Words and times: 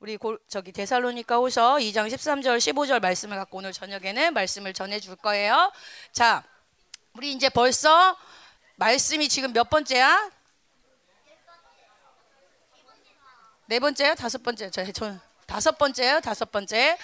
우리 0.00 0.16
고, 0.16 0.38
저기 0.48 0.70
데살로니가후서 0.70 1.76
2장 1.78 2.08
13절 2.08 2.58
15절 2.58 3.00
말씀을 3.00 3.36
갖고 3.36 3.58
오늘 3.58 3.72
저녁에는 3.72 4.32
말씀을 4.32 4.72
전해 4.72 5.00
줄 5.00 5.16
거예요. 5.16 5.72
자, 6.12 6.44
우리 7.14 7.32
이제 7.32 7.48
벌써 7.48 8.16
말씀이 8.76 9.28
지금 9.28 9.52
몇 9.52 9.68
번째야? 9.68 10.30
네 13.66 13.80
번째요? 13.80 14.14
다섯 14.14 14.40
번째? 14.42 14.70
저, 14.70 14.90
저 14.92 15.14
다섯 15.46 15.76
번째요? 15.76 16.20
다섯 16.20 16.50
번째? 16.52 16.96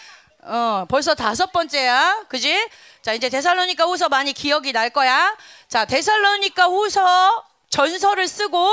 어, 0.42 0.86
벌써 0.88 1.14
다섯 1.16 1.50
번째야. 1.50 2.26
그지? 2.28 2.68
자, 3.02 3.12
이제 3.12 3.28
데살로니가 3.28 3.84
후서 3.86 4.08
많이 4.08 4.32
기억이 4.32 4.72
날 4.72 4.90
거야. 4.90 5.36
자, 5.66 5.84
데살로니가 5.84 6.66
후서 6.66 7.44
전설을 7.70 8.28
쓰고 8.28 8.70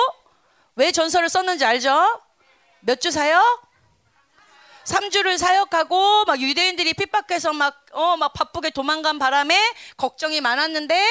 왜 0.75 0.91
전설을 0.91 1.27
썼는지 1.27 1.65
알죠? 1.65 2.21
몇 2.81 2.99
주 2.99 3.09
사역? 3.09 3.70
3주를 4.85 5.37
사역하고 5.37 6.25
막 6.25 6.39
유대인들이 6.39 6.93
핍박해서 6.93 7.53
막 7.53 7.81
어 7.93 8.15
막 8.15 8.31
바쁘게 8.33 8.69
도망간 8.69 9.19
바람에 9.19 9.53
걱정이 9.97 10.39
많았는데 10.39 11.05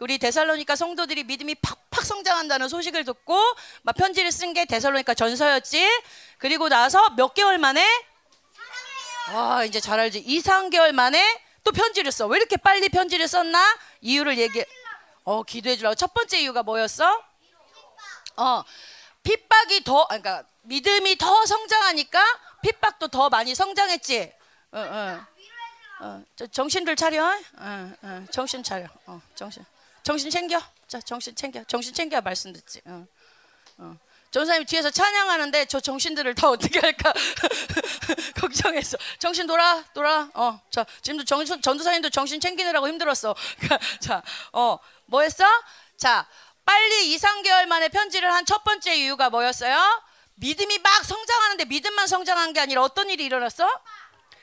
우리 0.00 0.18
데살로니가 0.18 0.76
성도들이 0.76 1.24
믿음이 1.24 1.54
팍팍 1.56 2.04
성장한다는 2.04 2.68
소식을 2.68 3.04
듣고 3.04 3.38
막 3.82 3.94
편지를 3.96 4.30
쓴 4.30 4.52
게 4.52 4.66
데살로니가 4.66 5.14
전서였지. 5.14 5.88
그리고 6.38 6.68
나서 6.68 7.08
몇 7.16 7.32
개월 7.32 7.56
만에 7.58 7.82
와 9.32 9.64
이제 9.64 9.80
잘 9.80 9.98
알지. 9.98 10.18
2, 10.20 10.40
3개월 10.40 10.92
만에 10.92 11.40
또 11.64 11.72
편지를 11.72 12.12
써. 12.12 12.26
왜 12.26 12.36
이렇게 12.36 12.56
빨리 12.58 12.88
편지를 12.90 13.26
썼나? 13.26 13.78
이유를 14.02 14.36
얘기. 14.38 14.62
어 15.24 15.42
기도해 15.42 15.76
주라고. 15.76 15.94
첫 15.94 16.12
번째 16.12 16.38
이유가 16.38 16.62
뭐였어? 16.62 17.22
어 18.36 18.62
핍박이 19.22 19.82
더 19.84 20.06
그러니까 20.06 20.44
믿음이 20.62 21.16
더 21.16 21.46
성장하니까 21.46 22.22
핍박도 22.66 23.08
더 23.08 23.28
많이 23.28 23.54
성장했지. 23.54 24.32
어, 24.72 24.78
어. 24.80 25.26
어, 26.00 26.22
저 26.34 26.46
정신들 26.48 26.96
차려. 26.96 27.24
어, 27.58 27.92
어, 28.02 28.26
정신 28.32 28.62
차려. 28.62 28.88
어, 29.06 29.20
정신. 29.36 29.64
정신 30.02 30.30
챙겨. 30.30 30.60
자, 30.88 31.00
정신 31.00 31.34
챙겨. 31.36 31.62
정신 31.64 31.94
챙겨 31.94 32.20
말씀 32.20 32.52
듣지. 32.52 32.80
어, 32.84 33.06
어. 33.78 33.96
전사님 34.32 34.66
뒤에서 34.66 34.90
찬양하는데 34.90 35.66
저 35.66 35.78
정신들을 35.78 36.34
다 36.34 36.50
어떻게 36.50 36.80
할까 36.80 37.12
걱정했어. 38.40 38.98
정신 39.20 39.46
돌아, 39.46 39.84
돌아. 39.94 40.28
어, 40.34 40.60
자, 40.70 40.84
지금도 41.02 41.24
정, 41.24 41.44
전도사님도 41.44 42.10
정신 42.10 42.40
챙기느라고 42.40 42.88
힘들었어. 42.88 43.34
자, 44.00 44.22
어, 44.52 44.78
뭐 45.06 45.22
했어? 45.22 45.44
자, 45.96 46.26
빨리 46.64 47.12
2, 47.14 47.16
3개월 47.16 47.66
만에 47.66 47.88
편지를 47.88 48.34
한 48.34 48.44
첫 48.44 48.64
번째 48.64 48.94
이유가 48.96 49.30
뭐였어요? 49.30 50.02
믿음이 50.36 50.78
막 50.78 51.04
성장하는데 51.04 51.64
믿음만 51.66 52.06
성장한 52.06 52.52
게 52.52 52.60
아니라 52.60 52.82
어떤 52.82 53.10
일이 53.10 53.24
일어났어? 53.24 53.68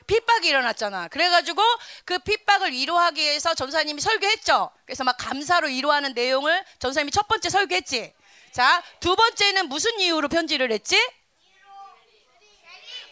핍박이 0.06 0.48
일어났잖아. 0.48 1.08
그래가지고 1.08 1.62
그 2.04 2.18
핍박을 2.18 2.72
위로하기 2.72 3.20
위해서 3.20 3.54
전사님이 3.54 4.00
설교했죠. 4.00 4.70
그래서 4.84 5.04
막 5.04 5.16
감사로 5.18 5.68
위로하는 5.68 6.12
내용을 6.12 6.64
전사님이 6.78 7.10
첫 7.10 7.26
번째 7.26 7.48
설교했지. 7.48 8.12
자, 8.52 8.82
두 9.00 9.16
번째는 9.16 9.68
무슨 9.68 9.98
이유로 9.98 10.28
편지를 10.28 10.70
했지? 10.72 11.00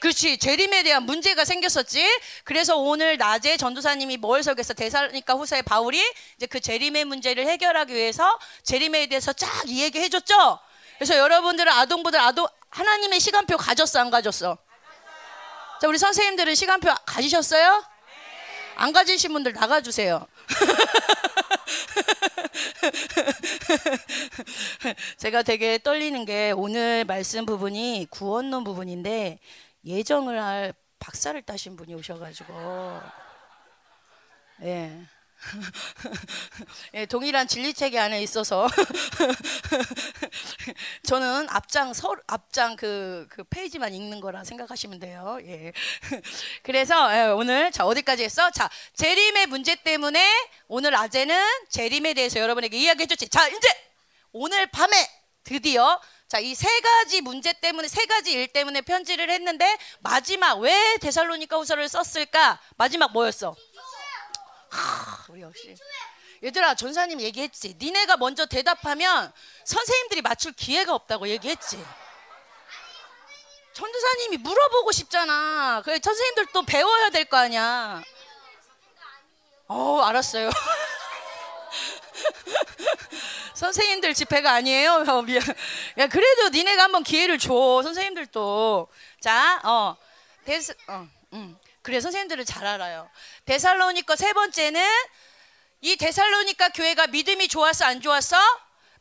그렇지. 0.01 0.37
재림에 0.39 0.83
대한 0.83 1.05
문제가 1.05 1.45
생겼었지. 1.45 2.05
그래서 2.43 2.77
오늘 2.77 3.17
낮에 3.17 3.57
전도사님이 3.57 4.17
뭘 4.17 4.43
설교했어? 4.43 4.75
대사니까 4.75 5.35
후사의 5.35 5.63
바울이 5.63 6.03
이제 6.37 6.47
그 6.47 6.61
재림의 6.61 7.05
문제를 7.05 7.47
해결하기 7.47 7.95
위해서 7.95 8.39
재림에 8.65 9.07
대해서 9.07 9.33
쫙 9.33 9.49
이야기해 9.67 10.09
줬죠. 10.09 10.59
그래서 10.99 11.17
여러분들은 11.17 11.73
아동부들 11.73 12.19
아동 12.19 12.49
하나님의 12.73 13.21
시간표 13.21 13.59
가졌어 13.59 14.01
안 14.01 14.11
가졌어? 14.11 14.59
자, 15.81 15.89
우리 15.89 15.99
선생님들은 15.99 16.55
시간표 16.55 16.93
가지셨어요? 17.07 17.85
안 18.77 18.93
가지신 18.93 19.33
분들 19.33 19.53
나가주세요. 19.53 20.27
제가 25.19 25.43
되게 25.43 25.79
떨리는 25.79 26.25
게 26.25 26.53
오늘 26.57 27.05
말씀 27.05 27.45
부분이 27.45 28.07
구원론 28.11 28.65
부분인데 28.65 29.39
예정을 29.85 30.43
할 30.43 30.73
박사를 30.99 31.41
따신 31.43 31.77
분이 31.77 31.95
오셔가지고 31.95 33.03
예. 34.63 35.07
예, 36.95 37.07
동일한 37.07 37.49
진리체계 37.49 37.99
안에 37.99 38.23
있어서 38.23 38.69
저는 41.13 41.47
앞장 41.51 41.93
서, 41.93 42.17
앞장 42.27 42.75
그, 42.75 43.27
그 43.29 43.45
페이지만 43.45 43.93
읽는 43.93 44.19
거라 44.23 44.45
생각하시면 44.45 44.99
돼요. 44.99 45.37
예. 45.43 45.71
그래서 46.65 47.15
예, 47.15 47.25
오늘 47.27 47.71
자 47.71 47.85
어디까지 47.85 48.25
했어? 48.25 48.51
자 48.51 48.71
재림의 48.95 49.49
문제 49.49 49.75
때문에 49.75 50.27
오늘 50.69 50.95
아재는 50.97 51.37
재림에 51.69 52.15
대해서 52.15 52.41
여러분에게 52.41 52.79
이야기해줬지. 52.79 53.29
자 53.29 53.47
이제 53.47 53.69
오늘 54.33 54.67
밤에 54.69 54.97
드디어 55.45 56.01
자, 56.29 56.39
이 56.39 56.55
세 56.55 56.81
가지 56.81 57.21
문제 57.21 57.53
때문에 57.53 57.89
세 57.89 58.07
가지 58.07 58.33
일 58.33 58.49
때문에 58.49 58.81
편지를 58.81 59.29
했는데 59.29 59.77
마지막 59.99 60.61
왜 60.61 60.97
데살로니가 60.97 61.59
후서를 61.59 61.91
썼을까? 61.91 62.59
마지막 62.79 63.13
뭐였어? 63.13 63.55
하, 64.71 65.27
우리 65.29 65.43
역시 65.43 65.75
얘들아 66.43 66.75
전사님 66.75 67.21
얘기했지. 67.21 67.77
니네가 67.81 68.17
먼저 68.17 68.47
대답하면 68.47 69.33
선생님들이 69.65 70.23
맞출 70.23 70.53
기회가 70.53 70.95
없다고 70.95 71.29
얘기했지. 71.29 71.85
전도사님이 73.75 74.39
물어보고 74.39 74.93
싶잖아. 74.93 75.83
그래 75.85 75.99
선생님들 76.03 76.47
또 76.53 76.63
배워야 76.63 77.11
될 77.11 77.25
거 77.27 77.37
아니야. 77.39 78.03
어 79.69 80.01
알았어요. 80.03 80.51
선생님들 83.55 84.13
집회가 84.15 84.53
아니에요. 84.53 85.05
어, 85.09 85.23
미안. 85.23 85.43
야 85.99 86.07
그래도 86.09 86.49
니네가 86.51 86.83
한번 86.83 87.03
기회를 87.05 87.39
줘. 87.39 87.81
선생님들도 87.83 88.89
자, 89.21 89.61
어, 89.65 89.97
데스, 90.45 90.75
어, 90.89 91.07
음. 91.33 91.57
그래 91.83 92.01
선생님들을 92.01 92.45
잘 92.45 92.67
알아요. 92.67 93.09
데살로니가 93.47 94.17
세 94.17 94.33
번째는 94.33 94.85
이 95.85 95.97
데살로니가 95.97 96.69
교회가 96.69 97.09
믿음이 97.09 97.49
좋았어 97.49 97.85
안 97.87 98.01
좋았어? 98.01 98.37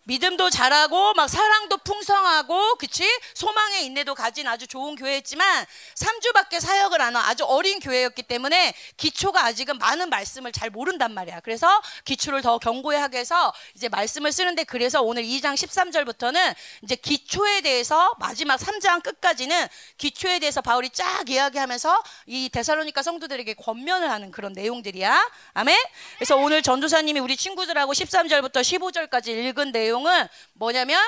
믿음도 0.06 0.50
잘하고 0.50 1.14
막 1.14 1.30
사랑도 1.30 1.78
풍성하고 1.78 2.78
그치? 2.78 3.08
소망의 3.36 3.86
인내도 3.86 4.16
가진 4.16 4.48
아주 4.48 4.66
좋은 4.66 4.96
교회였지만 4.96 5.66
3주밖에 5.96 6.60
사역을 6.60 7.00
안 7.00 7.12
한 7.12 7.26
아주 7.26 7.44
어린 7.44 7.80
교회였기 7.80 8.24
때문에 8.24 8.74
기초가 8.98 9.46
아직은 9.46 9.78
많은 9.78 10.10
말씀을 10.10 10.52
잘 10.52 10.70
모른단 10.70 11.14
말이야. 11.14 11.42
그래서 11.42 11.68
기초를 12.06 12.42
더 12.42 12.58
견고히 12.58 12.98
하게 12.98 13.20
해서 13.20 13.54
이제 13.76 13.90
말씀을 13.90 14.32
쓰는데 14.32 14.64
그래서 14.64 15.02
오늘 15.02 15.24
2장 15.24 15.56
13절부터는 15.56 16.56
이제 16.84 16.96
기초에 16.96 17.62
대해서 17.62 18.14
마지막 18.20 18.60
3장 18.60 19.04
끝까지는 19.04 19.68
기초에 19.98 20.40
대해서 20.40 20.62
바울이 20.62 20.90
쫙 20.92 21.30
이야기하면서 21.30 22.04
이 22.28 22.50
데살로니가 22.50 23.04
성도들에게 23.04 23.54
권면을 23.56 24.10
하는 24.10 24.32
그런 24.32 24.54
내용들이야. 24.54 25.30
아멘? 25.54 25.78
그래서 26.16 26.38
오늘 26.38 26.62
전도사님이 26.62 27.20
우리 27.20 27.36
친구들하고 27.36 27.92
13절부터 27.92 28.62
15절까지 28.62 29.28
읽은 29.30 29.72
내용 29.72 29.91
내용은 29.92 30.28
뭐냐면 30.54 31.00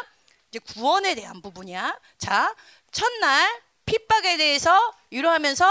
이제 0.50 0.60
구원에 0.60 1.16
대한 1.16 1.42
부분이야. 1.42 1.98
자, 2.18 2.54
첫날 2.92 3.62
핍박에 3.86 4.38
대해서 4.38 4.94
위로하면서 5.10 5.66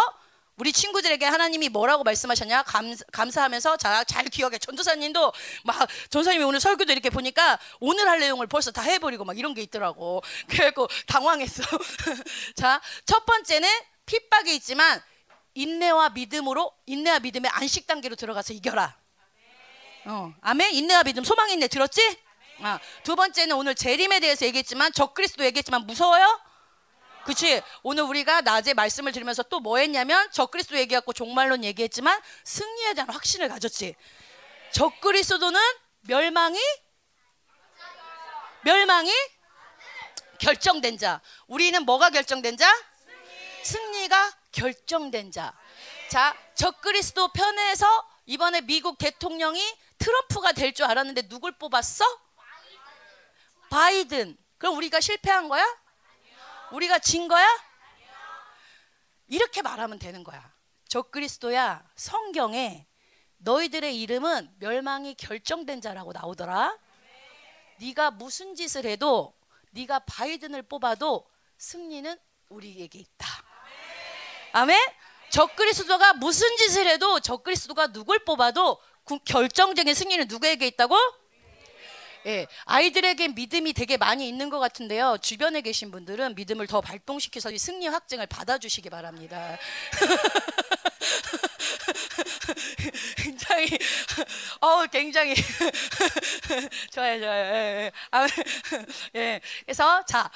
우리 0.56 0.72
친구들에게 0.72 1.24
하나님이 1.24 1.68
뭐라고 1.68 2.04
말씀하셨냐? 2.04 2.62
감, 2.64 2.94
감사하면서 3.12 3.76
자, 3.76 4.04
잘 4.04 4.24
기억해. 4.24 4.58
전도사님도 4.58 5.32
막 5.64 5.88
전도사님이 6.10 6.44
오늘 6.44 6.60
설교도 6.60 6.92
이렇게 6.92 7.10
보니까 7.10 7.58
오늘 7.80 8.08
할 8.08 8.20
내용을 8.20 8.46
벌써 8.46 8.70
다 8.70 8.82
해버리고 8.82 9.24
막 9.24 9.38
이런 9.38 9.54
게 9.54 9.62
있더라고. 9.62 10.22
그래갖고 10.48 10.88
당황했어. 11.06 11.62
자, 12.56 12.80
첫 13.04 13.24
번째는 13.26 13.68
핍박이 14.06 14.54
있지만 14.56 15.00
인내와 15.54 16.10
믿음으로 16.10 16.72
인내와 16.86 17.20
믿음의 17.20 17.50
안식 17.54 17.86
단계로 17.86 18.16
들어가서 18.16 18.52
이겨라. 18.54 18.96
어, 20.04 20.34
아멘. 20.40 20.74
인내와 20.74 21.04
믿음, 21.04 21.22
소망 21.24 21.50
인내 21.50 21.68
들었지? 21.68 22.00
아, 22.62 22.78
두 23.02 23.16
번째는 23.16 23.56
오늘 23.56 23.74
재림에 23.74 24.20
대해서 24.20 24.46
얘기했지만 24.46 24.92
적그리스도 24.92 25.44
얘기했지만 25.44 25.84
무서워요? 25.86 26.40
그치? 27.24 27.60
오늘 27.82 28.04
우리가 28.04 28.40
낮에 28.40 28.74
말씀을 28.74 29.12
들으면서 29.12 29.42
또 29.44 29.60
뭐 29.60 29.78
했냐면 29.78 30.28
적그리스도 30.32 30.76
얘기했고 30.78 31.12
종말론 31.12 31.62
얘기했지만 31.64 32.20
승리에 32.44 32.94
대한 32.94 33.10
확신을 33.10 33.48
가졌지. 33.48 33.94
적그리스도는 34.72 35.60
멸망이 36.02 36.58
멸망이 38.64 39.12
결정된 40.38 40.98
자. 40.98 41.20
우리는 41.46 41.84
뭐가 41.84 42.10
결정된 42.10 42.56
자? 42.56 42.68
승리 43.62 44.08
가 44.08 44.32
결정된 44.50 45.30
자. 45.30 45.52
자, 46.10 46.36
적그리스도 46.54 47.28
편에서 47.32 47.86
이번에 48.26 48.60
미국 48.62 48.98
대통령이 48.98 49.60
트럼프가 49.98 50.52
될 50.52 50.72
줄 50.74 50.86
알았는데 50.86 51.28
누굴 51.28 51.52
뽑았어? 51.52 52.04
바이든. 53.72 54.36
그럼 54.58 54.76
우리가 54.76 55.00
실패한 55.00 55.48
거야? 55.48 55.64
우리가 56.72 56.98
진 56.98 57.26
거야? 57.26 57.46
이렇게 59.28 59.62
말하면 59.62 59.98
되는 59.98 60.22
거야. 60.22 60.52
적그리스도야 60.88 61.82
성경에 61.96 62.86
너희들의 63.38 63.98
이름은 64.02 64.56
멸망이 64.58 65.14
결정된 65.14 65.80
자라고 65.80 66.12
나오더라. 66.12 66.78
네가 67.80 68.10
무슨 68.12 68.54
짓을 68.54 68.84
해도 68.84 69.34
네가 69.70 70.00
바이든을 70.00 70.62
뽑아도 70.64 71.26
승리는 71.56 72.18
우리에게 72.50 72.98
있다. 72.98 73.26
아멘. 74.52 74.78
적그리스도가 75.30 76.12
무슨 76.12 76.54
짓을 76.58 76.86
해도 76.86 77.18
적그리스도가 77.20 77.86
누굴 77.86 78.18
뽑아도 78.26 78.78
구- 79.04 79.18
결정적인 79.24 79.94
승리는 79.94 80.28
누구에게 80.28 80.66
있다고? 80.66 80.94
예, 82.26 82.46
아이들에게 82.64 83.28
믿음이 83.28 83.72
되게 83.72 83.96
많이 83.96 84.28
있는 84.28 84.48
것 84.48 84.60
같은데요. 84.60 85.18
주변에 85.20 85.60
계신 85.60 85.90
분들은 85.90 86.36
믿음을 86.36 86.66
더 86.66 86.80
발동시켜서 86.80 87.50
이 87.50 87.58
승리 87.58 87.88
확증을 87.88 88.26
받아주시기 88.26 88.90
바랍니다. 88.90 89.58
굉장히, 93.16 93.66
어, 94.60 94.86
굉장히 94.86 95.34
좋아요, 96.92 97.20
좋아요. 97.20 97.54
예, 97.54 97.86
예. 97.86 97.92
아, 98.10 98.26
예. 99.16 99.40
그래서 99.64 100.04
자. 100.06 100.30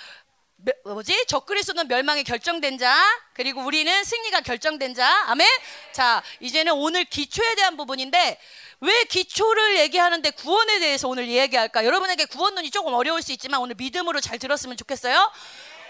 며- 0.67 0.73
뭐지? 0.95 1.27
적그리스도는 1.27 1.87
멸망이 1.87 2.25
결정된 2.25 2.77
자, 2.79 2.93
그리고 3.35 3.63
우리는 3.63 4.03
승리가 4.03 4.41
결정된 4.41 4.95
자. 4.95 5.07
아멘. 5.29 5.47
자, 5.93 6.23
이제는 6.41 6.73
오늘 6.73 7.05
기초에 7.05 7.55
대한 7.55 7.77
부분인데 7.77 8.39
왜 8.81 9.05
기초를 9.05 9.79
얘기하는데 9.79 10.29
구원에 10.31 10.81
대해서 10.81 11.07
오늘 11.09 11.29
얘기할까? 11.29 11.85
여러분에게 11.85 12.25
구원론이 12.25 12.71
조금 12.73 12.95
어려울 12.95 13.23
수 13.23 13.31
있지만 13.33 13.61
오늘 13.61 13.77
믿음으로 13.77 14.21
잘 14.21 14.41
들었으면 14.41 14.77
좋겠어요. 14.77 15.31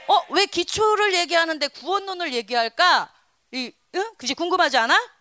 어, 0.08 0.22
왜 0.30 0.44
기초를 0.44 1.14
얘기하는데 1.14 1.68
구원론을 1.68 2.34
얘기할까? 2.34 3.10
이, 3.52 3.72
응? 3.94 4.14
그지 4.18 4.34
궁금하지 4.34 4.76
않아? 4.76 5.15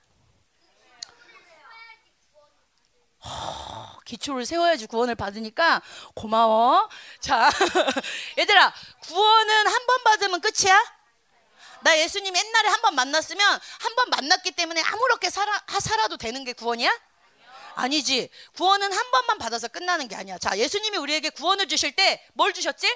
허, 3.26 4.00
기초를 4.06 4.46
세워야지 4.46 4.86
구원을 4.88 5.16
받으니까 5.16 5.82
고마워. 6.14 6.88
자, 7.20 7.50
얘들아, 8.38 8.74
구원은 9.02 9.68
한 9.68 9.86
번 9.88 10.04
받으면 10.04 10.42
끝이야? 10.42 10.96
나 11.82 11.98
예수님 12.00 12.36
옛날에 12.36 12.70
한 12.70 12.82
번 12.82 12.96
만났으면 12.96 13.48
한 13.80 13.96
번 13.96 14.10
만났기 14.10 14.52
때문에 14.52 14.82
아무렇게 14.82 15.30
살아, 15.30 15.52
하- 15.68 15.80
살아도 15.80 16.18
되는 16.18 16.44
게 16.44 16.54
구원이야? 16.54 16.90
아니지. 17.76 18.30
구원은 18.56 18.92
한 18.94 19.12
번만 19.12 19.38
받아서 19.38 19.68
끝나는 19.68 20.08
게 20.08 20.16
아니야. 20.16 20.38
자, 20.38 20.58
예수님이 20.58 20.98
우리에게 20.98 21.30
구원을 21.32 21.68
주실 21.68 21.96
때 21.96 22.26
뭘 22.34 22.54
주셨지? 22.54 22.88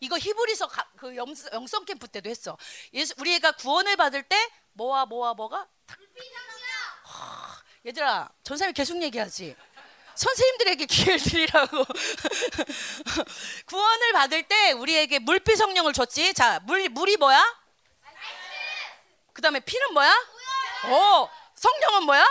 이거 0.00 0.16
히브리서 0.16 0.68
가- 0.68 0.88
그 0.96 1.14
영, 1.16 1.26
영성 1.52 1.84
캠프 1.84 2.06
때도 2.08 2.30
했어. 2.30 2.56
예수 2.94 3.14
우리가 3.18 3.52
구원을 3.52 3.96
받을 3.96 4.22
때 4.22 4.48
뭐와 4.72 5.06
뭐와 5.06 5.34
뭐가 5.34 5.66
얘들아, 7.86 8.28
전사님 8.42 8.74
계속 8.74 9.00
얘기하지. 9.02 9.56
선생님들에게 10.14 10.86
기회를 10.86 11.18
드리라고. 11.20 11.84
구원을 13.66 14.12
받을 14.12 14.42
때 14.42 14.72
우리에게 14.72 15.20
물피 15.20 15.54
성령을 15.54 15.92
줬지. 15.92 16.34
자, 16.34 16.58
물 16.64 16.88
물이 16.88 17.16
뭐야? 17.18 17.56
그다음에 19.32 19.60
피는 19.60 19.92
뭐야? 19.92 20.12
오, 20.90 21.28
성령은 21.54 22.02
뭐야? 22.02 22.26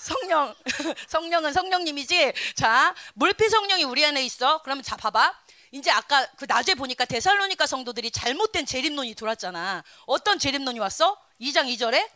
성령. 0.00 0.54
성령은 1.06 1.52
성령님이지. 1.52 2.32
자, 2.56 2.92
물피 3.14 3.48
성령이 3.48 3.84
우리 3.84 4.04
안에 4.04 4.24
있어. 4.24 4.60
그러면 4.62 4.82
자 4.82 4.96
봐봐. 4.96 5.32
이제 5.70 5.90
아까 5.92 6.26
그 6.36 6.46
낮에 6.48 6.74
보니까 6.74 7.04
데살로니가 7.04 7.66
성도들이 7.66 8.10
잘못된 8.10 8.66
재림론이 8.66 9.14
들어왔잖아. 9.14 9.84
어떤 10.06 10.40
재림론이 10.40 10.80
왔어? 10.80 11.16
2장 11.40 11.66
2절에 11.72 12.08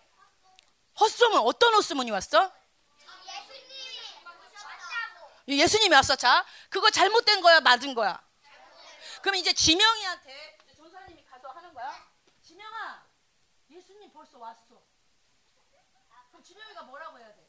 헛소문 1.00 1.40
어떤 1.40 1.74
헛소문이 1.74 2.10
왔어? 2.10 2.52
예수님이 5.46 5.94
왔어. 5.94 6.16
자, 6.16 6.44
그거 6.68 6.90
잘못된 6.90 7.40
거야, 7.40 7.60
맞은 7.60 7.94
거야. 7.94 8.20
그럼 9.22 9.36
이제 9.36 9.52
지명이한테 9.52 10.58
전사님이 10.76 11.24
가서 11.24 11.48
하는 11.48 11.72
거야. 11.72 11.94
지명아, 12.42 13.06
예수님 13.70 14.12
벌써 14.12 14.38
왔어. 14.38 14.82
그럼 16.30 16.42
지명이가 16.44 16.82
뭐라고 16.82 17.18
해야 17.18 17.28
돼? 17.28 17.48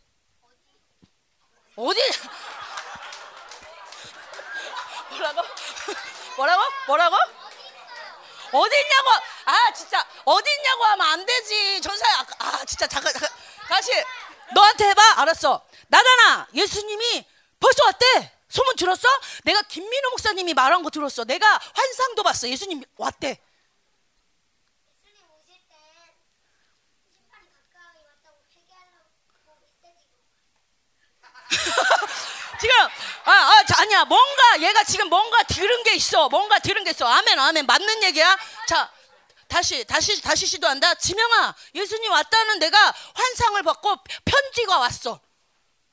어디? 1.75 1.99
뭐라고? 5.09 5.41
뭐라고? 6.37 6.63
뭐라고? 6.87 7.15
어디 8.51 8.81
있냐고? 8.81 9.09
아 9.45 9.71
진짜 9.73 10.03
어디 10.29 10.49
있냐고 10.57 10.83
하면 10.85 11.07
안 11.07 11.25
되지. 11.25 11.81
전사야. 11.81 12.25
아 12.37 12.65
진짜 12.65 12.85
잠깐 12.85 13.11
잠깐 13.13 13.29
다시 13.67 13.91
너한테 14.53 14.89
해봐. 14.89 15.21
알았어. 15.21 15.65
나다나 15.87 16.47
예수님이 16.53 17.25
벌써 17.59 17.85
왔대. 17.85 18.31
소문 18.47 18.75
들었어? 18.75 19.07
내가 19.43 19.61
김민호 19.63 20.09
목사님이 20.11 20.53
말한 20.53 20.83
거 20.83 20.89
들었어. 20.89 21.23
내가 21.23 21.59
환상도 21.73 22.21
봤어. 22.23 22.47
예수님 22.47 22.83
왔대. 22.97 23.39
지금 32.61 32.75
아, 33.25 33.31
아 33.31 33.63
자, 33.65 33.81
아니야 33.81 34.05
뭔가 34.05 34.61
얘가 34.61 34.83
지금 34.83 35.09
뭔가 35.09 35.41
들은 35.43 35.81
게 35.81 35.95
있어 35.95 36.29
뭔가 36.29 36.59
들은 36.59 36.83
게 36.83 36.91
있어 36.91 37.07
아멘 37.07 37.39
아멘 37.39 37.65
맞는 37.65 38.03
얘기야 38.03 38.37
자 38.67 38.91
다시 39.49 39.83
다시 39.83 40.21
다시 40.21 40.45
시도한다? 40.45 40.93
지명아 40.95 41.55
예수님 41.73 42.11
왔다는 42.11 42.59
내가 42.59 42.93
환상을 43.15 43.61
받고 43.63 43.97
편지가 44.23 44.77
왔어. 44.77 45.19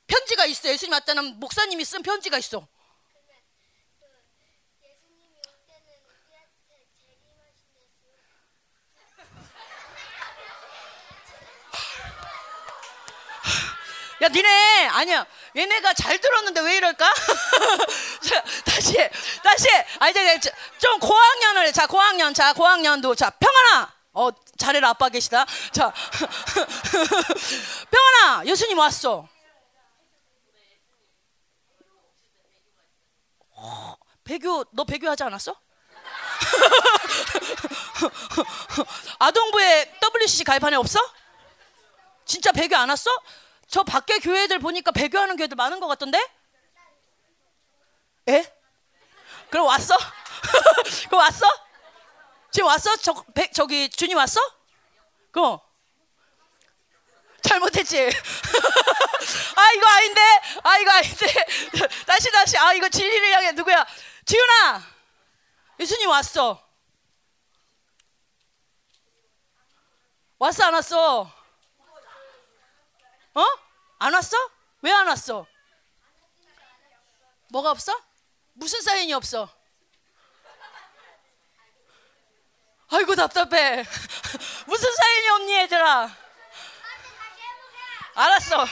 편지가 0.06 0.44
있어. 0.46 0.68
예수님 0.68 0.92
왔다는 0.92 1.40
목사님이 1.40 1.84
쓴 1.84 2.02
편지가 2.02 2.38
있어. 2.38 2.68
야 14.22 14.28
니네 14.28 14.86
아니야 14.88 15.26
얘네가 15.56 15.94
잘 15.94 16.18
들었는데 16.20 16.60
왜 16.60 16.76
이럴까 16.76 17.06
자, 18.28 18.44
다시 18.64 18.98
해, 18.98 19.10
다시 19.42 19.68
해. 19.70 19.86
아 20.00 20.08
이제 20.10 20.38
저- 20.40 20.50
좀 20.78 20.98
고학년을 21.00 21.72
자 21.72 21.86
고학년 21.86 22.34
자 22.34 22.52
고학년도 22.52 23.14
자 23.14 23.30
평안아 23.30 23.94
어 24.12 24.28
잘해라 24.58 24.90
아빠 24.90 25.08
계시다 25.08 25.46
자 25.72 25.92
평안아 27.90 28.44
예수님 28.46 28.78
왔어 28.78 29.26
어, 33.58 33.96
배교 34.24 34.64
너 34.72 34.84
배교 34.84 35.08
하지 35.08 35.22
않았어? 35.22 35.56
아동부에 39.18 39.94
WCC 40.00 40.44
가입한 40.44 40.74
애 40.74 40.76
없어? 40.76 40.98
진짜 42.26 42.52
배교 42.52 42.76
안 42.76 42.90
왔어? 42.90 43.10
저 43.68 43.82
밖에 43.82 44.18
교회들 44.18 44.58
보니까 44.58 44.92
배교하는 44.92 45.36
교회들 45.36 45.56
많은 45.56 45.80
것 45.80 45.86
같던데? 45.88 46.18
에? 48.28 48.52
그럼 49.50 49.66
왔어? 49.66 49.96
그럼 51.08 51.20
왔어? 51.20 51.46
지금 52.50 52.66
왔어? 52.68 52.96
저, 52.96 53.24
배, 53.34 53.50
저기 53.50 53.88
주님 53.88 54.16
왔어? 54.16 54.40
그럼 55.30 55.60
잘못했지. 57.42 57.98
아 59.56 59.72
이거 59.72 59.86
아닌데. 59.86 60.20
아 60.62 60.78
이거 60.78 60.90
아닌데. 60.90 61.26
다시 62.06 62.30
다시. 62.32 62.58
아 62.58 62.72
이거 62.72 62.88
진리를 62.88 63.32
향해 63.32 63.52
누구야? 63.52 63.86
지훈아. 64.24 64.82
예수님 65.78 66.08
왔어. 66.08 66.62
왔어 70.38 70.64
안 70.64 70.74
왔어? 70.74 71.35
어? 73.36 73.44
안 73.98 74.14
왔어? 74.14 74.36
왜 74.82 74.92
안 74.92 75.06
왔어? 75.06 75.46
뭐가 77.50 77.70
없어? 77.70 77.92
무슨 78.54 78.80
사인이 78.80 79.12
없어? 79.12 79.48
아이고 82.90 83.14
답답해. 83.14 83.84
무슨 84.66 84.94
사인이 84.94 85.28
없니 85.28 85.52
얘들아? 85.58 86.16
알았어. 88.14 88.64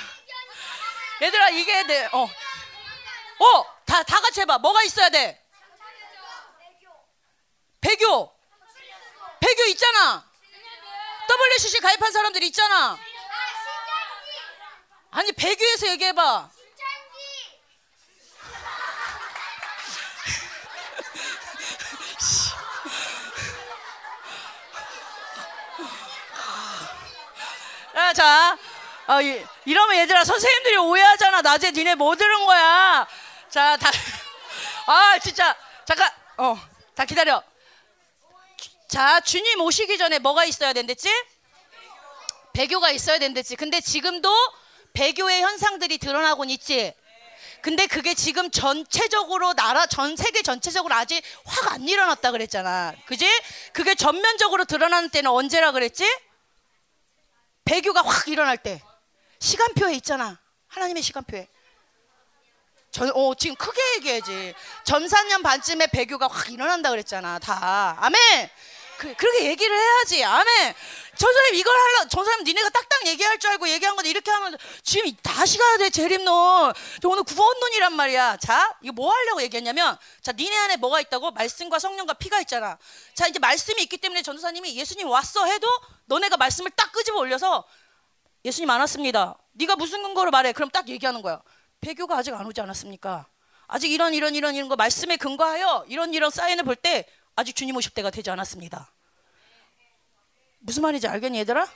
얘들아 1.22 1.48
이게 1.50 1.86
돼. 1.86 2.06
어. 2.12 2.22
어, 2.24 3.82
다, 3.84 4.02
다 4.02 4.20
같이 4.20 4.40
해봐. 4.40 4.58
뭐가 4.58 4.82
있어야 4.84 5.10
돼? 5.10 5.42
배교. 7.80 8.34
배교 9.40 9.64
있잖아. 9.66 10.30
WCC 11.28 11.80
가입한 11.80 12.12
사람들 12.12 12.42
있잖아. 12.44 12.98
아니 15.14 15.30
배교에서 15.30 15.88
얘기해봐. 15.90 16.50
자, 27.94 28.12
자, 28.12 28.58
어, 29.06 29.22
이, 29.22 29.46
이러면 29.64 29.96
얘들아 29.98 30.24
선생님들이 30.24 30.76
오해하잖아. 30.76 31.42
낮에 31.42 31.70
니네 31.70 31.94
뭐 31.94 32.16
들은 32.16 32.44
거야? 32.44 33.06
자, 33.48 33.76
다, 33.76 33.90
아 34.86 35.18
진짜 35.20 35.56
잠깐, 35.86 36.10
어, 36.36 36.58
다 36.96 37.04
기다려. 37.04 37.42
자, 38.88 39.20
주님 39.20 39.60
오시기 39.60 39.96
전에 39.96 40.18
뭐가 40.18 40.44
있어야 40.44 40.72
된댔지? 40.72 41.08
배교가 42.52 42.90
있어야 42.90 43.18
된댔지. 43.18 43.56
근데 43.56 43.80
지금도 43.80 44.28
배교의 44.94 45.42
현상들이 45.42 45.98
드러나곤 45.98 46.50
있지. 46.50 46.94
근데 47.60 47.86
그게 47.86 48.14
지금 48.14 48.50
전체적으로 48.50 49.54
나라 49.54 49.86
전 49.86 50.16
세계 50.16 50.42
전체적으로 50.42 50.94
아직 50.94 51.22
확 51.44 51.72
안 51.72 51.88
일어났다 51.88 52.30
그랬잖아. 52.30 52.94
그지? 53.06 53.26
그게 53.72 53.94
전면적으로 53.94 54.64
드러나는 54.64 55.08
때는 55.10 55.30
언제라 55.30 55.72
그랬지? 55.72 56.04
배교가 57.64 58.02
확 58.02 58.28
일어날 58.28 58.58
때. 58.58 58.80
시간표에 59.40 59.94
있잖아. 59.94 60.38
하나님의 60.68 61.02
시간표에. 61.02 61.48
전, 62.90 63.10
어, 63.14 63.34
지금 63.34 63.56
크게 63.56 63.80
얘기해야지. 63.96 64.54
전 64.84 65.04
4년 65.06 65.42
반쯤에 65.42 65.88
배교가 65.88 66.28
확 66.28 66.50
일어난다 66.52 66.90
그랬잖아. 66.90 67.38
다. 67.40 67.96
아멘! 67.98 68.50
그, 68.98 69.14
그렇게 69.14 69.46
얘기를 69.46 69.76
해야지. 69.76 70.24
아멘! 70.24 70.74
전사님 71.16 71.54
이걸 71.54 71.76
하려, 71.76 72.08
전사님 72.08 72.44
니네가 72.44 72.70
딱딱 72.70 73.06
얘기할 73.06 73.38
줄 73.38 73.50
알고 73.50 73.68
얘기한 73.68 73.94
건데 73.94 74.10
이렇게 74.10 74.30
하면 74.30 74.56
지금 74.82 75.14
다시 75.22 75.58
가야 75.58 75.78
돼, 75.78 75.90
재림론. 75.90 76.72
저 77.00 77.08
오늘 77.08 77.22
구원론이란 77.24 77.94
말이야. 77.94 78.36
자, 78.38 78.76
이거 78.82 78.92
뭐 78.92 79.12
하려고 79.12 79.42
얘기했냐면, 79.42 79.96
자, 80.22 80.32
니네 80.32 80.56
안에 80.56 80.76
뭐가 80.76 81.00
있다고? 81.00 81.30
말씀과 81.32 81.78
성령과 81.78 82.14
피가 82.14 82.40
있잖아. 82.40 82.78
자, 83.14 83.26
이제 83.26 83.38
말씀이 83.38 83.80
있기 83.82 83.98
때문에 83.98 84.22
전사님이 84.22 84.76
예수님 84.76 85.08
왔어 85.08 85.44
해도 85.46 85.68
너네가 86.06 86.36
말씀을 86.36 86.70
딱 86.72 86.90
끄집어 86.92 87.18
올려서 87.18 87.64
예수님 88.44 88.68
안 88.70 88.80
왔습니다. 88.80 89.38
네가 89.52 89.76
무슨 89.76 90.02
근거로 90.02 90.30
말해? 90.30 90.52
그럼 90.52 90.68
딱 90.70 90.88
얘기하는 90.88 91.22
거야. 91.22 91.40
배교가 91.80 92.18
아직 92.18 92.34
안 92.34 92.44
오지 92.46 92.60
않았습니까? 92.60 93.26
아직 93.66 93.90
이런 93.90 94.14
이런 94.14 94.34
이런 94.34 94.54
이런 94.54 94.68
거 94.68 94.76
말씀에 94.76 95.16
근거하여 95.16 95.86
이런 95.88 96.12
이런 96.12 96.30
사인을 96.30 96.64
볼 96.64 96.76
때 96.76 97.06
아직 97.36 97.56
주님 97.56 97.76
오실 97.76 97.92
때가 97.92 98.10
되지 98.10 98.30
않았습니다. 98.30 98.90
무슨 100.60 100.82
말인지 100.82 101.08
알겠니 101.08 101.38
얘들아? 101.40 101.68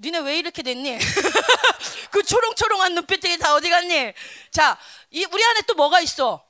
니네 0.00 0.18
왜 0.20 0.38
이렇게 0.38 0.62
됐니? 0.62 0.98
그 2.10 2.22
초롱초롱한 2.22 2.94
눈빛들이 2.94 3.38
다 3.38 3.54
어디 3.54 3.70
갔니? 3.70 4.12
자, 4.50 4.78
이 5.10 5.24
우리 5.24 5.44
안에 5.44 5.60
또 5.66 5.74
뭐가 5.74 6.00
있어? 6.00 6.44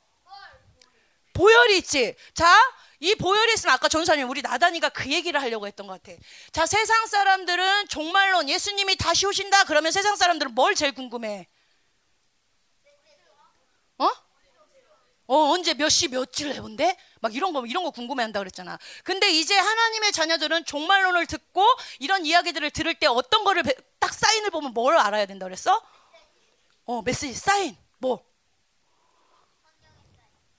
보혈이 1.33 1.77
있지. 1.77 2.15
자, 2.33 2.47
이 2.99 3.13
보혈이 3.15 3.53
있으면 3.53 3.75
아까 3.75 3.87
전사님 3.87 4.29
우리 4.29 4.41
나단이가 4.41 4.89
그 4.89 5.11
얘기를 5.11 5.39
하려고 5.41 5.67
했던 5.67 5.85
것 5.85 6.01
같아. 6.01 6.17
자, 6.51 6.65
세상 6.65 7.05
사람들은 7.07 7.89
종말론 7.89 8.49
예수님이 8.49 8.95
다시 8.95 9.27
오신다 9.27 9.65
그러면 9.65 9.91
세상 9.91 10.15
사람들은 10.15 10.55
뭘 10.55 10.75
제일 10.75 10.93
궁금해? 10.93 11.47
어 15.27 15.35
언제 15.53 15.73
몇 15.73 15.89
시 15.89 16.07
며칠 16.07 16.53
해본대? 16.53 16.95
막 17.19 17.35
이런 17.35 17.51
거 17.53 17.65
이런 17.65 17.83
거 17.83 17.89
궁금해 17.91 18.23
한다 18.23 18.39
그랬잖아. 18.39 18.77
근데 19.03 19.29
이제 19.31 19.55
하나님의 19.57 20.11
자녀들은 20.11 20.65
종말론을 20.65 21.25
듣고 21.25 21.63
이런 21.99 22.25
이야기들을 22.25 22.69
들을 22.71 22.93
때 22.95 23.07
어떤 23.07 23.43
거를 23.43 23.63
배- 23.63 23.75
딱 23.99 24.13
사인을 24.13 24.51
보면 24.51 24.73
뭘 24.73 24.97
알아야 24.97 25.25
된다 25.25 25.45
그랬어? 25.45 25.81
어 26.85 27.01
메시지 27.01 27.33
사인 27.33 27.75
뭐? 27.97 28.23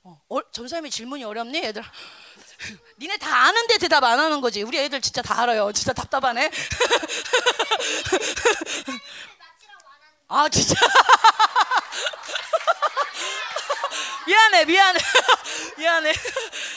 어, 0.03 0.21
어 0.29 0.51
전사님이 0.51 0.91
질문이 0.91 1.23
어렵니 1.25 1.59
얘들아? 1.63 1.85
니네 2.99 3.19
다 3.19 3.45
아는데 3.47 3.79
대답 3.79 4.03
안 4.05 4.19
하는 4.19 4.41
거지. 4.41 4.63
우리 4.63 4.79
애들 4.79 5.01
진짜 5.01 5.23
다 5.23 5.43
알아요. 5.43 5.71
진짜 5.73 5.93
답답하네. 5.93 6.51
아 10.29 10.49
진짜? 10.49 10.75
미안해 14.27 14.65
미안해. 14.65 14.99
미안해. 15.79 16.13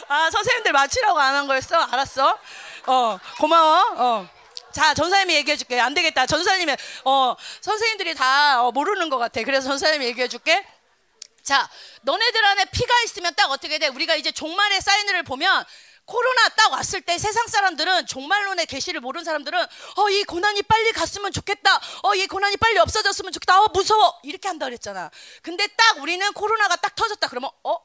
아 0.07 0.29
선생님들 0.29 0.71
마치라고 0.71 1.19
안 1.19 1.35
한 1.35 1.47
거였어? 1.47 1.77
알았어. 1.77 2.37
어 2.85 3.19
고마워. 3.39 4.27
어자 4.71 4.93
전사님이 4.93 5.33
얘기해 5.35 5.57
줄게. 5.57 5.79
안 5.79 5.93
되겠다. 5.95 6.25
전사님이 6.27 6.75
어 7.05 7.35
선생님들이 7.61 8.13
다 8.15 8.63
어, 8.63 8.71
모르는 8.71 9.09
것 9.09 9.17
같아. 9.17 9.41
그래서 9.43 9.67
전사님이 9.69 10.05
얘기해 10.05 10.27
줄게. 10.27 10.63
자, 11.41 11.67
너네들 12.01 12.45
안에 12.45 12.65
피가 12.65 13.01
있으면 13.05 13.33
딱 13.33 13.49
어떻게 13.49 13.79
돼? 13.79 13.87
우리가 13.87 14.13
이제 14.15 14.31
종말의 14.31 14.81
사인을 14.81 15.23
보면 15.23 15.65
코로나 16.09 16.49
딱 16.49 16.71
왔을 16.71 17.01
때 17.01 17.19
세상 17.19 17.47
사람들은 17.47 18.07
종말론의 18.07 18.65
계시를 18.65 18.99
모르는 18.99 19.23
사람들은 19.23 19.59
어 19.97 20.09
이 20.09 20.23
고난이 20.23 20.63
빨리 20.63 20.91
갔으면 20.91 21.31
좋겠다. 21.31 21.79
어 22.03 22.15
이 22.15 22.25
고난이 22.25 22.57
빨리 22.57 22.79
없어졌으면 22.79 23.31
좋겠다. 23.31 23.61
어 23.61 23.67
무서워. 23.71 24.19
이렇게 24.23 24.47
한다 24.47 24.65
그랬잖아. 24.65 25.11
근데 25.43 25.67
딱 25.67 25.99
우리는 25.99 26.33
코로나가 26.33 26.75
딱 26.77 26.95
터졌다 26.95 27.27
그러면 27.27 27.51
어 27.63 27.77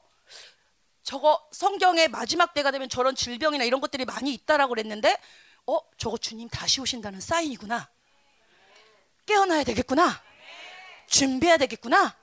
저거 1.03 1.47
성경의 1.53 2.09
마지막 2.09 2.55
때가 2.55 2.71
되면 2.71 2.89
저런 2.89 3.15
질병이나 3.15 3.65
이런 3.65 3.83
것들이 3.83 4.07
많이 4.07 4.33
있다라고 4.33 4.71
그랬는데 4.71 5.21
어 5.67 5.79
저거 5.99 6.17
주님 6.17 6.49
다시 6.49 6.81
오신다는 6.81 7.21
사인이구나. 7.21 7.91
깨어나야 9.27 9.65
되겠구나. 9.65 10.23
준비해야 11.09 11.59
되겠구나. 11.59 12.17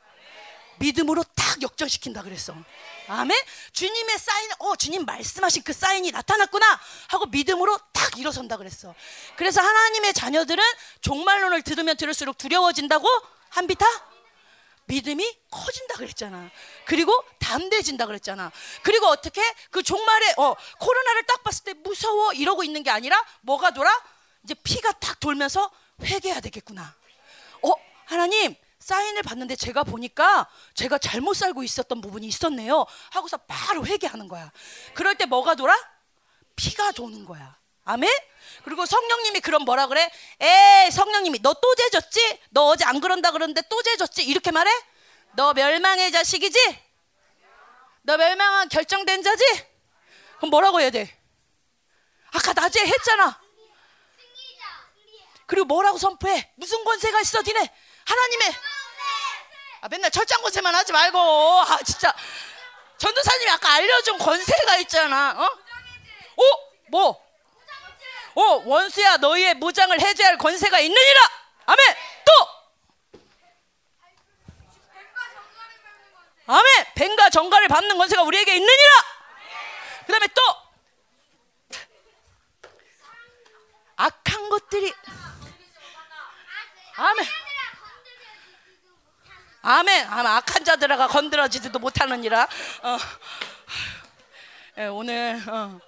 믿음으로 0.80 1.24
딱 1.36 1.62
역전시킨다 1.62 2.24
그랬어. 2.24 2.56
아멘. 3.08 3.38
주님의 3.74 4.20
사인, 4.20 4.50
어 4.60 4.76
주님 4.76 5.06
말씀하신 5.06 5.64
그 5.64 5.74
사인이 5.74 6.10
나타났구나 6.12 6.80
하고 7.10 7.26
믿음으로 7.26 7.78
딱 7.94 8.18
일어선다 8.18 8.58
그랬어. 8.58 8.94
그래서 9.36 9.62
하나님의 9.62 10.14
자녀들은 10.14 10.64
종말론을 11.02 11.62
들으면 11.64 11.98
들을수록 11.98 12.38
두려워진다고 12.38 13.08
한비타 13.50 13.86
믿음이 14.86 15.40
커진다 15.50 15.96
그랬잖아. 15.96 16.50
그리고 16.86 17.14
담대해진다 17.40 18.06
그랬잖아. 18.06 18.52
그리고 18.84 19.08
어떻게 19.08 19.42
그 19.70 19.84
종말에 19.84 20.34
어 20.38 20.56
코로나를 20.80 21.24
딱 21.24 21.44
봤을 21.44 21.64
때 21.64 21.74
무서워 21.74 22.34
이러고 22.34 22.64
있는 22.64 22.84
게 22.84 22.90
아니라 22.90 23.24
뭐가 23.42 23.72
돌아? 23.72 23.90
이제 24.44 24.54
피가 24.54 24.92
딱 24.94 25.20
돌면서 25.20 25.72
회개해야 26.04 26.42
되겠구나. 26.42 26.96
어 27.64 27.72
하나님 28.06 28.56
사인을 28.82 29.22
봤는데 29.24 29.56
제가 29.56 29.84
보니까 29.84 30.48
제가 30.74 30.98
잘못 30.98 31.36
살고 31.36 31.64
있었던 31.64 32.02
부분이 32.02 32.28
있었네요. 32.28 32.86
하고서 33.12 33.38
바로 33.38 33.86
회개하는 33.86 34.28
거야. 34.28 34.52
그럴 34.94 35.16
때 35.16 35.26
뭐가 35.26 35.56
돌아? 35.56 35.76
피가 36.56 36.92
도는 36.92 37.26
거야. 37.26 37.58
아멘? 37.86 38.10
그리고 38.64 38.86
성령님이 38.86 39.40
그럼 39.40 39.64
뭐라 39.66 39.88
그래? 39.88 40.12
에 40.40 40.90
성령님이 40.92 41.40
너 41.42 41.54
또 41.54 41.76
죄졌지? 41.76 42.40
너 42.50 42.66
어제 42.68 42.84
안 42.86 43.00
그런다 43.00 43.32
그러는데 43.32 43.62
또 43.70 43.82
죄졌지? 43.84 44.24
이렇게 44.24 44.52
말해? 44.52 44.72
너 45.34 45.54
멸망의 45.54 46.12
자식이지? 46.12 46.60
너 48.04 48.18
멸망한 48.18 48.70
결정된 48.70 49.22
자지? 49.22 49.44
그럼 50.38 50.50
뭐라고 50.50 50.82
해야 50.82 50.90
돼? 50.90 51.16
아까 52.34 52.54
낮에 52.54 52.86
했잖아. 52.86 53.40
그리고 55.46 55.66
뭐라고 55.66 55.98
선포해? 55.98 56.52
무슨 56.56 56.84
권세가 56.84 57.20
있어, 57.22 57.42
니네? 57.42 57.72
하나님의 58.06 58.54
아 59.82 59.88
맨날 59.90 60.12
철장 60.12 60.42
권세만 60.44 60.74
하지 60.76 60.94
말고 60.94 61.20
아 61.20 61.78
진짜 61.84 62.14
전도사님이 62.98 63.50
아까 63.50 63.74
알려준 63.74 64.20
권세가 64.20 64.78
있잖아. 64.78 65.32
어? 65.32 65.44
어? 65.44 66.44
뭐? 66.90 67.32
어 68.36 68.42
원수야 68.64 69.18
너희의 69.18 69.56
무장을 69.56 70.00
해제할 70.00 70.38
권세가 70.38 70.80
있느니라. 70.80 71.20
아멘. 71.66 71.96
또. 72.26 72.32
아멘. 76.46 76.86
뱀과 76.96 77.32
정갈을 77.32 77.68
밟는 77.68 77.98
권세가 77.98 78.22
우리에게 78.22 78.56
있느니라. 78.56 78.90
그 80.06 80.12
다음에 80.12 80.28
또 80.28 80.42
악한 83.96 84.50
것들이 84.50 84.94
아멘. 86.98 87.26
아멘. 89.62 90.08
아마 90.10 90.38
악한 90.38 90.64
자들아가 90.66 91.08
건드려지지도 91.08 91.78
못하느니라. 91.80 92.48
어. 92.84 92.98
예, 94.80 94.86
오늘 94.88 95.42
어. 95.48 95.80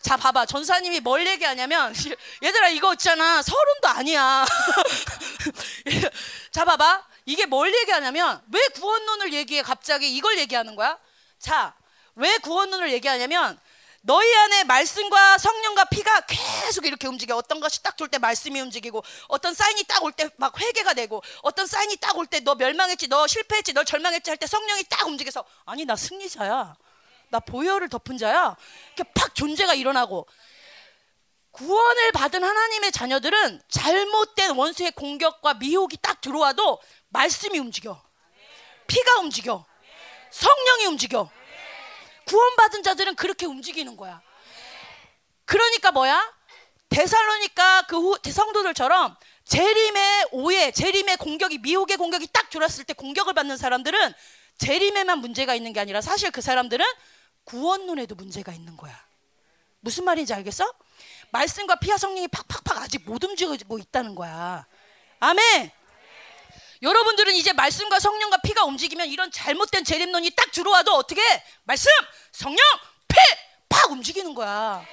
자 0.00 0.16
봐봐 0.16 0.46
전사님이 0.46 1.00
뭘 1.00 1.26
얘기하냐면 1.26 1.92
얘들아 2.42 2.68
이거 2.68 2.94
있잖아 2.94 3.42
서론도 3.42 3.88
아니야. 3.88 4.46
자 6.50 6.64
봐봐 6.64 7.04
이게 7.26 7.44
뭘 7.44 7.74
얘기하냐면 7.74 8.40
왜 8.50 8.66
구원론을 8.68 9.34
얘기해 9.34 9.62
갑자기 9.62 10.14
이걸 10.16 10.38
얘기하는 10.38 10.74
거야? 10.76 10.98
자 11.38 11.74
왜 12.16 12.38
구원론을 12.38 12.90
얘기하냐면 12.92 13.58
너희 14.02 14.34
안에 14.34 14.64
말씀과 14.64 15.36
성령과 15.38 15.84
피가 15.84 16.22
계속 16.22 16.86
이렇게 16.86 17.06
움직여. 17.06 17.36
어떤 17.36 17.60
것이 17.60 17.82
딱 17.82 17.96
돌 17.96 18.08
때 18.08 18.18
말씀이 18.18 18.58
움직이고, 18.60 19.02
어떤 19.28 19.52
사인이 19.54 19.84
딱 19.84 20.02
올 20.02 20.12
때 20.12 20.30
막 20.38 20.58
회개가 20.58 20.94
되고, 20.94 21.22
어떤 21.42 21.66
사인이 21.66 21.96
딱 21.96 22.16
올 22.16 22.26
때 22.26 22.40
너 22.40 22.54
멸망했지, 22.54 23.08
너 23.08 23.26
실패했지, 23.26 23.74
너 23.74 23.84
절망했지 23.84 24.30
할 24.30 24.38
때 24.38 24.46
성령이 24.46 24.84
딱 24.84 25.06
움직여서 25.06 25.44
아니 25.66 25.84
나 25.84 25.96
승리자야. 25.96 26.74
나 27.28 27.40
보혈을 27.40 27.88
덮은 27.90 28.16
자야. 28.18 28.56
이렇게 28.96 29.12
팍 29.14 29.34
존재가 29.34 29.74
일어나고 29.74 30.26
구원을 31.52 32.12
받은 32.12 32.42
하나님의 32.42 32.92
자녀들은 32.92 33.62
잘못된 33.68 34.52
원수의 34.56 34.92
공격과 34.92 35.54
미혹이 35.54 35.98
딱 36.00 36.20
들어와도 36.20 36.80
말씀이 37.10 37.58
움직여. 37.58 38.02
피가 38.86 39.20
움직여. 39.20 39.64
성령이 40.30 40.86
움직여. 40.86 41.30
구원받은 42.30 42.84
자들은 42.84 43.16
그렇게 43.16 43.44
움직이는 43.44 43.96
거야. 43.96 44.22
그러니까 45.44 45.90
뭐야? 45.90 46.32
데살로니까 46.88 47.86
그 47.88 47.96
후- 47.96 48.18
성도들처럼 48.24 49.16
재림의 49.44 50.28
오해, 50.30 50.70
재림의 50.70 51.16
공격이 51.16 51.58
미혹의 51.58 51.96
공격이 51.96 52.28
딱 52.32 52.48
들어왔을 52.50 52.84
때 52.84 52.92
공격을 52.92 53.34
받는 53.34 53.56
사람들은 53.56 54.12
재림에만 54.58 55.18
문제가 55.18 55.56
있는 55.56 55.72
게 55.72 55.80
아니라 55.80 56.00
사실 56.00 56.30
그 56.30 56.40
사람들은 56.40 56.84
구원론에도 57.44 58.14
문제가 58.14 58.52
있는 58.52 58.76
거야. 58.76 58.94
무슨 59.80 60.04
말인지 60.04 60.32
알겠어? 60.32 60.72
말씀과 61.32 61.76
피와 61.76 61.96
성령이 61.96 62.28
팍팍팍 62.28 62.78
아직 62.78 63.02
못 63.06 63.24
움직이고 63.24 63.78
있다는 63.78 64.14
거야. 64.14 64.66
아멘. 65.18 65.72
여러분들은 66.82 67.34
이제 67.34 67.52
말씀과 67.52 68.00
성령과 68.00 68.38
피가 68.38 68.64
움직이면 68.64 69.08
이런 69.08 69.30
잘못된 69.30 69.84
재림론이 69.84 70.30
딱 70.30 70.50
들어와도 70.50 70.94
어떻게 70.94 71.20
해? 71.20 71.44
말씀, 71.64 71.90
성령, 72.32 72.58
피, 73.06 73.16
팍 73.68 73.90
움직이는 73.90 74.34
거야. 74.34 74.84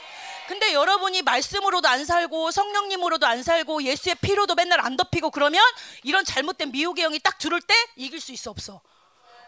근데 0.48 0.74
여러분이 0.74 1.22
말씀으로도 1.24 1.88
안 1.88 2.06
살고 2.06 2.52
성령님으로도 2.52 3.26
안 3.26 3.44
살고 3.44 3.84
예수의 3.84 4.16
피로도 4.22 4.56
맨날 4.56 4.80
안 4.80 4.96
덮이고 4.96 5.30
그러면 5.32 5.62
이런 6.04 6.24
잘못된 6.24 6.72
미혹의 6.72 7.04
영이 7.04 7.20
딱 7.20 7.38
들을 7.38 7.60
때 7.62 7.74
이길 7.98 8.22
수 8.22 8.32
있어 8.32 8.52
없어? 8.52 8.82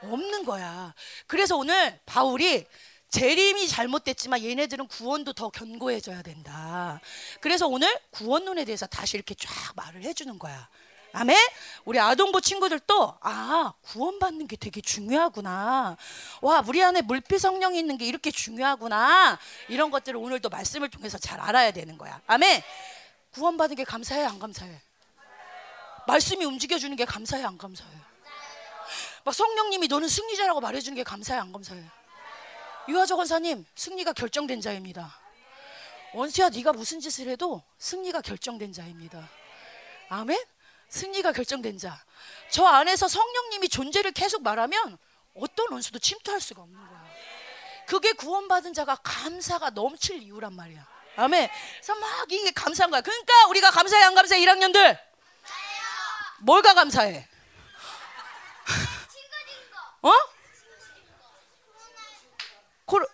없는 0.02 0.46
거야. 0.46 0.94
그래서 1.28 1.56
오늘 1.58 2.00
바울이 2.06 2.66
재림이 3.10 3.68
잘못됐지만 3.68 4.44
얘네들은 4.44 4.88
구원도 4.88 5.34
더 5.34 5.50
견고해져야 5.50 6.22
된다. 6.22 7.02
그래서 7.42 7.68
오늘 7.68 7.98
구원론에 8.12 8.66
대해서 8.66 8.86
다시 8.86 9.18
이렇게 9.18 9.34
쫙 9.36 9.50
말을 9.76 10.04
해주는 10.04 10.38
거야. 10.38 10.70
아멘? 11.14 11.38
우리 11.86 12.00
아동부 12.00 12.42
친구들도 12.42 13.18
아 13.22 13.74
구원받는 13.84 14.48
게 14.48 14.56
되게 14.56 14.80
중요하구나. 14.82 15.98
와 16.42 16.64
우리 16.68 16.84
안에 16.84 17.02
물빛 17.02 17.40
성령이 17.40 17.80
있는 17.80 17.98
게 17.98 18.06
이렇게 18.06 18.32
중요하구나. 18.32 19.40
이런 19.70 19.90
것들을 19.90 20.18
오늘도 20.18 20.50
말씀을 20.50 20.90
통해서 20.90 21.18
잘 21.18 21.40
알아야 21.40 21.72
되는 21.72 21.98
거야. 21.98 22.22
아멘? 22.28 22.62
구원받은 23.34 23.76
게 23.76 23.84
감사해 23.84 24.24
안 24.24 24.40
감사해? 24.40 24.80
말씀이 26.08 26.44
움직여주는 26.46 26.96
게 26.96 27.06
감사해 27.06 27.44
안 27.44 27.58
감사해? 27.58 27.90
막 29.24 29.34
성령님이 29.34 29.88
너는 29.88 30.08
승리자라고 30.08 30.60
말해주는 30.62 30.96
게 30.96 31.04
감사해 31.04 31.40
안 31.40 31.52
감사해? 31.52 31.84
유아저 32.88 33.16
권사님 33.16 33.66
승리가 33.76 34.14
결정된 34.14 34.62
자입니다. 34.62 35.16
원수야 36.14 36.50
네가 36.50 36.74
무슨 36.74 37.00
짓을 37.00 37.28
해도 37.28 37.62
승리가 37.78 38.22
결정된 38.22 38.74
자입니다. 38.74 39.30
아멘? 40.10 40.40
승리가 40.90 41.32
결정된 41.32 41.78
자. 41.78 42.04
저 42.52 42.66
안에서 42.66 43.08
성령님이 43.08 43.70
존재를 43.70 44.12
계속 44.12 44.42
말하면 44.44 44.98
어떤 45.36 45.72
원수도 45.72 46.00
침투할 46.00 46.42
수가 46.42 46.62
없는 46.64 46.88
거야. 46.88 47.10
그게 47.88 48.14
구원받은 48.14 48.74
자가 48.74 48.96
감사가 48.98 49.72
넘칠 49.72 50.22
이유란 50.22 50.54
말이야. 50.54 50.86
아멘. 51.16 51.50
그래서 51.74 51.96
막 51.96 52.32
이게 52.32 52.52
감사한 52.52 52.92
거야. 52.92 53.02
그러니까 53.02 53.48
우리가 53.48 53.72
감사해 53.72 54.04
안 54.04 54.16
감사해 54.16 54.42
1학년들? 54.42 55.00
뭘가 56.42 56.74
감사해? 56.74 57.28
어? 60.02 60.12
코로, 62.86 63.06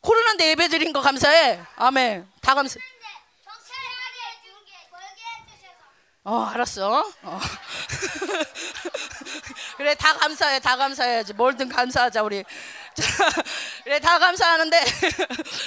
코로나인데 0.00 0.48
예배 0.50 0.68
드린 0.68 0.92
거 0.92 1.00
감사해. 1.00 1.60
아멘. 1.76 2.30
다 2.40 2.54
감사. 2.54 2.80
근데 2.80 3.06
경찰하게 3.44 4.42
주게 4.42 4.72
벌게 4.90 5.22
해주셔서 5.22 5.84
어, 6.24 6.44
알았어. 6.44 7.04
어. 7.22 7.40
그래, 9.76 9.94
다 9.96 10.14
감사해. 10.14 10.60
다 10.60 10.76
감사해야지. 10.76 11.32
뭘든 11.32 11.68
감사하자, 11.68 12.22
우리. 12.22 12.44
자, 12.94 13.02
그래, 13.82 13.98
다 13.98 14.20
감사하는데. 14.20 14.84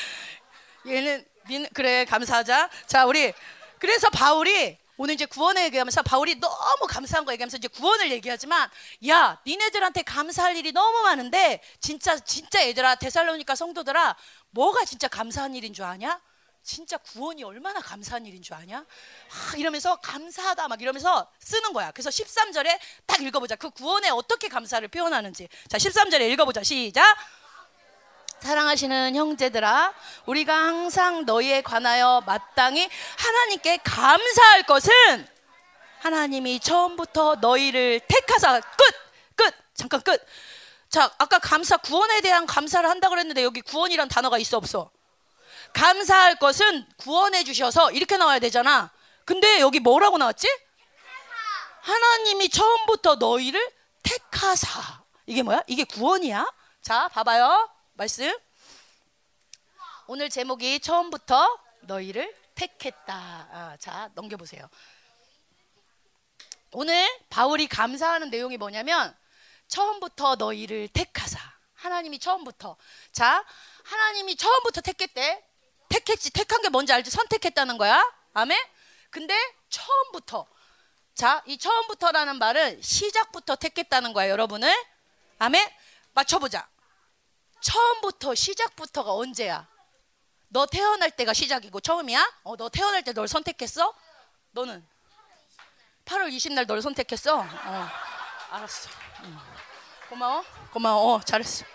얘는, 0.88 1.26
닌, 1.50 1.68
그래, 1.74 2.06
감사하자. 2.06 2.70
자, 2.88 3.06
우리. 3.06 3.34
그래서 3.80 4.10
바울이 4.10 4.78
오늘 4.98 5.16
이제 5.16 5.26
구원을 5.26 5.64
얘기하면서 5.64 6.04
바울이 6.04 6.40
너무 6.40 6.88
감사한 6.88 7.26
거 7.26 7.34
얘기하면서 7.34 7.58
이제 7.58 7.68
구원을 7.68 8.10
얘기하지만 8.12 8.70
야, 9.10 9.38
니네들한테 9.46 10.04
감사할 10.04 10.56
일이 10.56 10.72
너무 10.72 11.04
많은데 11.04 11.62
진짜 11.82 12.18
진짜 12.18 12.66
얘들아 12.66 12.96
데살로니가 12.96 13.56
성도들아 13.56 14.16
뭐가 14.52 14.86
진짜 14.86 15.10
감사한 15.10 15.54
일인 15.54 15.74
줄 15.74 15.84
아냐? 15.84 16.22
진짜 16.66 16.98
구원이 16.98 17.44
얼마나 17.44 17.80
감사한 17.80 18.26
일인 18.26 18.42
줄 18.42 18.56
아냐? 18.56 18.80
아, 18.80 19.56
이러면서 19.56 19.98
감사하다 19.98 20.68
막 20.68 20.82
이러면서 20.82 21.32
쓰는 21.40 21.72
거야. 21.74 21.92
그래서 21.92 22.10
13절에 22.10 22.80
딱 23.06 23.22
읽어보자. 23.22 23.56
그 23.56 23.70
구원에 23.70 24.10
어떻게 24.10 24.50
감사를 24.50 24.86
표현하는지. 24.88 25.48
자, 25.70 25.78
13절에 25.78 26.28
읽어보자. 26.32 26.64
시작. 26.64 27.06
사랑하시는 28.40 29.16
형제들아, 29.16 29.94
우리가 30.26 30.56
항상 30.56 31.26
너희에 31.26 31.62
관하여 31.62 32.24
마땅히 32.26 32.90
하나님께 33.18 33.78
감사할 33.84 34.64
것은 34.64 34.92
하나님이 36.00 36.60
처음부터 36.60 37.36
너희를 37.36 38.02
택하사 38.08 38.60
끝, 38.60 39.36
끝, 39.36 39.56
잠깐 39.76 40.02
끝. 40.02 40.20
자, 40.90 41.12
아까 41.20 41.38
감사 41.40 41.78
구원에 41.78 42.22
대한 42.22 42.46
감사를 42.48 42.88
한다 42.90 43.10
그랬는데 43.10 43.44
여기 43.44 43.62
구원이란 43.62 44.08
단어가 44.08 44.38
있어 44.40 44.58
없어? 44.58 44.95
감사할 45.76 46.40
것은 46.40 46.88
구원해 46.96 47.44
주셔서 47.44 47.92
이렇게 47.92 48.16
나와야 48.16 48.40
되잖아. 48.40 48.92
근데 49.26 49.60
여기 49.60 49.80
뭐라고 49.82 50.18
나왔지? 50.18 50.48
하나님이 51.82 52.50
처음부터 52.50 53.16
너희를 53.16 53.72
택하사. 54.02 55.04
이게 55.26 55.44
뭐야? 55.44 55.64
이게 55.68 55.84
구원이야? 55.84 56.46
자, 56.82 57.10
봐봐요. 57.10 57.70
말씀. 57.94 58.34
오늘 60.08 60.30
제목이 60.30 60.80
처음부터 60.80 61.60
너희를 61.82 62.34
택했다. 62.56 63.14
아, 63.14 63.78
자, 63.78 64.10
넘겨보세요. 64.16 64.70
오늘 66.72 67.08
바울이 67.30 67.68
감사하는 67.68 68.30
내용이 68.30 68.56
뭐냐면 68.58 69.16
처음부터 69.68 70.36
너희를 70.36 70.88
택하사. 70.88 71.38
하나님이 71.74 72.20
처음부터. 72.20 72.78
자, 73.12 73.46
하나님이 73.84 74.38
처음부터 74.38 74.80
택했대. 74.82 75.44
택했지. 75.90 76.32
택한 76.32 76.62
게 76.62 76.70
뭔지 76.70 76.94
알지? 76.94 77.10
선택했다는 77.12 77.78
거야. 77.78 78.04
아멘? 78.34 78.58
근데 79.10 79.36
처음부터. 79.70 80.46
자, 81.14 81.42
이 81.46 81.58
처음부터라는 81.58 82.38
말은 82.38 82.82
시작부터 82.82 83.56
택했다는 83.56 84.14
거야, 84.14 84.30
여러분을. 84.30 84.74
아멘? 85.40 85.70
맞춰보자. 86.14 86.68
처음부터 87.62 88.36
시작부터가 88.36 89.14
언제야? 89.14 89.68
너 90.50 90.66
태어날 90.66 91.12
때가 91.12 91.34
시작이고 91.34 91.80
처음이야? 91.80 92.34
어, 92.44 92.56
너 92.56 92.70
태어날 92.70 93.04
때 93.04 93.14
널 93.14 93.28
선택했어? 93.28 93.94
너는 94.52 94.86
8월 96.06 96.32
20날 96.32 96.68
널 96.68 96.82
선택했어? 96.82 97.40
어, 97.40 97.90
알았어. 98.52 98.90
응. 99.24 99.38
고마워. 100.10 100.44
고마워. 100.72 101.16
어, 101.16 101.22
잘했어. 101.22 101.66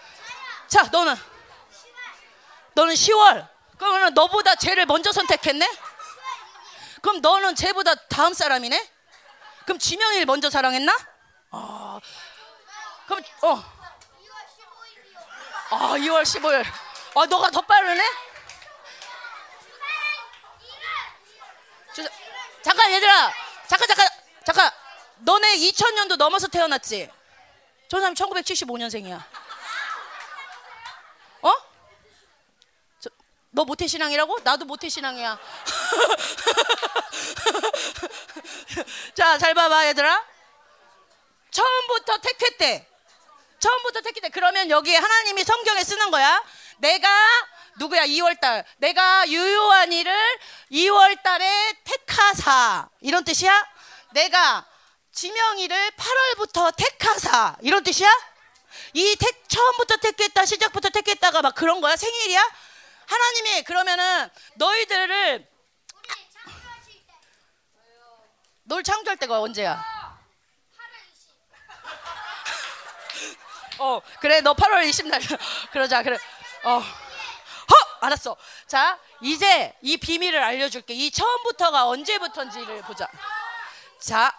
자, 0.68 0.84
너는 0.92 1.14
너는 2.74 2.94
10월. 2.94 3.49
그러면 3.80 4.12
너보다 4.12 4.54
쟤를 4.56 4.84
먼저 4.84 5.10
선택했네? 5.10 5.66
그럼 7.00 7.22
너는 7.22 7.54
쟤보다 7.54 7.94
다음 8.10 8.34
사람이네? 8.34 8.90
그럼 9.64 9.78
지명이를 9.78 10.26
먼저 10.26 10.50
사랑했나? 10.50 10.94
아, 11.50 11.98
그럼 13.06 13.22
어. 13.40 13.56
2월 13.56 14.44
15일이요. 14.54 15.70
아, 15.70 15.94
2월 15.96 16.22
15일. 16.22 16.64
아, 17.16 17.26
너가 17.26 17.50
더 17.50 17.62
빠르네? 17.62 18.04
저, 21.94 22.02
잠깐 22.62 22.92
얘들아. 22.92 23.32
잠깐 23.66 23.88
잠깐 23.88 24.08
잠깐. 24.44 24.70
너네 25.20 25.56
2000년도 25.56 26.16
넘어서 26.16 26.48
태어났지? 26.48 27.10
저 27.88 27.98
사람 27.98 28.12
1975년생이야. 28.12 29.24
어? 31.42 31.54
저, 33.00 33.10
너 33.52 33.64
모태 33.64 33.86
신앙이라고? 33.86 34.38
나도 34.44 34.64
모태 34.64 34.88
신앙이야. 34.88 35.38
자, 39.14 39.38
잘 39.38 39.54
봐봐 39.54 39.88
얘들아. 39.88 40.24
처음부터 41.50 42.18
택했대. 42.18 42.86
처음부터 43.58 44.02
택했대. 44.02 44.28
그러면 44.28 44.70
여기 44.70 44.94
하나님이 44.94 45.42
성경에 45.42 45.82
쓰는 45.82 46.12
거야. 46.12 46.40
내가 46.78 47.08
누구야? 47.78 48.06
2월달. 48.06 48.64
내가 48.78 49.28
유효한 49.28 49.92
일을 49.92 50.14
2월달에 50.70 51.76
택하사. 51.84 52.88
이런 53.00 53.24
뜻이야? 53.24 53.66
내가 54.12 54.64
지명이를 55.12 55.90
8월부터 55.96 56.72
택하사. 56.76 57.56
이런 57.62 57.82
뜻이야? 57.82 58.08
이 58.92 59.16
택, 59.16 59.48
처음부터 59.48 59.96
택했다, 59.96 60.46
시작부터 60.46 60.90
택했다가 60.90 61.42
막 61.42 61.52
그런 61.54 61.80
거야? 61.80 61.96
생일이야? 61.96 62.48
하나님이 63.10 63.62
그러면은 63.64 64.30
너희들을 64.54 65.48
널 68.64 68.84
창조할 68.84 69.16
때가 69.16 69.40
언제야? 69.40 69.82
8월 70.76 70.94
20일 73.16 73.80
어 73.80 74.00
그래 74.20 74.40
너 74.42 74.54
8월 74.54 74.88
20날. 74.88 75.20
그러자 75.72 76.04
그래. 76.04 76.16
어. 76.62 76.78
허! 76.78 78.06
알았어. 78.06 78.36
자 78.68 78.96
이제 79.20 79.74
이 79.82 79.96
비밀을 79.96 80.40
알려줄게. 80.40 80.94
이 80.94 81.10
처음부터가 81.10 81.88
언제부터인지를 81.88 82.82
보자. 82.82 83.08
자. 83.98 84.32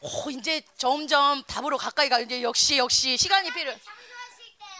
오, 0.00 0.30
이제 0.30 0.60
점점 0.76 1.44
답으로 1.44 1.78
가까이 1.78 2.08
가. 2.08 2.18
이제 2.18 2.42
역시 2.42 2.78
역시 2.78 3.16
시간이 3.16 3.52
필요 3.52 3.72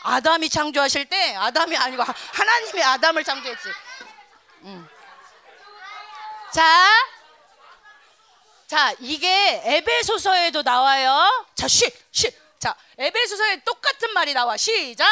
아담이 0.03 0.49
창조하실 0.49 1.07
때 1.09 1.35
아담이 1.37 1.77
아니고 1.77 2.03
하- 2.03 2.15
하나님이 2.33 2.83
아담을 2.83 3.25
창조했지. 3.25 3.69
음. 4.63 4.89
자, 6.53 6.91
자 8.67 8.93
이게 9.01 9.63
에베소서에도 9.65 10.63
나와요. 10.63 11.47
자 11.55 11.69
쉬, 11.69 11.91
쉬. 12.11 12.31
자 12.59 12.75
에베소서에 12.99 13.63
똑같은 13.65 14.13
말이 14.13 14.35
나와. 14.35 14.57
시작. 14.57 15.07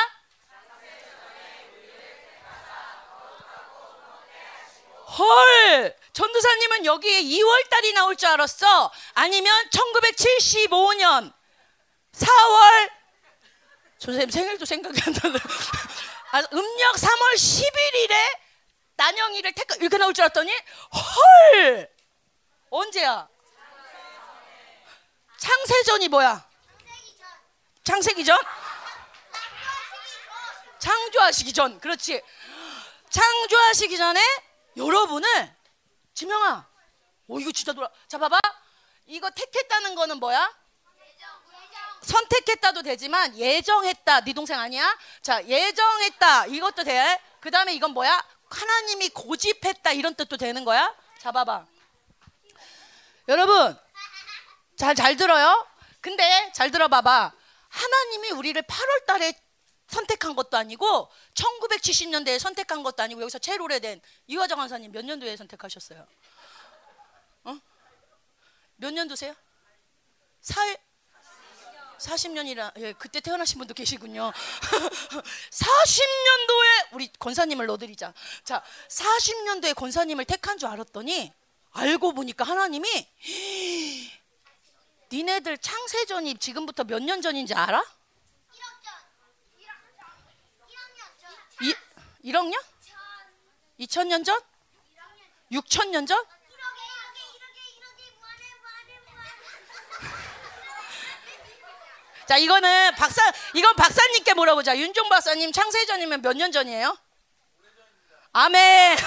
헐! 5.18 5.96
전도사님은 6.12 6.84
여기에 6.86 7.22
2월달이 7.22 7.94
나올 7.94 8.16
줄 8.16 8.28
알았어. 8.28 8.90
아니면 9.14 9.52
1975년 9.70 11.32
4월 12.12 12.90
선생님 14.00 14.30
생일도 14.30 14.64
생각이 14.64 14.98
안 15.06 15.12
나네. 15.12 15.38
아, 16.32 16.42
음력 16.54 16.94
3월 16.94 17.34
11일에 17.34 18.14
난영이를 18.96 19.52
택 19.52 19.66
이렇게 19.80 19.98
나올 19.98 20.14
줄 20.14 20.24
알았더니 20.24 20.50
헐! 20.94 21.90
언제야? 22.70 23.28
창세전이 25.38 26.08
뭐야? 26.08 26.48
창세기 27.84 28.24
전? 28.24 28.38
창조하시기 30.78 31.52
전. 31.52 31.78
그렇지. 31.80 32.22
창조하시기 33.10 33.96
전에 33.98 34.20
여러분을 34.76 35.54
지명아! 36.14 36.66
오 37.26 37.38
이거 37.38 37.52
진짜 37.52 37.72
돌아 37.74 37.90
자 38.08 38.16
봐봐. 38.18 38.38
이거 39.06 39.28
택했다는 39.30 39.94
거는 39.94 40.18
뭐야 40.20 40.59
선택했다도 42.02 42.82
되지만 42.82 43.36
예정했다. 43.36 44.20
네 44.22 44.32
동생 44.32 44.58
아니야? 44.58 44.96
자 45.22 45.44
예정했다. 45.46 46.46
이것도 46.46 46.84
돼 46.84 47.20
그 47.40 47.50
다음에 47.50 47.72
이건 47.74 47.92
뭐야? 47.92 48.22
하나님이 48.50 49.08
고집했다. 49.10 49.92
이런 49.92 50.14
뜻도 50.14 50.36
되는 50.36 50.64
거야? 50.64 50.94
자 51.18 51.32
봐봐. 51.32 51.66
여러분 53.28 53.78
잘 54.76 54.94
잘 54.94 55.16
들어요? 55.16 55.66
근데 56.00 56.50
잘 56.54 56.70
들어봐 56.70 57.00
봐. 57.02 57.32
하나님이 57.68 58.30
우리를 58.32 58.60
8월 58.62 59.06
달에 59.06 59.32
선택한 59.88 60.34
것도 60.36 60.56
아니고 60.56 61.10
1970년대에 61.34 62.38
선택한 62.38 62.82
것도 62.82 63.02
아니고 63.02 63.22
여기서 63.22 63.38
제일 63.38 63.60
오래된 63.62 64.00
이화정 64.26 64.58
원사님 64.58 64.92
몇 64.92 65.04
년도에 65.04 65.36
선택하셨어요? 65.36 66.06
어? 67.44 67.58
몇 68.76 68.92
년도세요? 68.92 69.34
사 70.40 70.60
40년이라 72.00 72.72
예, 72.78 72.92
그때 72.94 73.20
태어나신 73.20 73.58
분도 73.58 73.74
계시군요. 73.74 74.32
40년도에 75.50 76.88
우리 76.92 77.12
권사님을 77.18 77.66
넣어드리자. 77.66 78.12
자, 78.44 78.62
40년도에 78.88 79.74
권사님을 79.74 80.24
택한 80.24 80.56
줄 80.58 80.68
알았더니 80.68 81.32
알고 81.72 82.14
보니까 82.14 82.44
하나님이 82.44 83.06
니네들 85.12 85.58
창세전이 85.58 86.38
지금부터 86.38 86.84
몇 86.84 87.00
년 87.02 87.20
전인지 87.22 87.54
알아? 87.54 87.78
1억 87.80 87.84
전 88.82 88.92
1억 89.58 89.70
전 89.98 90.06
1학년 90.68 90.98
전 91.20 91.30
이, 91.66 91.74
1억년? 92.30 92.62
2000년 93.80 94.24
전? 94.24 94.40
6000년 95.52 96.06
전? 96.06 96.16
1억에 96.18 96.26
1억에 96.28 97.18
1억에 97.34 97.58
1억에 97.80 98.00
무한에 98.18 98.42
무한에 98.60 99.00
무한에 99.00 99.30
자, 102.30 102.36
이거는 102.36 102.94
박사 102.94 103.20
이건 103.54 103.74
박사님께 103.74 104.34
물어보자. 104.34 104.76
윤종 104.78 105.08
박사님 105.08 105.50
창세전이면 105.50 106.22
몇 106.22 106.36
년 106.36 106.52
전이에요? 106.52 106.96
아멘. 108.32 108.96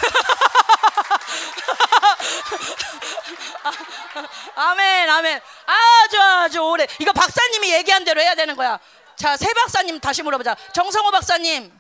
아멘, 4.55 5.09
아멘. 5.09 5.41
아주 5.65 6.21
아주 6.21 6.59
오래. 6.59 6.85
이거 6.99 7.13
박사님이 7.13 7.71
얘기한 7.75 8.03
대로 8.03 8.19
해야 8.19 8.35
되는 8.35 8.57
거야. 8.57 8.77
자, 9.15 9.37
새 9.37 9.53
박사님 9.53 10.01
다시 10.01 10.21
물어보자. 10.21 10.57
정성호 10.73 11.11
박사님. 11.11 11.71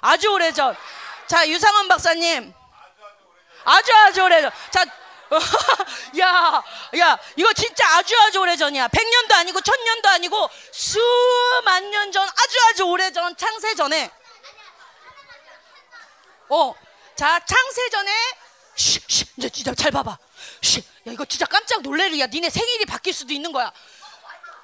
아주 0.00 0.32
오래 0.32 0.50
전. 0.52 0.74
자, 1.26 1.46
유상원 1.46 1.88
박사님. 1.88 2.54
아주 3.64 3.94
아주 3.94 4.22
오래 4.22 4.40
전. 4.40 4.50
자, 4.70 4.86
야, 6.20 6.62
야, 6.98 7.18
이거 7.36 7.52
진짜 7.52 7.96
아주 7.96 8.16
아주 8.20 8.40
오래 8.40 8.56
전이야. 8.56 8.88
100년도 8.88 9.32
아니고 9.32 9.60
1000년도 9.60 10.06
아니고 10.06 10.50
수만 10.72 11.90
년 11.90 12.12
전, 12.12 12.26
아주 12.26 12.58
아주 12.70 12.84
오래 12.84 13.10
전 13.12 13.36
창세 13.36 13.74
전에. 13.74 14.10
어, 16.48 16.74
자, 17.14 17.38
창세 17.44 17.90
전에 17.90 18.12
쉬, 18.74 19.00
쉬, 19.06 19.26
이제 19.36 19.50
진짜 19.50 19.74
잘 19.74 19.90
봐봐. 19.90 20.18
쉬, 20.62 20.78
야, 20.78 21.12
이거 21.12 21.24
진짜 21.24 21.44
깜짝 21.46 21.82
놀래리야. 21.82 22.26
니네 22.26 22.48
생일이 22.48 22.86
바뀔 22.86 23.12
수도 23.12 23.32
있는 23.32 23.52
거야. 23.52 23.72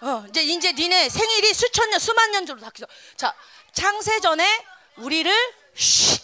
어, 0.01 0.25
이제 0.29 0.43
이제 0.43 0.73
니네 0.73 1.09
생일이 1.09 1.53
수천 1.53 1.91
년, 1.91 1.99
수만 1.99 2.31
년 2.31 2.47
전으로 2.47 2.65
바뀌어. 2.65 2.87
자, 3.17 3.35
창세 3.73 4.21
전에 4.21 4.67
우리를 4.97 5.31
쉬, 5.75 6.21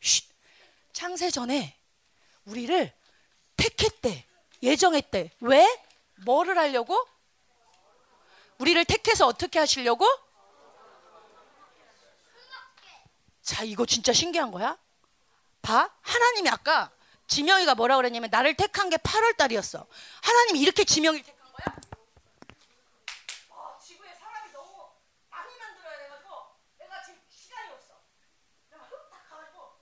쉬, 0.00 0.22
창세 0.92 1.30
전에 1.30 1.78
우리를 2.44 2.92
택했대. 3.62 4.24
예정했대. 4.62 5.30
왜? 5.40 5.82
뭐를 6.24 6.58
하려고? 6.58 7.06
우리를 8.58 8.84
택해서 8.84 9.26
어떻게 9.26 9.58
하시려고? 9.58 10.06
자, 13.42 13.64
이거 13.64 13.84
진짜 13.86 14.12
신기한 14.12 14.50
거야. 14.50 14.78
봐. 15.62 15.90
하나님이 16.00 16.48
아까 16.48 16.90
지명이가 17.26 17.74
뭐라 17.74 17.96
그랬냐면 17.96 18.30
나를 18.30 18.54
택한 18.54 18.88
게 18.88 18.96
8월 18.96 19.36
달이었어. 19.36 19.86
하나님이 20.22 20.60
이렇게 20.60 20.84
지명이를 20.84 21.24
택한 21.24 21.52
거야? 21.52 21.76
어, 23.50 23.78
지구에 23.84 24.14
사람이 24.14 24.52
너무 24.52 24.90
많이 25.30 25.56
만들어야 25.58 25.98
돼가지고 25.98 26.30
내가 26.78 27.02
지금 27.02 27.20
시간이 27.30 27.70
없어. 27.72 27.94
내가 28.70 28.88
딱 29.10 29.28
가가지고 29.28 29.76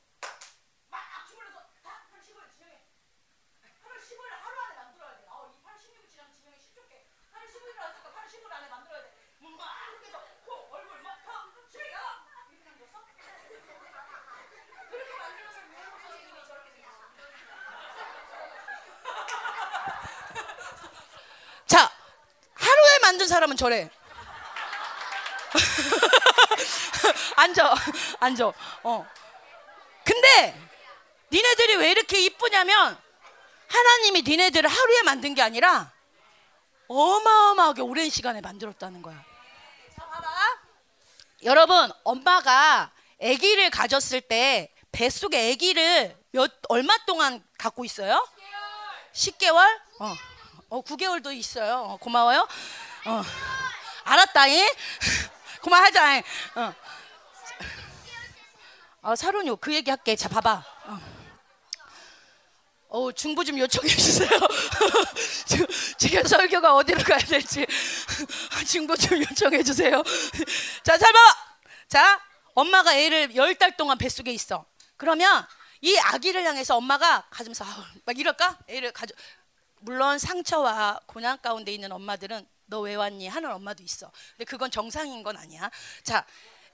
막 0.90 1.00
주물러서 1.28 1.58
다 1.82 2.04
8월 2.12 2.20
15일 2.22 2.50
지명해. 2.56 2.84
8월 3.84 3.96
15일 4.00 4.28
하루 4.30 4.60
안에 4.60 4.74
만들어야 4.76 5.16
돼. 5.18 5.24
어, 5.28 5.52
이 5.52 5.64
8월 5.64 5.76
16일 5.76 6.10
지나면 6.10 6.32
지명이 6.32 6.56
쉽게. 6.60 7.06
8월 7.34 7.44
15일 7.44 7.78
안에 7.78 7.94
8월 8.04 8.28
15일 8.28 8.52
안에 8.52 8.68
만들어야 8.68 9.02
돼. 9.02 9.10
막 9.40 9.68
이렇게 9.90 10.06
해서 10.06 10.22
코, 10.46 10.52
얼굴 10.72 11.00
막 11.02 11.24
펴. 11.24 11.32
지명이 11.70 11.92
야! 11.92 12.24
이렇게 12.52 12.64
만들었어? 12.68 13.00
그렇게 14.90 15.12
만들어서 15.16 15.56
유행어 15.66 15.98
선생님이 16.02 16.46
저렇게 16.46 16.70
생겼어. 16.72 17.00
자, 21.66 21.90
하루에 22.54 22.98
만든 23.02 23.28
사람은 23.40 23.56
저래. 23.56 23.88
앉아, 27.36 27.74
앉아. 28.20 28.52
어. 28.82 29.06
근데 30.04 30.60
니네들이 31.32 31.76
왜 31.76 31.90
이렇게 31.92 32.20
이쁘냐면 32.20 32.98
하나님이 33.68 34.22
니네들을 34.22 34.68
하루에 34.68 35.02
만든 35.02 35.34
게 35.34 35.40
아니라 35.40 35.90
어마어마하게 36.88 37.80
오랜 37.80 38.10
시간에 38.10 38.42
만들었다는 38.42 39.00
거야. 39.00 39.24
여러분, 41.44 41.90
엄마가 42.04 42.92
아기를 43.22 43.70
가졌을 43.70 44.20
때 44.20 44.70
뱃속에 44.92 45.52
아기를 45.52 46.14
몇 46.32 46.52
얼마 46.68 46.94
동안 47.06 47.42
갖고 47.56 47.86
있어요? 47.86 48.22
10개월? 49.14 49.80
어. 50.00 50.14
어, 50.68 50.82
9개월도 50.82 51.34
있어요. 51.34 51.78
어, 51.78 51.96
고마워요. 51.96 52.46
어. 53.06 53.22
알았다잉. 54.04 54.66
그만하자. 55.62 56.22
어. 56.56 56.74
어, 59.02 59.16
사론이 59.16 59.50
그 59.60 59.74
얘기 59.74 59.90
할게. 59.90 60.16
자, 60.16 60.28
봐봐. 60.28 60.64
어. 60.84 61.00
어, 62.88 63.12
중부 63.12 63.44
좀 63.44 63.58
요청해 63.58 63.88
주세요. 63.88 64.28
지금- 65.46 65.66
설교가 66.26 66.74
어디로 66.74 67.02
가야 67.04 67.18
될지 67.18 67.64
중부 68.68 68.96
좀 68.98 69.18
요청해 69.22 69.62
주세요. 69.62 70.02
자, 70.82 70.98
잘 70.98 71.12
봐봐. 71.12 71.36
자, 71.88 72.20
엄마가 72.54 72.94
애를 72.96 73.36
열 73.36 73.54
달 73.54 73.76
동안 73.76 73.96
뱃속에 73.96 74.32
있어. 74.32 74.66
그러면 74.96 75.46
이 75.82 75.96
아기를 75.98 76.44
향해서 76.44 76.76
엄마가 76.76 77.26
아우, 77.64 77.84
막 78.04 78.18
이럴까? 78.18 78.58
애를 78.68 78.92
가져 78.92 79.14
물론 79.80 80.18
상처와 80.18 81.00
고난 81.06 81.40
가운데 81.40 81.72
있는 81.72 81.92
엄마들은 81.92 82.46
너 82.70 82.80
왜 82.80 82.94
왔니 82.94 83.28
하는 83.28 83.50
엄마도 83.52 83.82
있어. 83.82 84.10
근데 84.32 84.44
그건 84.46 84.70
정상인 84.70 85.22
건 85.22 85.36
아니야. 85.36 85.70
자, 86.02 86.24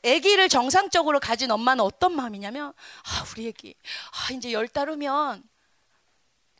아기를 0.05 0.49
정상적으로 0.49 1.19
가진 1.19 1.51
엄마는 1.51 1.83
어떤 1.83 2.15
마음이냐면 2.15 2.73
아, 3.05 3.25
우리 3.33 3.49
아기 3.49 3.75
아, 4.13 4.33
이제 4.33 4.53
열 4.53 4.69
달 4.69 4.89
후면 4.91 5.43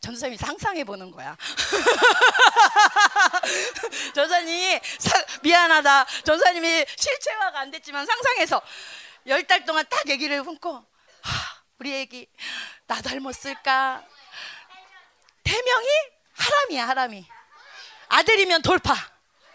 전도사님이 0.01 0.37
상상해 0.39 0.85
보는 0.85 1.11
거야. 1.11 1.37
전사님이 4.15 4.81
사- 4.99 5.25
미안하다. 5.43 6.07
전사님이 6.25 6.87
실체화가 6.97 7.61
안 7.61 7.71
됐지만 7.71 8.07
상상해서 8.07 8.61
열 9.27 9.47
달 9.47 9.65
동안 9.65 9.85
딱 9.89 10.01
아기를 10.09 10.43
품고 10.45 10.73
하, 10.75 10.85
우리 11.79 12.01
아기 12.01 12.29
나 12.87 13.01
닮았을까? 13.03 14.05
태명이 15.45 15.87
하람이야 16.35 16.89
하람이. 16.89 17.27
아들이면 18.09 18.63
돌파. 18.63 18.95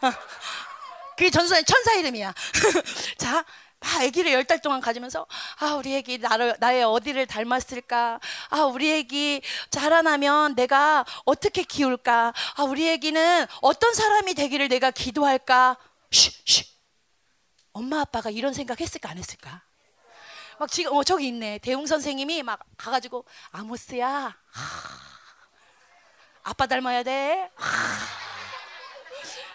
어. 0.01 0.11
그게 1.17 1.29
전선의 1.29 1.65
천사 1.65 1.93
이름이야. 1.93 2.33
자, 3.17 3.43
막 3.79 4.01
아기를 4.01 4.31
열 4.31 4.43
달 4.45 4.59
동안 4.61 4.79
가지면서 4.81 5.25
아 5.59 5.73
우리 5.73 5.95
아기 5.95 6.17
나를 6.19 6.55
나의 6.59 6.83
어디를 6.83 7.25
닮았을까? 7.27 8.19
아 8.49 8.61
우리 8.63 8.95
아기 8.99 9.41
자라나면 9.71 10.55
내가 10.55 11.05
어떻게 11.25 11.63
키울까? 11.63 12.33
아 12.55 12.63
우리 12.63 12.89
아기는 12.91 13.47
어떤 13.61 13.93
사람이 13.93 14.33
되기를 14.35 14.67
내가 14.67 14.91
기도할까? 14.91 15.77
쉬, 16.11 16.31
쉬. 16.45 16.65
엄마 17.73 18.01
아빠가 18.01 18.29
이런 18.29 18.53
생각 18.53 18.81
했을까 18.81 19.09
안 19.09 19.17
했을까? 19.17 19.63
막 20.59 20.69
지금 20.71 20.95
어 20.95 21.03
저기 21.03 21.27
있네 21.27 21.57
대웅 21.59 21.87
선생님이 21.87 22.43
막 22.43 22.59
가가지고 22.77 23.25
아모스야 23.51 24.07
하, 24.07 24.89
아빠 26.43 26.67
닮아야 26.67 27.01
돼. 27.03 27.49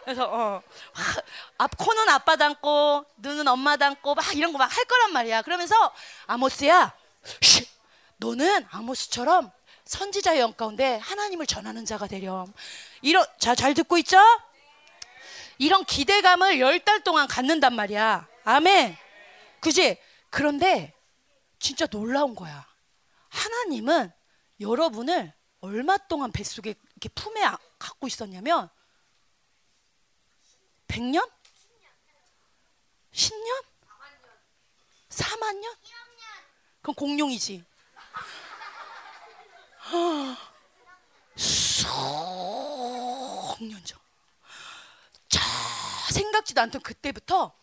그래서 0.07 0.25
어, 0.25 0.39
와, 0.39 0.63
앞 1.59 1.77
코는 1.77 2.09
아빠 2.09 2.37
닮고 2.37 3.05
눈은 3.17 3.49
엄마 3.49 3.77
닮고 3.77 4.15
막 4.15 4.37
이런 4.37 4.53
거 4.53 4.59
막 4.59 4.71
할 4.71 4.85
거란 4.85 5.13
말이야. 5.13 5.43
그러면서 5.43 5.93
아모스야, 6.29 6.95
쉬, 7.43 7.67
너는 8.19 8.69
아모스처럼 8.71 9.51
선지자의 9.85 10.39
영 10.41 10.53
가운데 10.53 10.99
하나님을 10.99 11.47
전하는 11.47 11.85
자가 11.85 12.07
되렴. 12.07 12.53
이런 13.03 13.27
자잘 13.41 13.75
듣고 13.75 13.99
있죠? 13.99 14.17
이런 15.59 15.85
기대감을 15.85 16.61
열 16.61 16.79
달 16.85 17.03
동안 17.03 17.27
갖는단 17.27 17.75
말이야. 17.75 18.29
아멘. 18.45 18.97
그지? 19.59 19.99
그런데 20.31 20.95
진짜 21.59 21.85
놀라운 21.87 22.37
거야. 22.37 22.65
하나님은 23.29 24.13
여러분을 24.61 25.33
얼마 25.61 25.97
동안 25.97 26.31
뱃속에 26.31 26.75
이렇게 26.93 27.09
품에 27.09 27.43
아- 27.43 27.59
갖고 27.81 28.07
있었냐면 28.07 28.71
100년? 30.89 31.31
10년? 33.13 33.65
4만 35.11 35.57
년? 35.59 35.75
그럼 36.83 36.95
공룡이지. 36.95 37.65
수억 42.27 43.57
년 43.63 43.83
전. 43.85 43.99
자, 45.29 45.41
생각지도 46.13 46.61
않던 46.63 46.83
그때부터 46.83 47.55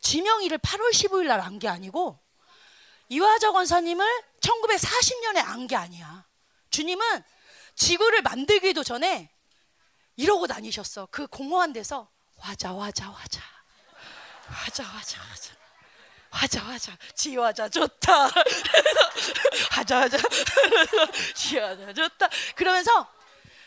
지명이를 0.00 0.58
8월 0.58 0.90
15일 0.92 1.26
날 1.26 1.40
안 1.40 1.58
게 1.58 1.68
아니고 1.68 2.18
이화적 3.08 3.54
원사님을 3.54 4.06
1940년에 4.40 5.38
안 5.44 5.66
게 5.66 5.76
아니야. 5.76 6.26
주님은 6.70 7.22
지구를 7.74 8.22
만들기도 8.22 8.82
전에 8.84 9.30
이러고 10.16 10.46
다니셨어. 10.46 11.08
그 11.10 11.26
공허한 11.26 11.72
데서 11.72 12.10
화자 12.38 12.74
화자 12.74 13.06
화자 13.06 13.40
화자 14.46 14.84
화자 14.84 15.18
화자 15.20 15.58
화자 16.30 16.60
화자 16.60 16.98
지화자 17.14 17.68
좋다 17.68 18.28
화자 19.72 20.00
화자 20.00 20.18
지화자 21.34 21.92
좋다 21.92 22.28
그러면서 22.54 23.18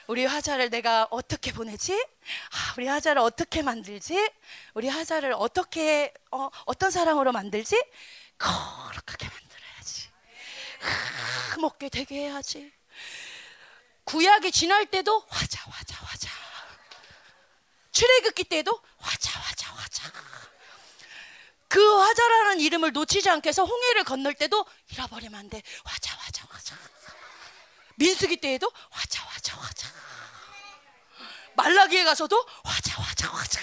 우리 0.08 0.26
화자를 0.26 0.70
내가 0.70 1.08
어떻게 1.10 1.54
보내지? 1.54 1.94
아, 1.94 2.74
우리 2.78 2.86
화자를 2.88 3.22
어떻게 3.22 3.62
만들지? 3.62 4.30
우리 4.74 4.90
화자를 4.90 5.34
어떻게 5.38 6.14
어, 6.32 6.50
어떤 6.66 6.92
사랑으로 6.92 7.32
만들지? 7.32 7.82
거룩하게 8.38 9.30
만들어야지. 9.30 10.10
아, 10.82 11.58
먹게 11.62 11.88
되게 11.88 12.26
해야지. 12.26 12.74
구약이 14.04 14.52
지날 14.52 14.86
때도 14.86 15.24
화자 15.30 15.62
화자 15.70 15.96
화자. 16.04 16.11
출애굽기 17.92 18.46
때도 18.46 18.82
화자 18.98 19.40
화자 19.40 19.74
화자. 19.74 20.12
그 21.68 22.00
화자라는 22.00 22.60
이름을 22.60 22.92
놓치지 22.92 23.30
않게 23.30 23.50
해서 23.50 23.64
홍해를 23.64 24.04
건널 24.04 24.34
때도 24.34 24.66
잃어버리면 24.92 25.40
안 25.40 25.50
돼. 25.50 25.62
화자 25.84 26.16
화자 26.18 26.46
화자. 26.50 26.76
민수기 27.96 28.38
때에도 28.38 28.72
화자 28.90 29.24
화자 29.24 29.58
화자. 29.58 29.90
말라기에 31.56 32.04
가서도 32.04 32.46
화자 32.64 33.02
화자 33.02 33.30
화자. 33.30 33.62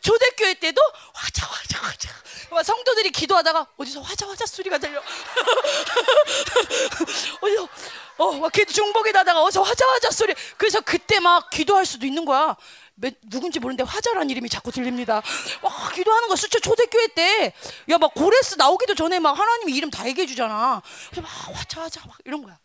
초대교회 0.00 0.54
때도 0.54 0.80
화자 1.14 1.46
화자 1.46 1.78
화자. 1.78 2.10
막 2.50 2.62
성도들이 2.62 3.10
기도하다가 3.10 3.66
어디서 3.76 4.02
화자 4.02 4.28
화자 4.28 4.46
소리가 4.46 4.78
들려. 4.78 5.00
어디서 7.40 7.68
어막 8.16 8.52
기도 8.52 8.72
중복에 8.72 9.10
하다가 9.10 9.42
어디서 9.42 9.62
화자 9.62 9.86
화자 9.86 10.10
소리. 10.10 10.34
그래서 10.56 10.80
그때 10.80 11.20
막 11.20 11.50
기도할 11.50 11.86
수도 11.86 12.06
있는 12.06 12.24
거야. 12.24 12.56
몇- 12.96 13.14
누군지 13.22 13.58
모르는데 13.58 13.82
화자라는 13.82 14.30
이름이 14.30 14.48
자꾸 14.48 14.70
들립니다. 14.70 15.20
와 15.62 15.90
기도하는 15.92 16.28
거 16.28 16.36
수초 16.36 16.60
초대교회 16.60 17.08
때 17.08 17.52
야 17.90 17.98
막 17.98 18.14
고레스 18.14 18.54
나오기도 18.56 18.94
전에 18.94 19.18
막 19.18 19.38
하나님이 19.38 19.72
이름 19.74 19.90
다 19.90 20.06
얘기해 20.06 20.26
주잖아. 20.26 20.80
그래서 21.10 21.22
막 21.22 21.28
화자 21.58 21.82
화자 21.82 22.06
막 22.06 22.16
이런 22.24 22.42
거야. 22.42 22.58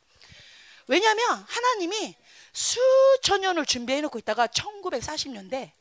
왜냐하면 0.88 1.46
하나님이 1.48 2.15
수천 2.54 3.42
년을 3.42 3.65
준비해 3.65 4.02
놓고 4.02 4.20
있다가 4.20 4.48
1940년대 4.48 5.72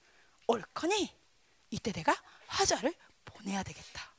옳거니 0.46 1.14
이때 1.70 1.92
내가 1.92 2.14
화자를 2.46 2.94
보내야 3.24 3.62
되겠다. 3.62 4.11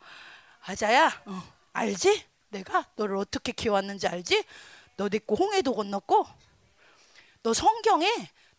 화자야, 0.62 1.24
어, 1.26 1.54
알지? 1.74 2.26
내가 2.50 2.86
너를 2.96 3.18
어떻게 3.18 3.52
키워왔는지 3.52 4.08
알지? 4.08 4.44
너 4.98 5.10
데리고 5.10 5.36
홍해도 5.36 5.74
건넜고 5.76 6.28
너 7.44 7.54
성경에 7.54 8.08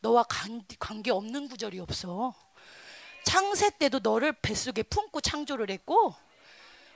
너와 0.00 0.24
관, 0.24 0.62
관계 0.78 1.10
없는 1.10 1.48
구절이 1.48 1.78
없어. 1.80 2.34
창세 3.24 3.70
때도 3.78 4.00
너를 4.02 4.32
뱃속에 4.32 4.82
품고 4.82 5.20
창조를 5.20 5.70
했고 5.70 6.14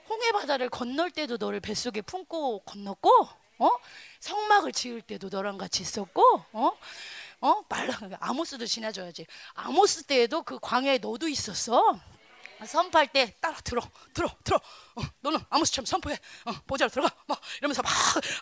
홍해 0.08 0.32
바다를 0.32 0.68
건널 0.70 1.10
때도 1.10 1.36
너를 1.36 1.60
뱃속에 1.60 2.00
품고 2.02 2.60
건넜고 2.60 3.10
어? 3.58 3.70
성막을 4.20 4.72
지을 4.72 5.02
때도 5.02 5.28
너랑 5.28 5.58
같이 5.58 5.82
있었고 5.82 6.44
어? 6.52 6.72
어? 7.40 7.64
말라 7.68 7.98
아모스도 8.20 8.66
지나줘야지. 8.66 9.26
아모스 9.54 10.04
때에도 10.04 10.42
그 10.42 10.58
광야에 10.60 10.98
너도 10.98 11.28
있었어. 11.28 12.00
선포할 12.66 13.08
때 13.08 13.34
따라 13.40 13.56
들어 13.58 13.82
들어 14.14 14.28
들어 14.42 14.56
어, 14.94 15.02
너는 15.20 15.38
아모스처럼 15.50 15.84
선포해 15.84 16.16
어, 16.46 16.52
보자로 16.66 16.88
들어가 16.88 17.14
막 17.26 17.40
이러면서 17.58 17.82
막 17.82 17.92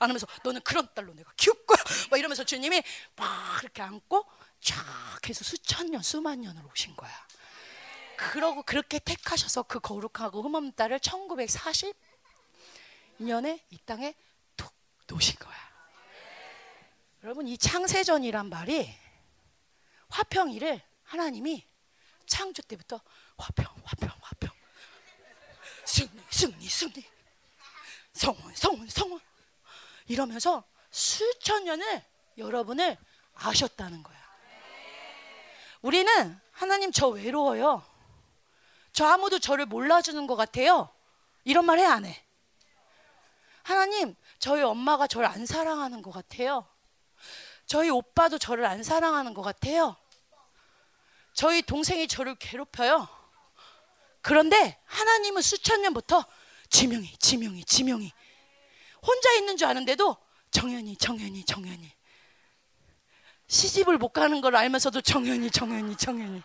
안으면서 0.01 0.27
너는 0.45 0.61
그런 0.61 0.87
딸로 0.95 1.13
내가 1.15 1.33
키울 1.37 1.57
거야 1.67 1.79
막 2.11 2.19
이러면서 2.19 2.45
주님이 2.45 2.83
막 3.17 3.63
이렇게 3.63 3.83
안고 3.83 4.25
쫙 4.63 5.29
해서 5.29 5.45
수천 5.45 5.91
년 5.91 6.03
수만 6.03 6.41
년을 6.41 6.65
오신 6.65 6.97
거야. 6.97 7.13
그러고 8.17 8.63
그렇게 8.63 8.99
택하셔서 8.99 9.65
그 9.65 9.81
거룩하고 9.81 10.43
흠없는 10.43 10.75
딸을 10.77 11.01
1940년에 11.01 11.95
이 13.71 13.79
땅에 13.85 14.15
툭 14.57 14.73
놓으신 15.09 15.37
거야. 15.39 15.73
여러분 17.25 17.49
이 17.49 17.59
창세전이란 17.59 18.49
말이 18.49 18.95
화평이를 20.09 20.81
하나님이 21.05 21.67
창조 22.27 22.63
때부터 22.63 23.01
화평 23.39 23.67
화평 23.85 24.11
화평. 24.21 24.51
승리 25.85 26.23
승리 26.31 26.69
승리. 26.69 27.05
성원 28.13 28.55
성원 28.55 28.89
성원. 28.89 29.21
이러면서 30.07 30.65
수천 30.91 31.65
년을 31.65 32.05
여러분을 32.39 32.97
아셨다는 33.35 34.03
거야 34.03 34.22
우리는 35.83 36.41
하나님 36.53 36.93
저 36.93 37.09
외로워요 37.09 37.83
저 38.93 39.07
아무도 39.07 39.39
저를 39.39 39.67
몰라주는 39.67 40.27
것 40.27 40.37
같아요 40.37 40.89
이런 41.45 41.65
말 41.65 41.79
해 41.79 41.85
안 41.87 42.05
해? 42.05 42.25
하나님 43.63 44.15
저희 44.39 44.63
엄마가 44.63 45.07
저를 45.07 45.27
안 45.27 45.47
사랑하는 45.47 46.03
것 46.03 46.11
같아요 46.13 46.67
저희 47.67 47.91
오빠도 47.91 48.39
저를 48.39 48.65
안 48.65 48.83
사랑하는 48.83 49.35
것 49.35 49.43
같아요 49.43 49.97
저희 51.35 51.63
동생이 51.63 52.09
저를 52.09 52.35
괴롭혀요. 52.35 53.09
그런데 54.21 54.79
하나님은 54.85 55.41
수천 55.41 55.81
년부터 55.81 56.27
지명이, 56.69 57.17
지명이, 57.17 57.65
지명이. 57.65 58.13
혼자 59.01 59.33
있는 59.33 59.57
줄 59.57 59.67
아는데도 59.67 60.15
정연이, 60.51 60.95
정연이, 60.99 61.43
정연이. 61.47 61.91
시집을 63.57 63.99
못 63.99 64.09
가는 64.09 64.41
걸 64.41 64.57
알면서도 64.57 65.03
정연이, 65.03 65.51
정연이, 65.51 65.95
정연이. 65.95 66.43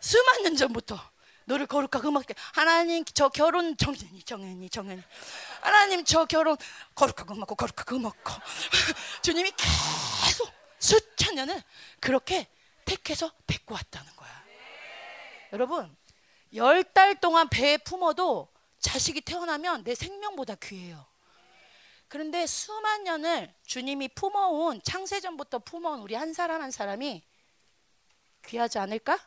수만 0.00 0.42
년 0.42 0.56
전부터 0.56 0.98
너를 1.44 1.66
거룩하고 1.66 2.08
음악게 2.08 2.34
하나님 2.54 3.04
저 3.04 3.28
결혼 3.28 3.76
정연이, 3.76 4.22
정연이, 4.22 4.70
정연이. 4.70 5.02
하나님 5.60 6.04
저 6.04 6.24
결혼 6.24 6.56
거룩하고 6.94 7.34
음악고 7.34 7.54
거룩하고 7.54 7.96
음악고 7.96 8.32
주님이 9.22 9.52
계속 9.56 10.50
수천 10.78 11.34
년을 11.34 11.62
그렇게 12.00 12.48
택해서 12.86 13.30
데리고 13.46 13.74
왔다는 13.74 14.10
거야. 14.16 14.44
여러분 15.52 15.94
열 16.54 16.82
달 16.94 17.20
동안 17.20 17.46
배에 17.50 17.76
품어도 17.76 18.48
자식이 18.80 19.20
태어나면 19.20 19.84
내 19.84 19.94
생명보다 19.94 20.54
귀해요. 20.54 21.04
그런데 22.08 22.46
수만 22.46 23.04
년을 23.04 23.54
주님이 23.64 24.08
품어온 24.08 24.82
창세전부터 24.82 25.60
품어온 25.60 26.00
우리 26.00 26.14
한 26.14 26.32
사람 26.32 26.62
한 26.62 26.70
사람이 26.70 27.24
귀하지 28.44 28.78
않을까? 28.78 29.18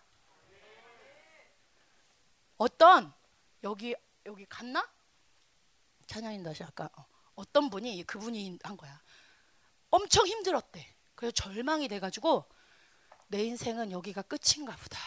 어떤 2.58 3.14
여기 3.64 3.96
여기 4.26 4.46
갔나? 4.46 4.88
찬양인 6.08 6.44
다시 6.44 6.64
아까 6.64 6.90
어, 6.98 7.06
어떤 7.36 7.70
분이 7.70 8.04
그분이 8.04 8.60
한 8.64 8.78
거야. 8.78 9.02
엄청 9.90 10.26
힘들었대. 10.26 10.96
그래서 11.16 11.32
절망이 11.32 11.88
돼가지고 11.88 12.50
내 13.28 13.44
인생은 13.44 13.92
여기가 13.92 14.24
끝인가 14.24 14.76
보다. 14.76 15.00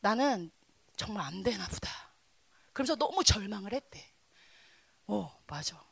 나는 0.00 0.50
정말 0.96 1.26
안 1.26 1.42
되나 1.42 1.66
보다. 1.68 1.90
그래서 2.72 2.94
너무 2.96 3.22
절망을 3.22 3.72
했대. 3.72 4.17
어, 5.08 5.42
맞아. 5.46 5.82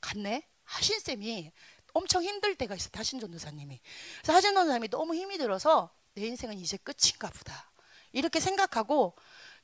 갔네. 0.00 0.46
하신 0.64 0.98
쌤이 0.98 1.52
엄청 1.92 2.22
힘들 2.24 2.56
때가 2.56 2.74
있어. 2.74 2.90
하신 2.92 3.20
전 3.20 3.30
도사님이. 3.30 3.80
그래서 4.18 4.32
하신 4.32 4.54
전 4.54 4.66
도사님이 4.66 4.88
너무 4.88 5.14
힘이 5.14 5.38
들어서 5.38 5.94
내 6.14 6.26
인생은 6.26 6.58
이제 6.58 6.76
끝인가 6.78 7.30
보다. 7.30 7.70
이렇게 8.12 8.40
생각하고 8.40 9.14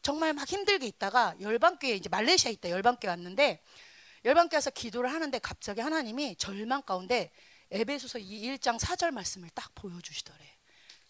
정말 0.02 0.32
막 0.32 0.48
힘들게 0.48 0.86
있다가 0.86 1.34
열방교회 1.40 1.94
이제 1.94 2.08
말레이시아에 2.08 2.52
있다 2.54 2.70
열방교회 2.70 3.10
왔는데 3.10 3.62
열방교회 4.24 4.56
와서 4.56 4.70
기도를 4.70 5.12
하는데 5.12 5.38
갑자기 5.38 5.80
하나님이 5.80 6.36
절망 6.36 6.82
가운데 6.82 7.32
에베소서 7.70 8.18
1장 8.18 8.78
4절 8.78 9.12
말씀을 9.12 9.48
딱 9.50 9.74
보여주시더래. 9.74 10.38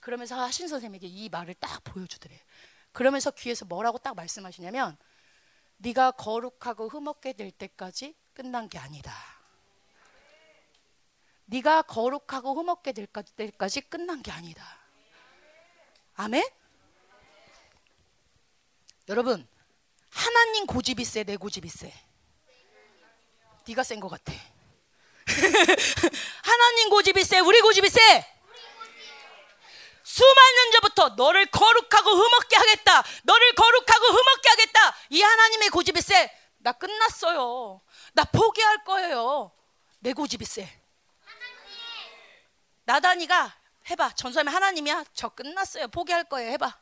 그러면서 0.01 0.41
하신 0.41 0.69
선생님에게 0.69 1.07
이 1.07 1.29
말을 1.29 1.55
딱 1.55 1.83
보여주더래. 1.85 2.39
그러면서 2.93 3.31
귀에서 3.31 3.65
뭐라고 3.65 3.99
딱 3.99 4.15
말씀하시냐면 4.15 4.97
네가 5.83 6.11
거룩하고 6.13 6.89
흠없게 6.89 7.33
될 7.33 7.51
때까지 7.51 8.15
끝난 8.35 8.69
게 8.69 8.79
아니다. 8.79 9.15
네가 11.47 11.83
거룩하고 11.83 12.55
흠없게 12.55 12.93
될 12.93 13.07
때까지 13.07 13.81
끝난 13.83 14.23
게 14.23 14.31
아니다. 14.31 14.79
아멘? 16.17 16.45
여러분 19.09 19.49
하나님 20.11 20.67
고집이 20.67 21.05
세, 21.05 21.25
내 21.25 21.37
고집이 21.37 21.69
세. 21.69 21.93
네가 23.67 23.83
센 23.83 24.01
것 24.01 24.09
같아. 24.09 24.33
하나님 26.45 26.91
고집이 26.91 27.25
세, 27.25 27.41
우리 27.41 27.61
고집이 27.63 27.89
세. 27.89 28.01
수만 30.13 30.55
년 30.57 30.73
전부터 30.73 31.09
너를 31.11 31.47
거룩하고 31.47 32.11
흠없게 32.11 32.57
하겠다. 32.57 33.05
너를 33.23 33.55
거룩하고 33.55 34.07
흠없게 34.07 34.49
하겠다. 34.49 34.97
이 35.11 35.23
하나님의 35.23 35.69
고집이 35.69 36.03
세. 36.03 36.37
나 36.59 36.73
끝났어요. 36.73 37.81
나 38.15 38.25
포기할 38.25 38.83
거예요. 38.83 39.53
내 40.01 40.13
고집이 40.13 40.45
세. 40.45 40.69
나단이가 42.87 43.55
해봐. 43.89 44.17
전설의 44.17 44.53
하나님이야. 44.53 45.05
저 45.15 45.29
끝났어요. 45.29 45.87
포기할 45.87 46.25
거예요. 46.25 46.51
해봐. 46.55 46.77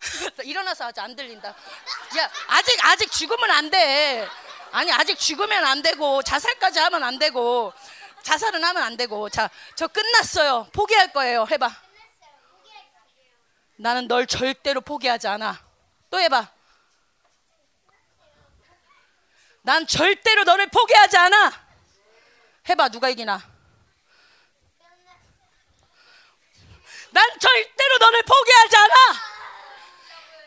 일어나서 0.42 0.86
하자. 0.86 1.04
안 1.04 1.14
들린다. 1.14 1.50
야, 1.50 2.30
아직 2.48 2.84
아직 2.84 3.12
죽으면 3.12 3.48
안 3.48 3.70
돼. 3.70 4.28
아니 4.72 4.90
아직 4.90 5.16
죽으면 5.16 5.64
안 5.64 5.82
되고 5.82 6.20
자살까지 6.24 6.80
하면 6.80 7.04
안 7.04 7.20
되고 7.20 7.72
자살은 8.22 8.62
하면 8.62 8.82
안 8.82 8.96
되고 8.96 9.28
자, 9.28 9.48
저 9.74 9.86
끝났어요. 9.86 10.68
포기할 10.72 11.12
거예요. 11.12 11.46
해봐. 11.50 11.70
나는 13.76 14.08
널 14.08 14.26
절대로 14.26 14.80
포기하지 14.80 15.28
않아. 15.28 15.62
또 16.10 16.18
해봐. 16.18 16.50
난 19.62 19.86
절대로 19.86 20.44
너를 20.44 20.68
포기하지 20.68 21.16
않아. 21.16 21.52
해봐. 22.68 22.88
누가 22.88 23.08
이기나? 23.08 23.56
난 27.10 27.38
절대로 27.38 27.98
너를 27.98 28.22
포기하지 28.22 28.76
않아. 28.76 28.94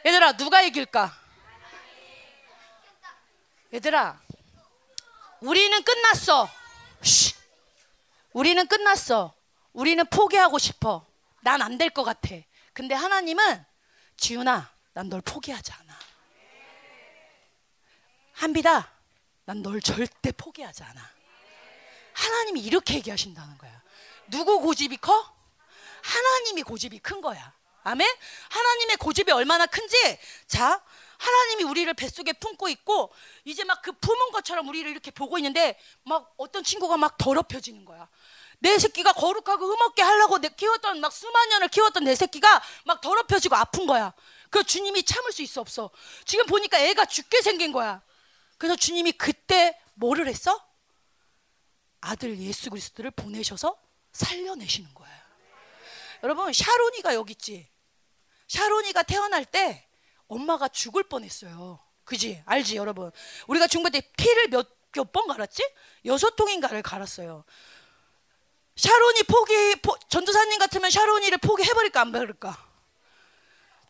얘들아, 0.05 0.31
누가 0.33 0.61
이길까? 0.61 1.17
얘들아, 3.73 4.19
우리는 5.41 5.83
끝났어. 5.83 6.49
쉬. 7.01 7.38
우리는 8.33 8.65
끝났어. 8.67 9.33
우리는 9.73 10.03
포기하고 10.05 10.57
싶어. 10.57 11.05
난 11.41 11.61
안 11.61 11.77
될 11.77 11.89
것 11.91 12.03
같아. 12.03 12.29
근데 12.73 12.93
하나님은 12.95 13.65
지훈아, 14.17 14.71
난 14.93 15.09
널 15.09 15.21
포기하지 15.21 15.71
않아. 15.71 15.99
한비다, 18.33 18.91
난 19.45 19.61
널 19.61 19.81
절대 19.81 20.31
포기하지 20.31 20.83
않아. 20.83 21.09
하나님이 22.13 22.61
이렇게 22.61 22.95
얘기하신다는 22.95 23.57
거야. 23.57 23.81
누구 24.27 24.59
고집이 24.61 24.97
커? 24.97 25.33
하나님이 26.01 26.63
고집이 26.63 26.99
큰 26.99 27.21
거야. 27.21 27.53
아멘? 27.83 28.07
하나님의 28.49 28.97
고집이 28.97 29.31
얼마나 29.31 29.65
큰지, 29.65 30.19
자, 30.47 30.83
하나님이 31.19 31.63
우리를 31.63 31.93
뱃속에 31.93 32.33
품고 32.33 32.69
있고, 32.69 33.13
이제 33.45 33.63
막 33.63 33.81
그 33.81 33.91
품은 33.91 34.31
것처럼 34.31 34.67
우리를 34.67 34.89
이렇게 34.89 35.11
보고 35.11 35.37
있는데, 35.37 35.79
막 36.03 36.33
어떤 36.37 36.63
친구가 36.63 36.97
막 36.97 37.17
더럽혀지는 37.17 37.85
거야. 37.85 38.09
내 38.59 38.77
새끼가 38.77 39.13
거룩하고 39.13 39.67
흠없게 39.67 40.01
하려고 40.01 40.39
내 40.39 40.49
키웠던 40.49 40.99
막 40.99 41.13
수만 41.13 41.49
년을 41.49 41.69
키웠던 41.69 42.03
내 42.03 42.15
새끼가 42.15 42.61
막 42.85 42.99
더럽혀지고 42.99 43.55
아픈 43.55 43.85
거야. 43.85 44.13
그 44.49 44.63
주님이 44.63 45.03
참을 45.03 45.31
수 45.31 45.41
있어 45.41 45.61
없어. 45.61 45.91
지금 46.25 46.45
보니까 46.45 46.77
애가 46.79 47.05
죽게 47.05 47.41
생긴 47.41 47.71
거야. 47.71 48.01
그래서 48.57 48.75
주님이 48.75 49.13
그때 49.13 49.79
뭐를 49.93 50.27
했어? 50.27 50.61
아들 52.01 52.37
예수 52.39 52.69
그리스도를 52.69 53.11
보내셔서 53.11 53.77
살려내시는 54.11 54.93
거예요. 54.93 55.19
여러분 56.23 56.51
샤론이가 56.51 57.13
여기 57.13 57.31
있지. 57.31 57.69
샤론이가 58.49 59.03
태어날 59.03 59.45
때 59.45 59.87
엄마가 60.29 60.69
죽을 60.69 61.03
뻔했어요. 61.03 61.79
그지? 62.05 62.41
알지 62.45 62.77
여러분? 62.77 63.11
우리가 63.47 63.67
중국 63.67 63.91
때 63.91 64.01
피를 64.17 64.47
몇 64.47 64.79
몇 64.95 65.11
번 65.11 65.27
갈았지? 65.27 65.63
여섯 66.05 66.35
통인가를 66.35 66.81
갈았어요. 66.81 67.43
샤론이 68.75 69.23
포기 69.23 69.75
포, 69.81 69.97
전도사님 70.09 70.57
같으면 70.57 70.89
샤론이를 70.89 71.37
포기해버릴까 71.39 72.01
안 72.01 72.11
버릴까? 72.11 72.57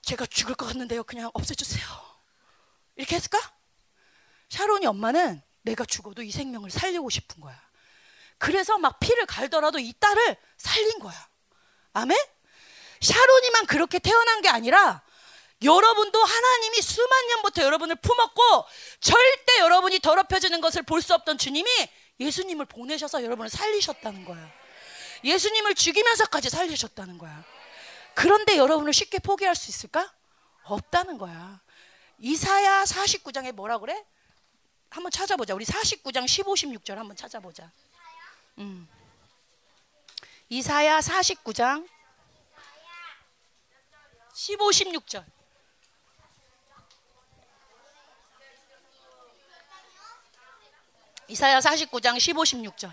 제가 0.02 0.26
죽을 0.26 0.56
것 0.56 0.66
같는데요. 0.68 1.04
그냥 1.04 1.30
없애주세요. 1.34 1.86
이렇게 2.96 3.16
했을까? 3.16 3.40
샤론이 4.50 4.88
엄마는 4.88 5.42
내가 5.62 5.86
죽어도 5.86 6.24
이 6.24 6.32
생명을 6.32 6.72
살리고 6.72 7.10
싶은 7.10 7.40
거야. 7.40 7.58
그래서 8.38 8.78
막 8.78 9.00
피를 9.00 9.26
갈더라도 9.26 9.80
이 9.80 9.94
딸을 9.94 10.38
살린 10.58 11.00
거야. 11.00 11.30
아멘? 11.94 12.18
샤론이만 13.02 13.68
그렇게 13.68 14.00
태어난 14.00 14.42
게 14.42 14.50
아니라 14.50 15.04
여러분도 15.64 16.24
하나님이 16.24 16.82
수만 16.82 17.28
년부터 17.28 17.64
여러분을 17.64 17.96
품었고 17.98 18.66
절대 19.02 19.60
여러분이 19.60 20.00
더럽혀지는 20.00 20.62
것을 20.62 20.84
볼 20.84 21.02
수 21.02 21.14
없던 21.14 21.38
주님이 21.38 21.70
예수님을 22.20 22.66
보내셔서 22.66 23.24
여러분을 23.24 23.50
살리셨다는 23.50 24.26
거야. 24.26 24.52
예수님을 25.24 25.76
죽이면서까지 25.76 26.50
살리셨다는 26.50 27.18
거야. 27.18 27.44
그런데 28.16 28.58
여러분을 28.58 28.94
쉽게 28.94 29.20
포기할 29.20 29.56
수 29.56 29.70
있을까? 29.70 30.14
없다는 30.64 31.18
거야. 31.18 31.62
이사야 32.20 32.84
49장에 32.84 33.52
뭐라 33.54 33.78
그래? 33.80 34.06
한번 34.90 35.12
찾아보자. 35.12 35.54
우리 35.54 35.66
49장 35.66 36.28
15, 36.28 36.54
16절 36.54 36.96
한번 36.96 37.16
찾아보자. 37.16 37.72
음. 38.58 38.88
이사야 40.50 41.00
49장 41.00 41.88
15, 44.34 44.70
16절. 44.70 45.39
이사야 51.30 51.60
49장 51.60 52.20
15, 52.20 52.42
16절. 52.42 52.92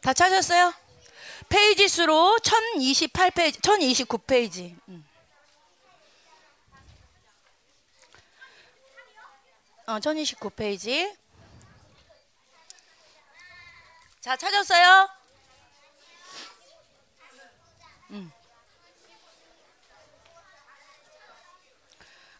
다 0.00 0.12
찾았어요? 0.12 0.72
페이지 1.48 1.88
수로 1.88 2.38
1028페이지, 2.42 3.60
1029페이지. 3.60 4.76
어, 9.86 9.98
1029페이지. 9.98 11.16
자, 14.20 14.36
찾았어요? 14.36 15.21
음. 18.12 18.30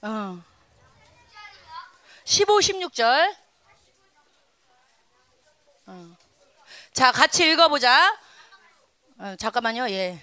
어. 0.03 0.43
15, 2.25 2.59
16절. 2.59 3.37
어. 5.87 6.17
자, 6.93 7.11
같이 7.11 7.51
읽어보자. 7.51 8.19
어, 9.19 9.37
잠깐만요, 9.37 9.89
예. 9.89 10.21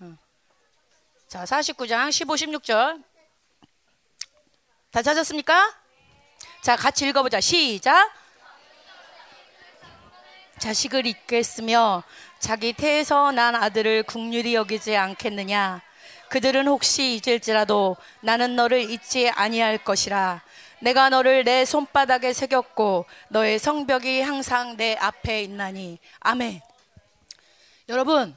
어. 0.00 0.16
자, 1.28 1.44
49장 1.44 2.10
15, 2.10 2.34
16절. 2.34 3.04
다 4.92 5.02
찾았습니까? 5.02 5.76
자, 6.62 6.74
같이 6.74 7.06
읽어보자. 7.06 7.40
시작. 7.42 8.10
자식을 10.58 11.06
잊겠으며 11.06 12.02
자기 12.46 12.72
태에서 12.72 13.32
난 13.32 13.56
아들을 13.56 14.04
국률이 14.04 14.54
여기지 14.54 14.96
않겠느냐? 14.96 15.82
그들은 16.28 16.68
혹시 16.68 17.16
잊을지라도 17.16 17.96
나는 18.20 18.54
너를 18.54 18.88
잊지 18.88 19.28
아니할 19.30 19.78
것이라. 19.78 20.44
내가 20.80 21.10
너를 21.10 21.42
내 21.42 21.64
손바닥에 21.64 22.32
새겼고 22.32 23.06
너의 23.30 23.58
성벽이 23.58 24.22
항상 24.22 24.76
내 24.76 24.94
앞에 24.94 25.42
있나니. 25.42 25.98
아멘. 26.20 26.60
여러분 27.88 28.36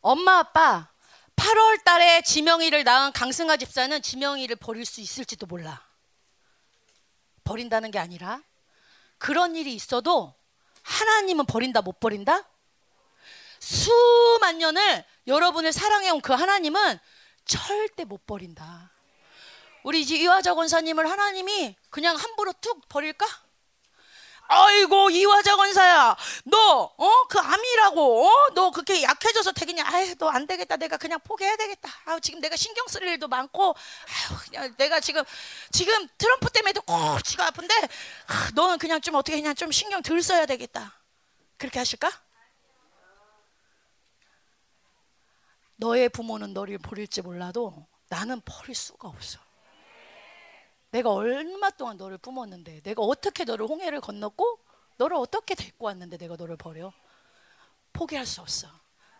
엄마 0.00 0.38
아빠 0.38 0.86
8월 1.34 1.82
달에 1.82 2.22
지명이를 2.22 2.84
낳은 2.84 3.10
강승아 3.10 3.56
집사는 3.56 4.00
지명이를 4.00 4.54
버릴 4.54 4.84
수 4.84 5.00
있을지도 5.00 5.46
몰라. 5.46 5.82
버린다는 7.42 7.90
게 7.90 7.98
아니라 7.98 8.40
그런 9.18 9.56
일이 9.56 9.74
있어도 9.74 10.36
하나님은 10.84 11.46
버린다 11.46 11.82
못 11.82 11.98
버린다? 11.98 12.44
수만 13.64 14.58
년을 14.58 15.04
여러분을 15.26 15.72
사랑해온 15.72 16.20
그 16.20 16.34
하나님은 16.34 16.98
절대 17.46 18.04
못 18.04 18.26
버린다. 18.26 18.92
우리 19.84 20.02
이화자 20.02 20.54
권사님을 20.54 21.10
하나님이 21.10 21.74
그냥 21.88 22.14
함부로 22.16 22.52
툭 22.60 22.86
버릴까? 22.88 23.26
아이고 24.46 25.08
이화자 25.08 25.56
권사야 25.56 26.14
너어그 26.44 27.38
암이라고 27.38 28.26
어? 28.26 28.54
너 28.54 28.70
그렇게 28.70 29.02
약해져서 29.02 29.52
되겠냐 29.52 29.82
아유 29.86 30.14
너안 30.18 30.46
되겠다 30.46 30.76
내가 30.76 30.98
그냥 30.98 31.18
포기해야 31.24 31.56
되겠다 31.56 31.88
아 32.04 32.20
지금 32.20 32.40
내가 32.40 32.54
신경 32.54 32.86
쓸 32.86 33.04
일도 33.04 33.26
많고 33.28 33.74
아유 33.74 34.38
그냥 34.44 34.74
내가 34.76 35.00
지금 35.00 35.24
지금 35.72 36.06
트럼프 36.18 36.50
때문에도 36.50 36.82
꼬치가 36.82 37.46
아픈데 37.46 37.74
아, 38.26 38.50
너는 38.54 38.76
그냥 38.76 39.00
좀 39.00 39.14
어떻게 39.14 39.38
그냥 39.38 39.54
좀 39.54 39.72
신경 39.72 40.02
덜 40.02 40.22
써야 40.22 40.44
되겠다 40.44 40.92
그렇게 41.56 41.78
하실까? 41.78 42.12
너의 45.76 46.08
부모는 46.08 46.54
너를 46.54 46.78
버릴지 46.78 47.22
몰라도 47.22 47.86
나는 48.08 48.40
버릴 48.44 48.74
수가 48.74 49.08
없어. 49.08 49.40
내가 50.90 51.10
얼마 51.10 51.70
동안 51.70 51.96
너를 51.96 52.18
품었는데, 52.18 52.82
내가 52.82 53.02
어떻게 53.02 53.44
너를 53.44 53.66
홍해를 53.66 54.00
건넜고, 54.00 54.60
너를 54.96 55.16
어떻게 55.16 55.54
데리고 55.54 55.86
왔는데 55.86 56.18
내가 56.18 56.36
너를 56.36 56.56
버려? 56.56 56.92
포기할 57.92 58.26
수 58.26 58.40
없어. 58.40 58.68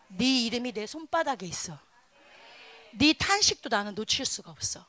네 0.07 0.45
이름이 0.45 0.71
내 0.71 0.85
손바닥에 0.85 1.45
있어. 1.45 1.77
네 2.93 3.13
탄식도 3.13 3.69
나는 3.69 3.95
놓칠 3.95 4.25
수가 4.25 4.51
없어. 4.51 4.85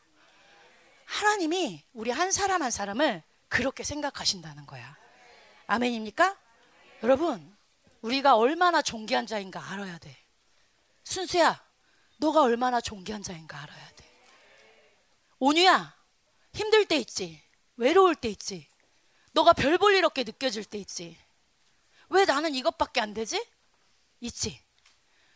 하나님이 1.06 1.84
우리 1.92 2.10
한 2.10 2.30
사람 2.32 2.62
한 2.62 2.70
사람을 2.70 3.22
그렇게 3.48 3.82
생각하신다는 3.82 4.66
거야. 4.66 4.96
아멘입니까? 5.66 6.36
여러분, 7.02 7.56
우리가 8.02 8.36
얼마나 8.36 8.82
존귀한 8.82 9.26
자인가 9.26 9.72
알아야 9.72 9.98
돼. 9.98 10.16
순수야, 11.16 11.64
너가 12.16 12.42
얼마나 12.42 12.80
존귀한 12.80 13.22
자인가 13.22 13.62
알아야 13.62 13.90
돼. 13.92 14.04
온유야, 15.38 15.94
힘들 16.52 16.84
때 16.86 16.96
있지. 16.96 17.40
외로울 17.76 18.16
때 18.16 18.28
있지. 18.28 18.68
너가 19.32 19.52
별 19.52 19.78
볼 19.78 19.94
일 19.94 20.04
없게 20.04 20.24
느껴질 20.24 20.64
때 20.64 20.78
있지. 20.78 21.16
왜 22.08 22.24
나는 22.24 22.54
이것밖에 22.56 23.00
안 23.00 23.14
되지? 23.14 23.46
있지. 24.20 24.60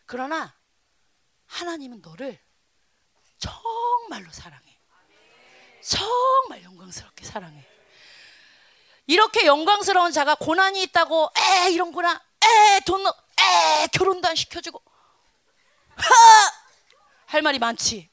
그러나 0.07 0.57
하나님은 1.47 2.01
너를 2.03 2.41
정말로 3.39 4.29
사랑해. 4.33 4.77
정말 5.83 6.65
영광스럽게 6.65 7.25
사랑해. 7.25 7.65
이렇게 9.07 9.47
영광스러운 9.47 10.11
자가 10.11 10.35
고난이 10.35 10.83
있다고 10.83 11.31
에 11.37 11.71
이런 11.73 11.93
거나 11.93 12.21
에 12.43 12.81
돈 12.87 13.07
에 13.07 13.87
결혼도 13.93 14.29
안 14.29 14.35
시켜주고 14.35 14.83
할 17.27 17.43
말이 17.43 17.59
많지. 17.59 18.09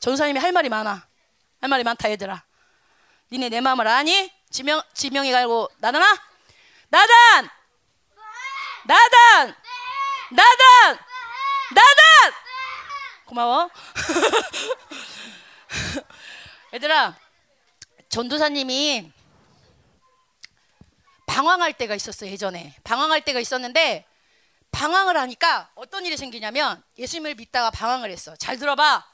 전사님이 0.00 0.38
할 0.40 0.52
말이 0.52 0.68
많아. 0.68 1.06
할 1.60 1.68
말이 1.68 1.84
많다 1.84 2.10
얘들아. 2.10 2.44
니네 3.30 3.48
내 3.48 3.60
마음을 3.60 3.86
아니? 3.86 4.32
지명 4.50 4.82
지명이 4.92 5.30
갈고 5.32 5.70
나다나? 5.78 6.04
나단! 6.88 7.48
나단! 8.84 9.54
나단! 10.30 10.98
나단! 11.70 12.32
고마워. 13.24 13.70
얘들아, 16.74 17.16
전도사님이 18.10 19.10
방황할 21.26 21.72
때가 21.72 21.94
있었어 21.94 22.26
예전에. 22.26 22.76
방황할 22.84 23.22
때가 23.22 23.40
있었는데 23.40 24.06
방황을 24.72 25.16
하니까 25.16 25.70
어떤 25.74 26.04
일이 26.04 26.16
생기냐면 26.16 26.82
예수님을 26.98 27.36
믿다가 27.36 27.70
방황을 27.70 28.10
했어. 28.10 28.34
잘 28.36 28.58
들어봐. 28.58 29.06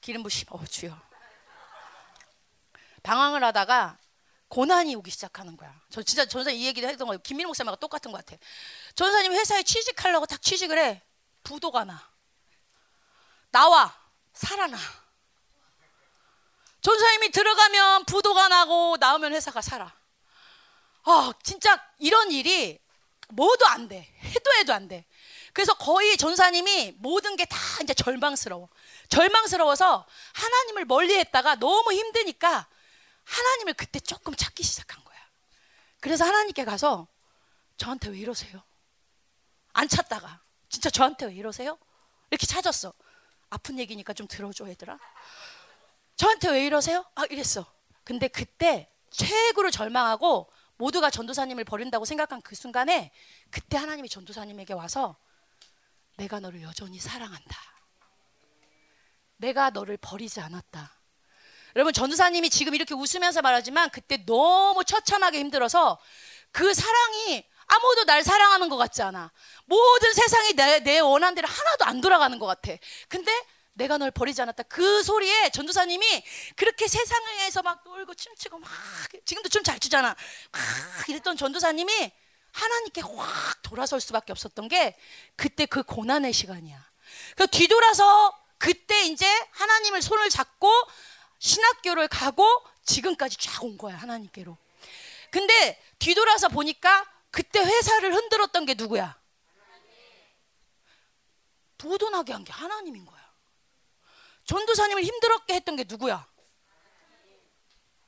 기름 0.00 0.22
부심 0.22 0.46
어 0.50 0.64
주여. 0.64 0.96
방황을 3.02 3.42
하다가 3.42 3.98
고난이 4.48 4.94
오기 4.94 5.10
시작하는 5.10 5.56
거야. 5.56 5.74
저 5.90 6.02
진짜 6.02 6.24
전사 6.26 6.50
이 6.50 6.66
얘기를 6.66 6.88
했던 6.88 7.08
거예요. 7.08 7.18
김민호 7.22 7.48
목사님하고 7.48 7.80
똑같은 7.80 8.12
것 8.12 8.24
같아. 8.24 8.40
전사님 8.94 9.32
회사에 9.32 9.62
취직하려고 9.62 10.26
딱 10.26 10.40
취직을 10.40 10.78
해. 10.78 11.02
부도가 11.42 11.84
나. 11.84 12.08
나와. 13.50 13.96
살아나. 14.32 14.76
전사님이 16.82 17.30
들어가면 17.30 18.04
부도가 18.04 18.48
나고 18.48 18.96
나오면 19.00 19.32
회사가 19.32 19.62
살아. 19.62 19.92
아, 21.04 21.32
진짜 21.42 21.82
이런 21.98 22.30
일이 22.30 22.78
뭐도 23.28 23.66
안 23.66 23.88
돼. 23.88 24.02
해도 24.22 24.50
해도 24.58 24.72
안 24.72 24.88
돼. 24.88 25.04
그래서 25.52 25.74
거의 25.74 26.16
전사님이 26.16 26.96
모든 26.98 27.36
게 27.36 27.44
다 27.46 27.56
이제 27.82 27.94
절망스러워. 27.94 28.68
절망스러워서 29.08 30.06
하나님을 30.34 30.84
멀리 30.84 31.16
했다가 31.18 31.56
너무 31.56 31.92
힘드니까 31.92 32.66
하나님을 33.24 33.74
그때 33.74 33.98
조금 34.00 34.34
찾기 34.34 34.62
시작한 34.62 35.02
거야. 35.04 35.16
그래서 36.00 36.24
하나님께 36.24 36.64
가서 36.64 37.06
저한테 37.76 38.10
왜 38.10 38.18
이러세요? 38.18 38.62
안 39.72 39.88
찾다가 39.88 40.40
진짜 40.68 40.90
저한테 40.90 41.26
왜 41.26 41.34
이러세요? 41.34 41.78
이렇게 42.30 42.46
찾았어. 42.46 42.92
아픈 43.50 43.78
얘기니까 43.78 44.12
좀 44.12 44.26
들어줘 44.26 44.68
얘들아. 44.68 44.98
저한테 46.16 46.50
왜 46.50 46.66
이러세요? 46.66 47.04
아 47.14 47.24
이랬어. 47.30 47.66
근데 48.04 48.28
그때 48.28 48.90
최고로 49.10 49.70
절망하고 49.70 50.50
모두가 50.78 51.10
전도사님을 51.10 51.64
버린다고 51.64 52.04
생각한 52.04 52.42
그 52.42 52.54
순간에 52.54 53.10
그때 53.50 53.76
하나님이 53.76 54.08
전도사님에게 54.08 54.74
와서 54.74 55.16
내가 56.16 56.40
너를 56.40 56.62
여전히 56.62 56.98
사랑한다. 56.98 57.56
내가 59.38 59.70
너를 59.70 59.96
버리지 59.96 60.40
않았다. 60.40 60.92
여러분 61.76 61.92
전도사님이 61.92 62.48
지금 62.48 62.74
이렇게 62.74 62.94
웃으면서 62.94 63.42
말하지만 63.42 63.90
그때 63.90 64.24
너무 64.24 64.82
처참하게 64.84 65.40
힘들어서 65.40 65.98
그 66.50 66.72
사랑이 66.72 67.44
아무도 67.66 68.04
날 68.04 68.22
사랑하는 68.22 68.68
것 68.68 68.76
같지 68.76 69.02
않아. 69.02 69.30
모든 69.66 70.12
세상이 70.14 70.54
내, 70.54 70.80
내 70.80 70.98
원한 71.00 71.34
대로 71.34 71.48
하나도 71.48 71.84
안 71.84 72.00
돌아가는 72.00 72.38
것 72.38 72.46
같아. 72.46 72.72
근데 73.08 73.30
내가 73.76 73.98
널 73.98 74.10
버리지 74.10 74.40
않았다. 74.42 74.62
그 74.64 75.02
소리에 75.02 75.50
전도사님이 75.50 76.24
그렇게 76.56 76.88
세상에서 76.88 77.62
막 77.62 77.82
놀고 77.84 78.14
춤추고 78.14 78.58
막 78.58 78.70
지금도 79.24 79.48
춤 79.50 79.62
잘 79.62 79.78
추잖아. 79.78 80.16
막 80.52 81.08
이랬던 81.08 81.36
전도사님이 81.36 82.10
하나님께 82.52 83.02
확 83.02 83.62
돌아설 83.62 84.00
수밖에 84.00 84.32
없었던 84.32 84.68
게 84.68 84.96
그때 85.36 85.66
그 85.66 85.82
고난의 85.82 86.32
시간이야. 86.32 86.90
그 87.36 87.46
뒤돌아서 87.48 88.32
그때 88.58 89.04
이제 89.04 89.26
하나님을 89.52 90.00
손을 90.00 90.30
잡고 90.30 90.70
신학교를 91.38 92.08
가고 92.08 92.44
지금까지 92.84 93.36
쫙 93.36 93.62
온 93.62 93.76
거야 93.76 93.96
하나님께로. 93.96 94.56
근데 95.30 95.78
뒤돌아서 95.98 96.48
보니까 96.48 97.04
그때 97.30 97.60
회사를 97.60 98.14
흔들었던 98.14 98.64
게 98.64 98.72
누구야? 98.74 99.18
도돈하게 101.76 102.32
한 102.32 102.44
게 102.44 102.52
하나님인 102.52 103.04
거야. 103.04 103.15
전도사님을 104.46 105.04
힘들었게 105.04 105.54
했던 105.54 105.76
게 105.76 105.84
누구야? 105.86 106.26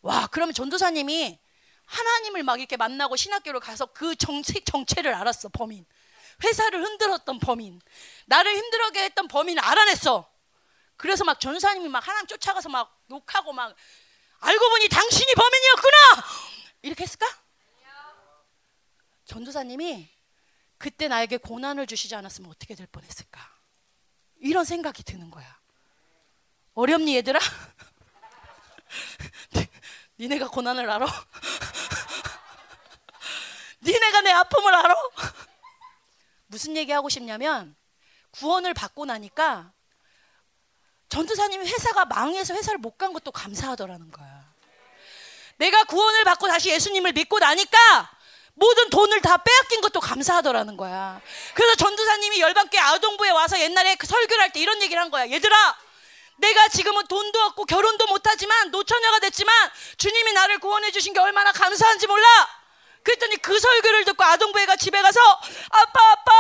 와, 0.03 0.26
그러면 0.28 0.55
전도사님이 0.55 1.39
하나님을 1.84 2.43
막 2.43 2.59
이렇게 2.59 2.76
만나고 2.76 3.16
신학교를 3.16 3.61
가서 3.61 3.86
그 3.86 4.14
정체, 4.14 4.61
정체를 4.64 5.14
알았어, 5.14 5.49
범인. 5.49 5.84
회사를 6.45 6.84
흔들었던 6.84 7.39
범인. 7.41 7.80
나를 8.26 8.57
힘들게 8.57 9.05
했던 9.05 9.26
범인을 9.26 9.62
알아냈어. 9.62 10.30
그래서 10.97 11.24
막 11.24 11.41
전도사님이 11.41 11.89
막 11.89 12.07
하나님 12.07 12.26
쫓아가서 12.26 12.68
막 12.68 13.01
욕하고 13.11 13.53
막 13.53 13.74
알고 14.41 14.70
보니 14.70 14.89
당신이 14.89 15.32
범인이었구나! 15.34 15.97
이렇게 16.82 17.03
했을까? 17.03 17.26
전도사님이 19.24 20.09
그때 20.78 21.09
나에게 21.09 21.39
고난을 21.39 21.86
주시지 21.86 22.14
않았으면 22.14 22.51
어떻게 22.51 22.74
될 22.74 22.86
뻔했을까? 22.86 23.41
이런 24.41 24.64
생각이 24.64 25.03
드는 25.03 25.30
거야. 25.30 25.57
어렵니 26.79 27.16
얘들아? 27.16 27.41
니네가 30.20 30.47
고난을 30.47 30.89
알아? 30.89 31.07
니네가 33.83 34.20
내 34.20 34.31
아픔을 34.31 34.72
알아? 34.72 34.95
무슨 36.47 36.76
얘기 36.76 36.93
하고 36.93 37.09
싶냐면 37.09 37.74
구원을 38.31 38.74
받고 38.74 39.07
나니까 39.07 39.72
전도사님이 41.09 41.66
회사가 41.66 42.05
망해서 42.05 42.55
회사를 42.55 42.79
못 42.79 42.97
간 42.97 43.12
것도 43.12 43.33
감사하더라는 43.33 44.12
거야. 44.12 44.45
내가 45.57 45.83
구원을 45.83 46.22
받고 46.22 46.47
다시 46.47 46.70
예수님을 46.70 47.12
믿고 47.12 47.41
나니까 47.41 48.09
모든 48.55 48.89
돈을 48.91 49.20
다 49.20 49.37
빼앗긴 49.37 49.81
것도 49.81 49.99
감사하더라는 49.99 50.76
거야. 50.76 51.20
그래서 51.55 51.74
전도사님이 51.74 52.41
열방교회 52.41 52.81
아동부에 52.81 53.31
와서 53.31 53.59
옛날에 53.59 53.97
그 53.97 54.07
설교를 54.07 54.45
할 54.45 54.53
때 54.53 54.61
이런 54.61 54.81
얘기를 54.81 55.03
한 55.03 55.11
거야. 55.11 55.29
얘들아, 55.29 55.88
내가 56.39 56.68
지금은 56.68 57.07
돈도 57.07 57.41
없고 57.41 57.64
결혼도 57.66 58.07
못하지만 58.07 58.70
노처녀가 58.70 59.18
됐지만 59.20 59.70
주님이 59.97 60.32
나를 60.32 60.59
구원해 60.59 60.91
주신 60.91 61.12
게 61.12 61.20
얼마나 61.20 61.53
감사한지 61.53 62.07
몰라. 62.07 62.26
그랬더니 63.03 63.36
그 63.39 63.59
설교를 63.59 64.05
듣고 64.05 64.22
아동부회가 64.24 64.76
집에 64.76 65.01
가서 65.03 65.20
아빠 65.70 66.11
아빠 66.12 66.32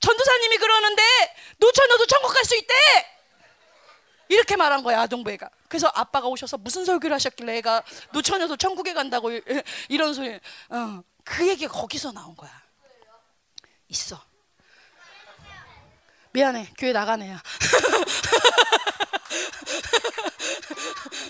전도사님이 0.00 0.56
그러는데 0.58 1.02
노처녀도 1.58 2.06
천국 2.06 2.32
갈 2.32 2.44
수 2.44 2.56
있대. 2.56 2.74
이렇게 4.28 4.56
말한 4.56 4.82
거야 4.82 5.02
아동부회가. 5.02 5.48
그래서 5.68 5.90
아빠가 5.94 6.26
오셔서 6.28 6.56
무슨 6.58 6.84
설교를 6.84 7.14
하셨길래 7.14 7.58
애가 7.58 7.82
노처녀도 8.12 8.56
천국에 8.56 8.94
간다고 8.94 9.30
이- 9.30 9.42
이런 9.88 10.12
소리. 10.14 10.34
어, 10.70 11.02
그 11.24 11.46
얘기가 11.46 11.72
거기서 11.72 12.12
나온 12.12 12.34
거야. 12.36 12.50
있어. 13.88 14.20
미안해 16.32 16.72
교회 16.78 16.92
나가네야. 16.92 17.40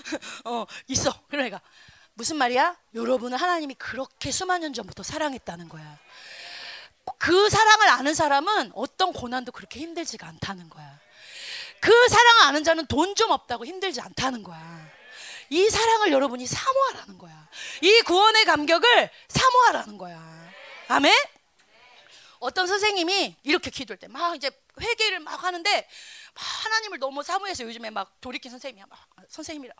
어 0.45 0.65
있어. 0.87 1.21
그러니까 1.27 1.61
무슨 2.13 2.37
말이야? 2.37 2.77
여러분을 2.93 3.37
하나님이 3.37 3.75
그렇게 3.75 4.31
년 4.59 4.73
전부터 4.73 5.03
사랑했다는 5.03 5.69
거야. 5.69 5.97
그 7.17 7.49
사랑을 7.49 7.89
아는 7.89 8.13
사람은 8.13 8.71
어떤 8.73 9.13
고난도 9.13 9.51
그렇게 9.51 9.79
힘들지가 9.79 10.27
않다는 10.27 10.69
거야. 10.69 10.99
그 11.79 11.91
사랑을 12.09 12.43
아는 12.43 12.63
자는 12.63 12.85
돈 12.87 13.15
좀 13.15 13.31
없다고 13.31 13.65
힘들지 13.65 14.01
않다는 14.01 14.43
거야. 14.43 14.89
이 15.49 15.69
사랑을 15.69 16.11
여러분이 16.11 16.45
사모하라는 16.47 17.17
거야. 17.17 17.47
이 17.81 18.01
구원의 18.01 18.45
감격을 18.45 19.09
사모하라는 19.27 19.97
거야. 19.97 20.51
아멘? 20.87 21.13
어떤 22.39 22.67
선생님이 22.67 23.35
이렇게 23.43 23.69
기도할 23.69 23.97
때 23.99 24.07
막 24.07 24.35
이제 24.35 24.49
회개를 24.79 25.19
막 25.19 25.43
하는데 25.43 25.87
막 26.33 26.65
하나님을 26.65 26.99
너무 26.99 27.23
사모해서 27.23 27.63
요즘에 27.63 27.89
막 27.89 28.19
돌이킨 28.21 28.51
선생님이야. 28.51 28.85
막 28.89 28.99
선생님이라 29.29 29.73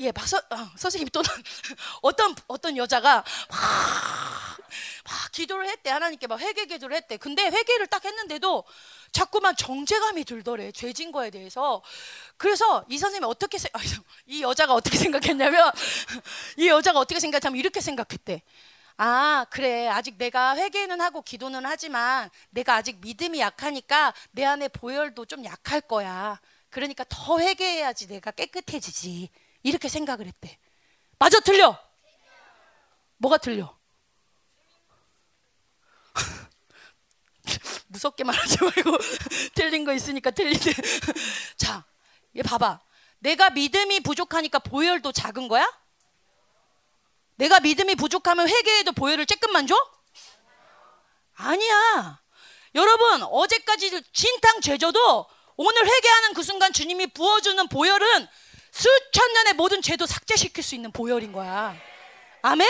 예, 0.00 0.12
막 0.12 0.26
서, 0.26 0.38
어, 0.38 0.56
선생님이 0.76 1.10
또 1.10 1.22
어떤 2.02 2.34
어떤 2.48 2.76
여자가 2.76 3.16
막, 3.16 3.58
막 5.04 5.32
기도를 5.32 5.68
했대 5.68 5.90
하나님께 5.90 6.26
막 6.26 6.40
회개 6.40 6.66
기도를 6.66 6.96
했대. 6.96 7.16
근데 7.16 7.44
회개를 7.46 7.86
딱 7.86 8.04
했는데도 8.04 8.64
자꾸만 9.12 9.54
정죄감이 9.56 10.24
들더래 10.24 10.72
죄진 10.72 11.12
거에 11.12 11.30
대해서. 11.30 11.82
그래서 12.36 12.84
이 12.88 12.98
선생님이 12.98 13.30
어떻게 13.30 13.58
생, 13.58 13.70
아니, 13.74 13.86
이 14.26 14.42
여자가 14.42 14.74
어떻게 14.74 14.98
생각했냐면 14.98 15.70
이 16.58 16.68
여자가 16.68 16.98
어떻게 16.98 17.20
생각하면 17.20 17.58
이렇게 17.58 17.80
생각했대. 17.80 18.42
아, 18.96 19.46
그래. 19.50 19.88
아직 19.88 20.16
내가 20.18 20.56
회개는 20.56 21.00
하고 21.00 21.22
기도는 21.22 21.66
하지만 21.66 22.30
내가 22.50 22.76
아직 22.76 22.98
믿음이 23.00 23.40
약하니까 23.40 24.14
내 24.32 24.44
안에 24.44 24.68
보혈도 24.68 25.26
좀 25.26 25.44
약할 25.44 25.80
거야. 25.80 26.40
그러니까 26.74 27.04
더 27.08 27.38
회개해야지 27.38 28.08
내가 28.08 28.32
깨끗해지지. 28.32 29.30
이렇게 29.62 29.88
생각을 29.88 30.26
했대. 30.26 30.58
맞아, 31.20 31.38
틀려? 31.38 31.78
뭐가 33.18 33.38
틀려? 33.38 33.78
무섭게 37.86 38.24
말하지 38.24 38.56
말고 38.60 38.98
틀린 39.54 39.84
거 39.84 39.92
있으니까 39.92 40.32
틀리네. 40.32 40.58
자, 41.56 41.84
얘 42.34 42.42
봐봐. 42.42 42.80
내가 43.20 43.50
믿음이 43.50 44.00
부족하니까 44.00 44.58
보혈도 44.58 45.12
작은 45.12 45.46
거야? 45.46 45.72
내가 47.36 47.60
믿음이 47.60 47.94
부족하면 47.94 48.48
회개해도 48.48 48.90
보혈을 48.92 49.26
쬐끔만 49.26 49.68
줘? 49.68 49.76
아니야. 51.34 52.20
여러분, 52.74 53.22
어제까지 53.22 54.02
진탕 54.12 54.60
죄져도 54.60 55.28
오늘 55.56 55.86
회개하는 55.86 56.34
그 56.34 56.42
순간 56.42 56.72
주님이 56.72 57.08
부어주는 57.08 57.68
보혈은 57.68 58.28
수천 58.72 59.32
년의 59.34 59.52
모든 59.54 59.82
죄도 59.82 60.06
삭제시킬 60.06 60.64
수 60.64 60.74
있는 60.74 60.90
보혈인 60.90 61.32
거야. 61.32 61.76
아멘? 62.42 62.68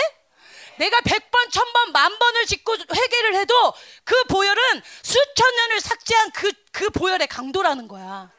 내가 0.77 1.01
백 1.01 1.31
번, 1.31 1.49
천 1.49 1.71
번, 1.73 1.91
만 1.91 2.19
번을 2.19 2.45
짓고 2.45 2.75
회개를 2.93 3.35
해도 3.35 3.73
그 4.03 4.23
보혈은 4.25 4.83
수천 5.03 5.55
년을 5.55 5.79
삭제한 5.79 6.31
그, 6.31 6.51
그 6.71 6.89
보혈의 6.91 7.27
강도라는 7.27 7.87
거야. 7.87 8.29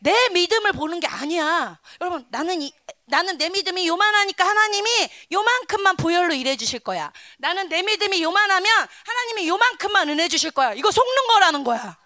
내 0.00 0.28
믿음을 0.30 0.72
보는 0.72 0.98
게 1.00 1.06
아니야. 1.06 1.78
여러분, 2.00 2.26
나는 2.30 2.60
이, 2.60 2.72
나는 3.06 3.38
내 3.38 3.48
믿음이 3.48 3.86
요만하니까 3.86 4.44
하나님이 4.44 5.08
요만큼만 5.30 5.96
보혈로 5.96 6.34
일해 6.34 6.56
주실 6.56 6.80
거야. 6.80 7.12
나는 7.38 7.68
내 7.68 7.82
믿음이 7.82 8.20
요만하면 8.20 8.88
하나님이 9.06 9.48
요만큼만 9.48 10.08
은혜 10.08 10.28
주실 10.28 10.50
거야. 10.50 10.74
이거 10.74 10.90
속는 10.90 11.26
거라는 11.28 11.62
거야. 11.62 12.01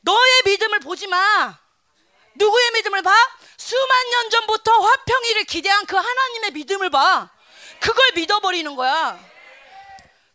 너의 0.00 0.42
믿음을 0.46 0.80
보지 0.80 1.06
마. 1.06 1.58
누구의 2.34 2.70
믿음을 2.72 3.02
봐? 3.02 3.12
수만 3.56 4.10
년 4.10 4.30
전부터 4.30 4.72
화평이를 4.72 5.44
기대한 5.44 5.84
그 5.86 5.96
하나님의 5.96 6.52
믿음을 6.52 6.90
봐. 6.90 7.30
그걸 7.80 8.12
믿어버리는 8.14 8.74
거야. 8.76 9.18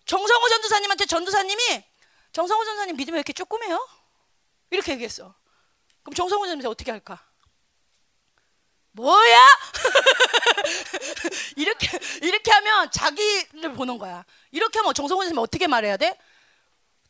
정성호 0.06 0.50
전도사님한테 0.50 1.06
전도사님이 1.06 1.84
정성호 2.32 2.64
전도사님 2.64 2.96
믿음이 2.98 3.16
왜 3.16 3.20
이렇게 3.20 3.34
조그매요? 3.34 3.88
이렇게 4.70 4.92
얘기했어. 4.94 5.34
그럼 6.04 6.14
정성호 6.14 6.46
전도사 6.48 6.70
어떻게 6.70 6.92
할까? 6.92 7.26
뭐야? 8.92 9.46
이렇게 11.58 12.00
이렇게 12.22 12.52
하면 12.52 12.92
자기를 12.92 13.74
보는 13.74 13.98
거야. 13.98 14.24
이렇게 14.52 14.80
하면 14.80 14.94
정성호 14.94 15.24
선생님 15.24 15.40
어떻게 15.40 15.68
말해야 15.68 15.98
돼? 15.98 16.18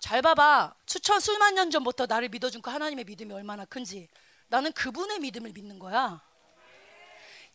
잘 0.05 0.21
봐봐. 0.21 0.71
수천 0.85 1.19
수만 1.19 1.55
년 1.55 1.71
전부터 1.71 2.05
나를 2.05 2.29
믿어준 2.29 2.61
그 2.61 2.69
하나님의 2.69 3.05
믿음이 3.05 3.33
얼마나 3.33 3.65
큰지. 3.65 4.07
나는 4.49 4.71
그분의 4.71 5.17
믿음을 5.17 5.51
믿는 5.51 5.79
거야. 5.79 6.21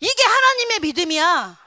이게 0.00 0.24
하나님의 0.24 0.80
믿음이야. 0.80 1.58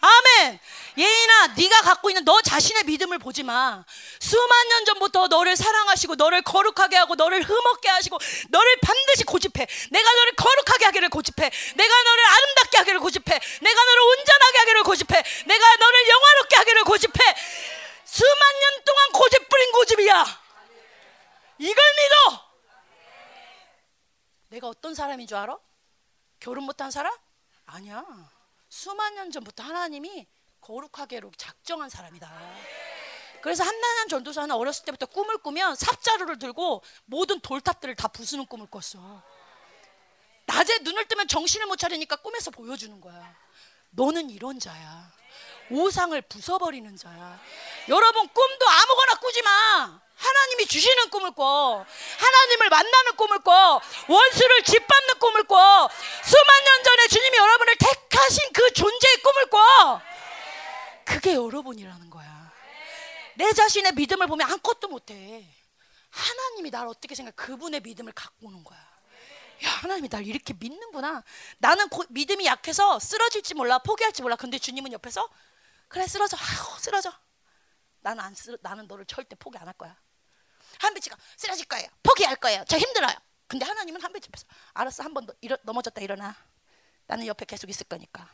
아멘. 0.00 0.58
예인아, 0.98 1.54
네가 1.56 1.80
갖고 1.80 2.10
있는 2.10 2.22
너 2.26 2.38
자신의 2.42 2.84
믿음을 2.84 3.18
보지 3.18 3.42
마. 3.44 3.82
수만 4.20 4.68
년 4.68 4.84
전부터 4.84 5.28
너를 5.28 5.56
사랑하시고 5.56 6.16
너를 6.16 6.42
거룩하게 6.42 6.96
하고 6.98 7.14
너를 7.14 7.42
흠없게 7.42 7.88
하시고 7.88 8.18
너를 8.50 8.76
반드시 8.82 9.24
고집해. 9.24 9.66
내가 9.90 10.12
너를 10.12 10.32
거룩하게 10.34 10.84
하기를 10.84 11.08
고집해. 11.08 11.50
내가 11.76 12.02
너를 12.02 12.24
아름답게 12.26 12.76
하기를 12.76 13.00
고집해. 13.00 13.40
내가 13.62 13.84
너를 13.84 14.02
온전하게 14.02 14.58
하기를 14.58 14.82
고집해. 14.82 15.22
내가 15.46 15.76
너를 15.76 16.08
영화롭게 16.10 16.56
하기를 16.56 16.84
고집해. 16.84 17.34
수만 18.10 18.58
년 18.60 18.84
동안 18.86 19.12
고집 19.12 19.48
부린 19.50 19.72
고집이야. 19.72 20.24
이걸 21.58 21.74
믿어. 21.74 22.48
내가 24.48 24.68
어떤 24.68 24.94
사람인 24.94 25.26
줄 25.26 25.36
알아? 25.36 25.58
결혼 26.40 26.64
못한 26.64 26.90
사람? 26.90 27.14
아니야. 27.66 28.02
수만 28.70 29.14
년 29.14 29.30
전부터 29.30 29.62
하나님이 29.62 30.26
거룩하게로 30.62 31.32
작정한 31.36 31.90
사람이다. 31.90 32.32
그래서 33.42 33.62
한나년 33.62 34.08
전도사는 34.08 34.54
어렸을 34.54 34.86
때부터 34.86 35.04
꿈을 35.04 35.36
꾸면 35.38 35.76
삽자루를 35.76 36.38
들고 36.38 36.82
모든 37.04 37.38
돌탑들을 37.40 37.94
다 37.94 38.08
부수는 38.08 38.46
꿈을 38.46 38.68
꿨어. 38.70 39.22
낮에 40.46 40.78
눈을 40.78 41.06
뜨면 41.08 41.28
정신을 41.28 41.66
못 41.66 41.76
차리니까 41.76 42.16
꿈에서 42.16 42.50
보여주는 42.50 42.98
거야. 43.02 43.36
너는 43.90 44.30
이런 44.30 44.58
자야. 44.58 45.17
우상을 45.70 46.20
부숴버리는 46.22 46.98
자야. 46.98 47.40
여러분 47.88 48.28
꿈도 48.28 48.68
아무거나 48.68 49.14
꾸지 49.20 49.42
마. 49.42 50.00
하나님이 50.16 50.66
주시는 50.66 51.10
꿈을 51.10 51.30
꿔. 51.32 51.84
하나님을 52.18 52.68
만나는 52.70 53.16
꿈을 53.16 53.38
꿔. 53.40 53.80
원수를 54.08 54.62
짓밟는 54.64 55.18
꿈을 55.20 55.44
꿔. 55.44 55.88
수만 56.24 56.64
년 56.64 56.82
전에 56.84 57.06
주님이 57.08 57.36
여러분을 57.36 57.76
택하신 57.76 58.52
그 58.52 58.72
존재의 58.72 59.16
꿈을 59.22 59.46
꿔. 59.50 60.00
그게 61.04 61.34
여러분이라는 61.34 62.10
거야. 62.10 62.52
내 63.36 63.52
자신의 63.52 63.92
믿음을 63.92 64.26
보면 64.26 64.50
아무것도 64.50 64.88
못해. 64.88 65.46
하나님이 66.10 66.70
날 66.70 66.88
어떻게 66.88 67.14
생각? 67.14 67.36
그분의 67.36 67.80
믿음을 67.80 68.12
갖고 68.12 68.48
오는 68.48 68.64
거야. 68.64 68.78
야, 69.64 69.70
하나님이 69.70 70.08
날 70.08 70.26
이렇게 70.26 70.54
믿는구나. 70.58 71.22
나는 71.58 71.88
고- 71.88 72.04
믿음이 72.08 72.44
약해서 72.46 72.98
쓰러질지 72.98 73.54
몰라, 73.54 73.78
포기할지 73.78 74.22
몰라. 74.22 74.34
근데 74.36 74.58
주님은 74.58 74.92
옆에서 74.92 75.28
그래 75.88 76.06
쓰러져, 76.06 76.36
아우 76.36 76.78
쓰러져. 76.78 77.12
나는 78.00 78.22
안 78.24 78.34
쓰, 78.34 78.56
나는 78.62 78.86
너를 78.86 79.04
절대 79.06 79.34
포기 79.36 79.58
안 79.58 79.66
할 79.66 79.74
거야. 79.74 79.96
한배치가 80.80 81.16
쓰러질 81.36 81.66
거예요. 81.66 81.88
포기할 82.02 82.36
거예요. 82.36 82.64
저 82.68 82.76
힘들어요. 82.78 83.14
근데 83.46 83.64
하나님은 83.64 84.00
한배치 84.02 84.28
옆에서 84.28 84.46
알았어, 84.74 85.02
한 85.02 85.14
번 85.14 85.26
넘어졌다 85.62 86.00
일어나. 86.02 86.36
나는 87.06 87.26
옆에 87.26 87.44
계속 87.46 87.70
있을 87.70 87.86
거니까. 87.86 88.30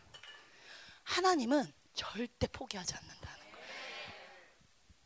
하나님은 1.04 1.72
절대 1.94 2.46
포기하지 2.48 2.94
않는다는 2.94 3.52
거예요. 3.52 3.66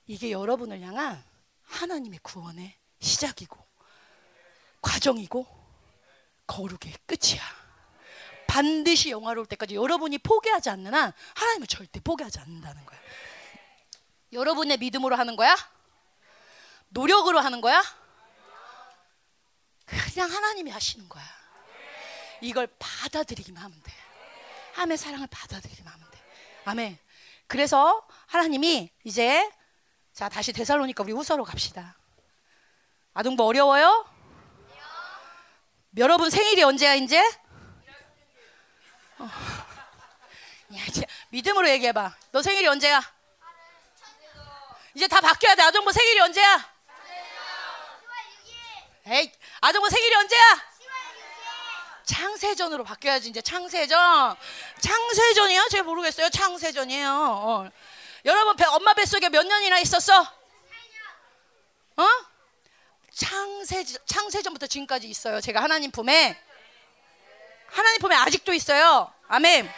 이게 0.07 0.31
여러분을 0.33 0.81
향한 0.81 1.23
하나님의 1.65 2.21
구원의 2.23 2.75
시작이고 3.01 3.59
과정이고 4.81 5.47
거룩의 6.47 6.95
끝이야. 7.07 7.43
반드시 8.49 9.11
영화로울 9.11 9.47
때까지 9.47 9.77
여러분이 9.77 10.19
포기하지 10.19 10.71
않는 10.71 10.93
한 10.93 11.13
하나님은 11.35 11.69
절대 11.69 12.01
포기하지 12.01 12.41
않는다는 12.41 12.85
거야. 12.85 12.99
여러분의 14.33 14.79
믿음으로 14.79 15.15
하는 15.15 15.37
거야? 15.37 15.55
노력으로 16.89 17.39
하는 17.39 17.61
거야? 17.61 17.81
그냥 19.87 20.31
하나님이 20.31 20.71
하시는 20.71 21.09
거야. 21.09 21.25
이걸 22.41 22.67
받아들이기만 22.79 23.63
하면 23.63 23.83
돼. 23.83 23.93
하나님의 24.73 24.97
사랑을 24.97 25.27
받아들이기만 25.31 25.93
하면 25.93 26.11
돼. 26.11 26.19
아멘. 26.65 26.99
그래서 27.47 28.07
하나님이 28.27 28.91
이제 29.05 29.51
자 30.13 30.29
다시 30.29 30.53
데살로니까 30.53 31.05
우리 31.05 31.13
후서로 31.13 31.45
갑시다. 31.45 31.97
아동부 33.13 33.45
어려워요? 33.45 34.09
여러분 35.99 36.31
생일이 36.31 36.63
언제야 36.63 36.95
이제? 36.95 37.23
어. 39.19 39.25
야, 40.77 40.81
믿음으로 41.31 41.69
얘기해봐. 41.71 42.15
너 42.33 42.43
생일이 42.43 42.67
언제야? 42.67 43.03
이제 44.95 45.07
다 45.07 45.21
바뀌어야 45.21 45.55
돼. 45.55 45.63
아동부 45.63 45.93
생일이 45.93 46.21
언제야? 46.21 46.79
에이, 49.07 49.33
아동부 49.61 49.89
생일이 49.89 50.15
언제야? 50.15 50.69
창세전으로 52.05 52.85
바뀌어야지 52.85 53.29
이제 53.29 53.41
창세전. 53.43 54.37
창세전이야? 54.81 55.69
제가 55.69 55.83
모르겠어요. 55.85 56.31
창세전이에요. 56.31 57.11
어. 57.11 57.71
여러분 58.25 58.57
배, 58.57 58.65
엄마 58.65 58.95
뱃속에 58.95 59.29
몇 59.29 59.47
년이나 59.47 59.79
있었어? 59.79 60.21
어? 61.97 62.07
창세 63.15 63.85
창세전부터 64.07 64.67
지금까지 64.67 65.09
있어요. 65.09 65.41
제가 65.41 65.63
하나님 65.63 65.91
품에 65.91 66.41
하나님 67.71 68.01
품에 68.01 68.15
아직도 68.17 68.53
있어요. 68.53 69.13
아멘. 69.29 69.71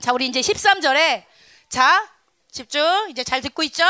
자, 0.00 0.12
우리 0.12 0.26
이제 0.26 0.40
13절에 0.40 1.24
자, 1.68 2.08
집중. 2.50 3.06
이제 3.10 3.24
잘 3.24 3.40
듣고 3.40 3.62
있죠? 3.64 3.84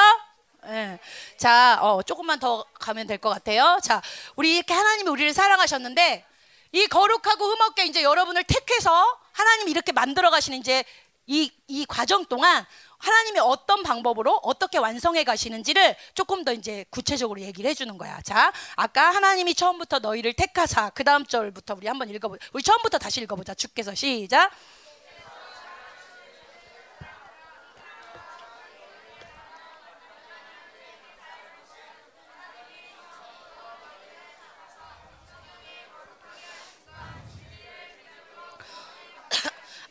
예. 0.66 0.98
자, 1.36 1.78
어, 1.82 2.02
조금만 2.02 2.38
더 2.38 2.64
가면 2.74 3.06
될 3.08 3.18
것 3.18 3.30
같아요. 3.30 3.78
자, 3.82 4.00
우리 4.36 4.56
이렇게 4.56 4.72
하나님이 4.72 5.10
우리를 5.10 5.32
사랑하셨는데 5.34 6.24
이 6.72 6.86
거룩하고 6.86 7.44
흠없게 7.50 7.86
이제 7.86 8.02
여러분을 8.02 8.44
택해서 8.44 9.18
하나님이 9.32 9.70
이렇게 9.72 9.92
만들어 9.92 10.30
가시는 10.30 10.58
이제 10.58 10.84
이, 11.26 11.52
이 11.66 11.84
과정 11.86 12.24
동안 12.26 12.64
하나님이 13.02 13.40
어떤 13.40 13.82
방법으로 13.82 14.38
어떻게 14.42 14.78
완성해 14.78 15.24
가시는지를 15.24 15.96
조금 16.14 16.44
더 16.44 16.52
이제 16.52 16.84
구체적으로 16.90 17.40
얘기를 17.40 17.68
해주는 17.68 17.98
거야. 17.98 18.20
자, 18.22 18.52
아까 18.76 19.10
하나님이 19.12 19.54
처음부터 19.54 19.98
너희를 19.98 20.34
택하사 20.34 20.90
그 20.90 21.02
다음 21.02 21.26
절부터 21.26 21.74
우리 21.74 21.88
한번 21.88 22.08
읽어보자. 22.08 22.46
우리 22.52 22.62
처음부터 22.62 22.98
다시 22.98 23.20
읽어보자. 23.20 23.54
주께서 23.54 23.94
시작. 23.94 24.50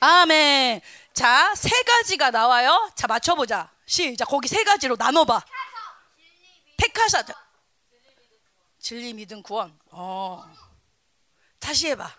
아멘. 0.04 0.82
자, 1.14 1.54
세 1.56 1.70
가지가 1.84 2.32
나와요. 2.32 2.92
자, 2.96 3.08
맞춰보자. 3.08 3.70
시작. 3.86 4.26
거기 4.26 4.48
세 4.48 4.64
가지로 4.64 4.96
나눠봐. 4.98 5.44
택하사. 6.78 7.24
진리, 8.80 9.14
믿음, 9.14 9.44
구원. 9.44 9.78
어. 9.92 10.44
다시 11.60 11.90
해봐. 11.90 12.10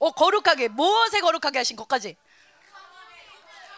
어, 0.00 0.10
거룩하게. 0.12 0.68
무엇에 0.68 1.20
거룩하게 1.20 1.58
하신 1.58 1.76
것까지? 1.76 2.16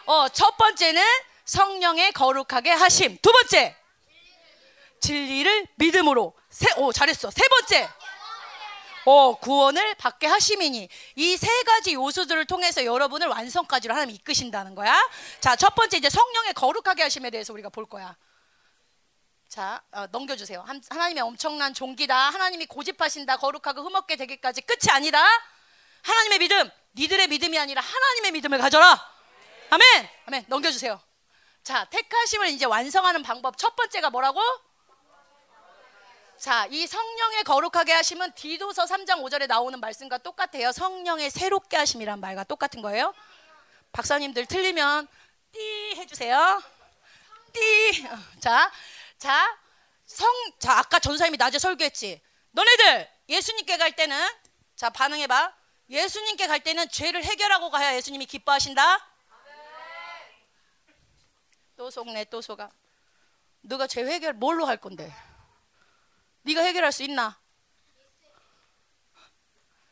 어, 0.05 0.29
첫 0.29 0.57
번째는 0.57 1.03
성령의 1.45 2.13
거룩하게 2.13 2.71
하심. 2.71 3.17
두 3.21 3.31
번째. 3.31 3.75
진리를 5.01 5.67
믿음으로. 5.75 6.35
세, 6.49 6.67
오, 6.77 6.91
잘했어. 6.93 7.29
세 7.31 7.47
번째. 7.47 7.89
어, 9.05 9.35
구원을 9.35 9.95
받게 9.95 10.27
하심이니 10.27 10.87
이 11.15 11.37
세 11.37 11.47
가지 11.63 11.93
요소들을 11.93 12.45
통해서 12.45 12.85
여러분을 12.85 13.27
완성까지로 13.27 13.93
하나님 13.93 14.15
이끄신다는 14.15 14.75
거야. 14.75 14.95
자, 15.39 15.55
첫 15.55 15.73
번째 15.75 15.97
이제 15.97 16.09
성령의 16.09 16.53
거룩하게 16.53 17.03
하심에 17.03 17.29
대해서 17.29 17.51
우리가 17.53 17.69
볼 17.69 17.87
거야. 17.87 18.15
자, 19.49 19.81
어, 19.91 20.05
넘겨주세요. 20.11 20.61
한- 20.61 20.81
하나님의 20.89 21.21
엄청난 21.23 21.73
종기다. 21.73 22.15
하나님이 22.15 22.67
고집하신다. 22.67 23.37
거룩하고 23.37 23.81
흠없게 23.83 24.15
되기까지 24.15 24.61
끝이 24.61 24.89
아니다. 24.91 25.21
하나님의 26.03 26.39
믿음, 26.39 26.69
니들의 26.95 27.27
믿음이 27.27 27.57
아니라 27.59 27.81
하나님의 27.81 28.31
믿음을 28.31 28.57
가져라. 28.59 28.99
아멘. 29.71 30.09
아멘. 30.27 30.45
넘겨주세요. 30.47 31.01
자, 31.63 31.85
택하심을 31.85 32.47
이제 32.49 32.65
완성하는 32.65 33.23
방법 33.23 33.57
첫 33.57 33.75
번째가 33.75 34.09
뭐라고? 34.09 34.41
자, 36.41 36.65
이 36.71 36.87
성령의 36.87 37.43
거룩하게 37.43 37.93
하심은 37.93 38.31
디도서 38.31 38.85
3장 38.85 39.21
5절에 39.21 39.45
나오는 39.45 39.79
말씀과 39.79 40.17
똑같아요. 40.17 40.71
성령의 40.71 41.29
새롭게 41.29 41.77
하심이란 41.77 42.19
말과 42.19 42.43
똑같은 42.43 42.81
거예요. 42.81 43.13
박사님들 43.91 44.47
틀리면 44.47 45.07
띠 45.51 45.93
해주세요. 45.97 46.63
띠. 47.53 48.07
어, 48.07 48.17
자, 48.39 48.71
자, 49.19 49.55
성, 50.07 50.27
자, 50.57 50.79
아까 50.79 50.97
전사님이 50.97 51.37
낮에 51.37 51.59
설교했지. 51.59 52.19
너네들 52.49 53.07
예수님께 53.29 53.77
갈 53.77 53.95
때는 53.95 54.17
자 54.75 54.89
반응해봐. 54.89 55.53
예수님께 55.91 56.47
갈 56.47 56.59
때는 56.61 56.89
죄를 56.89 57.23
해결하고 57.23 57.69
가야 57.69 57.95
예수님이 57.95 58.25
기뻐하신다. 58.25 58.97
또 61.77 61.91
속네 61.91 62.25
또 62.31 62.41
속아. 62.41 62.71
너가 63.61 63.85
죄 63.85 64.03
해결 64.03 64.33
뭘로 64.33 64.65
할 64.65 64.77
건데? 64.77 65.13
네가 66.43 66.61
해결할 66.61 66.91
수 66.91 67.03
있나? 67.03 67.39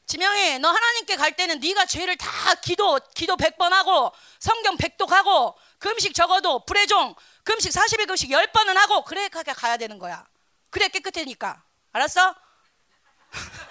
지명이 0.08 0.58
너 0.60 0.70
하나님께 0.70 1.16
갈 1.18 1.36
때는 1.36 1.60
네가 1.60 1.86
죄를 1.86 2.18
다 2.18 2.56
기도 2.56 3.00
기도 3.14 3.38
100번 3.38 3.70
하고 3.70 4.12
성경 4.40 4.76
100독 4.76 5.10
하고 5.10 5.56
금식 5.78 6.16
적어도 6.16 6.66
불의종 6.66 7.14
금식 7.44 7.72
40일 7.72 8.08
금식 8.08 8.32
10번은 8.32 8.74
하고 8.74 9.04
그래 9.04 9.30
가게 9.30 9.54
가야 9.54 9.78
되는 9.78 10.00
거야. 10.00 10.26
그래 10.72 10.88
깨끗해니까. 10.88 11.64
알았어? 11.92 12.34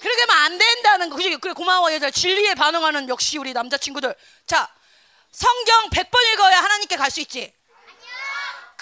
그렇게 0.00 0.20
하면 0.22 0.36
안 0.44 0.58
된다는 0.58 1.08
거. 1.10 1.14
그지? 1.16 1.36
그래 1.36 1.52
고마워 1.52 1.92
얘들. 1.92 2.10
진리에 2.10 2.54
반응하는 2.54 3.08
역시 3.08 3.38
우리 3.38 3.52
남자친구들. 3.52 4.12
자, 4.46 4.68
성경 5.30 5.88
100번 5.90 6.32
읽어야 6.32 6.58
하나님께 6.60 6.96
갈 6.96 7.10
수 7.12 7.20
있지. 7.20 7.54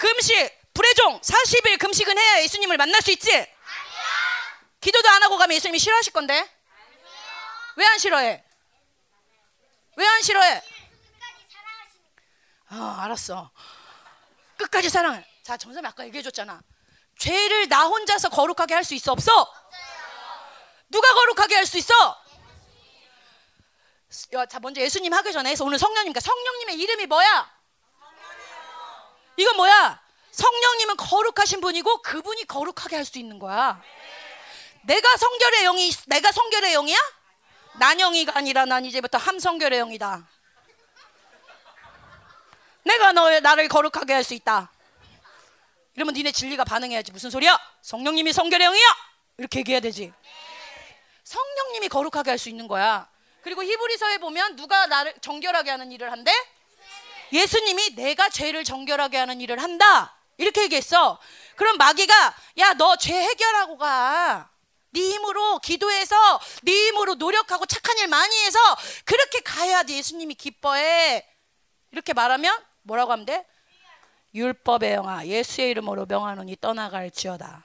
금식, 0.01 0.73
불의 0.73 0.93
종 0.95 1.21
40일 1.21 1.77
금식은 1.79 2.17
해야 2.17 2.41
예수님을 2.41 2.75
만날 2.77 2.99
수 3.03 3.11
있지. 3.11 3.29
기도도 4.81 5.07
안 5.09 5.21
하고 5.21 5.37
가면 5.37 5.55
예수님이 5.55 5.77
싫어하실 5.77 6.11
건데. 6.13 6.33
왜 7.75 7.85
안 7.85 7.97
싫어해? 7.99 8.43
왜 9.95 10.07
안 10.07 10.21
싫어해? 10.23 10.63
어, 12.71 12.75
알았어. 12.99 13.51
끝까지 14.57 14.89
사랑해. 14.89 15.23
자, 15.43 15.55
전사님 15.57 15.85
아까 15.85 16.03
얘기해 16.05 16.23
줬잖아. 16.23 16.61
죄를 17.19 17.67
나 17.69 17.85
혼자서 17.85 18.29
거룩하게 18.29 18.73
할 18.73 18.83
수 18.83 18.95
있어 18.95 19.11
없어? 19.11 19.31
누가 20.89 21.13
거룩하게 21.13 21.55
할 21.55 21.65
수 21.67 21.77
있어? 21.77 21.93
야, 24.33 24.45
자 24.47 24.59
먼저 24.59 24.81
예수님 24.81 25.13
하기 25.13 25.31
전에 25.31 25.55
오늘 25.61 25.77
성령님, 25.77 26.11
그러니까 26.11 26.19
성령님의 26.21 26.75
이름이 26.79 27.05
뭐야? 27.05 27.60
이건 29.41 29.55
뭐야? 29.55 29.99
성령님은 30.31 30.97
거룩하신 30.97 31.61
분이고 31.61 32.01
그분이 32.03 32.45
거룩하게 32.45 32.95
할 32.97 33.05
수 33.05 33.17
있는 33.17 33.39
거야. 33.39 33.81
내가 34.83 35.17
성결의 35.17 35.63
영이 35.63 35.87
있- 35.87 36.05
내가 36.07 36.31
성결의 36.31 36.73
영이야? 36.73 36.97
난 37.79 37.97
영이가 37.99 38.33
아니라 38.37 38.65
난 38.65 38.85
이제부터 38.85 39.17
함성결의 39.17 39.79
영이다. 39.79 40.27
내가 42.83 43.11
너 43.13 43.39
나를 43.39 43.67
거룩하게 43.67 44.13
할 44.13 44.23
수 44.23 44.33
있다. 44.33 44.71
이러면 45.95 46.13
니네 46.13 46.31
진리가 46.31 46.63
반응해야지 46.63 47.11
무슨 47.11 47.29
소리야? 47.29 47.59
성령님이 47.81 48.31
성결의 48.33 48.65
영이야. 48.67 48.95
이렇게 49.37 49.59
얘기해야 49.59 49.79
되지. 49.81 50.13
성령님이 51.23 51.89
거룩하게 51.89 52.29
할 52.31 52.37
수 52.37 52.49
있는 52.49 52.67
거야. 52.67 53.07
그리고 53.43 53.63
히브리서에 53.63 54.19
보면 54.19 54.55
누가 54.55 54.85
나를 54.87 55.13
정결하게 55.21 55.71
하는 55.71 55.91
일을 55.91 56.11
한대? 56.11 56.31
예수님이 57.33 57.95
내가 57.95 58.29
죄를 58.29 58.63
정결하게 58.63 59.17
하는 59.17 59.39
일을 59.41 59.61
한다. 59.61 60.15
이렇게 60.37 60.63
얘기했어. 60.63 61.19
그럼 61.55 61.77
마귀가 61.77 62.13
야 62.59 62.73
너 62.73 62.95
죄 62.95 63.13
해결하고 63.13 63.77
가. 63.77 64.49
네 64.93 64.99
힘으로 65.01 65.59
기도해서 65.59 66.15
네 66.63 66.71
힘으로 66.87 67.13
노력하고 67.15 67.65
착한 67.65 67.97
일 67.99 68.07
많이 68.07 68.35
해서 68.43 68.59
그렇게 69.05 69.39
가야 69.39 69.83
돼 69.83 69.95
예수님이 69.97 70.35
기뻐해. 70.35 71.25
이렇게 71.91 72.13
말하면 72.13 72.53
뭐라고 72.83 73.11
하면 73.13 73.25
돼? 73.25 73.45
율법의 74.33 74.93
영아 74.93 75.25
예수의 75.27 75.71
이름으로 75.71 76.05
명하노니 76.07 76.57
떠나갈지어다. 76.59 77.63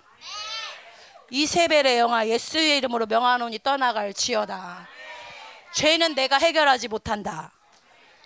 이세벨의 1.30 1.98
영아 1.98 2.28
예수의 2.28 2.76
이름으로 2.78 3.06
명하노니 3.06 3.58
떠나갈지어다. 3.60 4.88
죄는 5.74 6.14
내가 6.14 6.38
해결하지 6.38 6.88
못한다. 6.88 7.52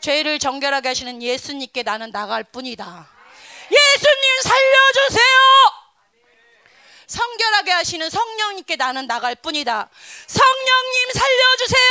죄를 0.01 0.39
정결하게 0.39 0.89
하시는 0.89 1.23
예수님께 1.23 1.83
나는 1.83 2.11
나갈 2.11 2.45
뿐이다. 2.45 3.09
예수님 3.71 4.43
살려주세요. 4.43 5.37
성결하게 7.07 7.71
하시는 7.73 8.09
성령님께 8.09 8.77
나는 8.77 9.07
나갈 9.07 9.35
뿐이다. 9.35 9.91
성령님 10.27 11.13
살려주세요. 11.13 11.91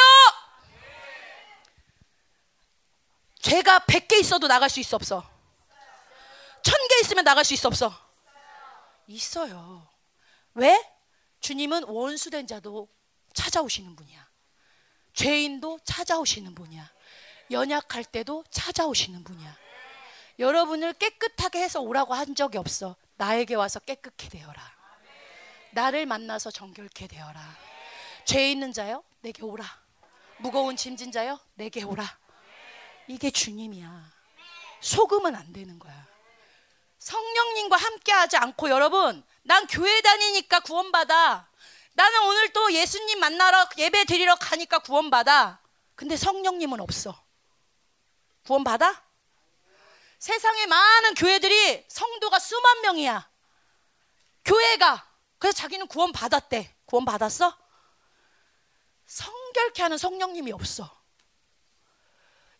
죄가 3.42 3.80
100개 3.80 4.20
있어도 4.20 4.48
나갈 4.48 4.70
수 4.70 4.80
있어 4.80 4.96
없어? 4.96 5.24
1000개 6.64 7.02
있으면 7.02 7.24
나갈 7.24 7.46
수 7.46 7.54
있어 7.54 7.68
없어? 7.68 7.94
있어요. 9.08 9.88
왜? 10.54 10.78
주님은 11.42 11.84
원수된 11.86 12.48
자도 12.48 12.90
찾아오시는 13.34 13.96
분이야. 13.96 14.28
죄인도 15.14 15.80
찾아오시는 15.84 16.54
분이야. 16.56 16.90
연약할 17.52 18.04
때도 18.04 18.44
찾아오시는 18.50 19.24
분이야. 19.24 19.56
여러분을 20.40 20.94
깨끗하게 20.94 21.62
해서 21.62 21.82
오라고 21.82 22.14
한 22.14 22.36
적이 22.36 22.58
없어. 22.58 22.96
나에게 23.18 23.56
와서 23.56 23.80
깨끗게 23.80 24.30
되어라. 24.30 24.80
나를 25.72 26.06
만나서 26.06 26.52
정결케 26.52 27.08
되어라. 27.08 27.42
죄 28.26 28.50
있는 28.50 28.72
자요, 28.72 29.04
내게 29.22 29.44
오라. 29.44 29.66
무거운 30.38 30.76
짐진 30.78 31.12
자요, 31.12 31.40
내게 31.56 31.84
오라. 31.84 32.06
이게 33.08 33.30
주님이야. 33.32 34.12
속으면 34.82 35.36
안 35.36 35.52
되는 35.52 35.78
거야. 35.78 36.08
성령님과 37.00 37.76
함께 37.76 38.12
하지 38.12 38.38
않고 38.38 38.70
여러분, 38.70 39.24
난 39.42 39.68
교회 39.68 40.02
다니니까 40.02 40.62
구원받아. 40.62 41.50
나는 41.94 42.22
오늘 42.28 42.54
또 42.54 42.72
예수님 42.72 43.20
만나러 43.20 43.68
예배 43.78 44.06
드리러 44.06 44.36
가니까 44.36 44.80
구원받아. 44.80 45.60
근데 45.96 46.16
성령님은 46.16 46.80
없어. 46.80 47.22
구원 48.46 48.64
받아? 48.64 49.04
세상에 50.18 50.66
많은 50.66 51.14
교회들이 51.16 51.86
성도가 51.88 52.40
수만 52.40 52.82
명이야. 52.82 53.30
교회가. 54.44 55.08
그래서 55.38 55.58
자기는 55.58 55.88
구원 55.88 56.12
받았대. 56.12 56.76
구원 56.86 57.06
받았어? 57.06 57.58
성결케 59.06 59.82
하는 59.82 59.98
성령님이 59.98 60.52
없어. 60.52 61.00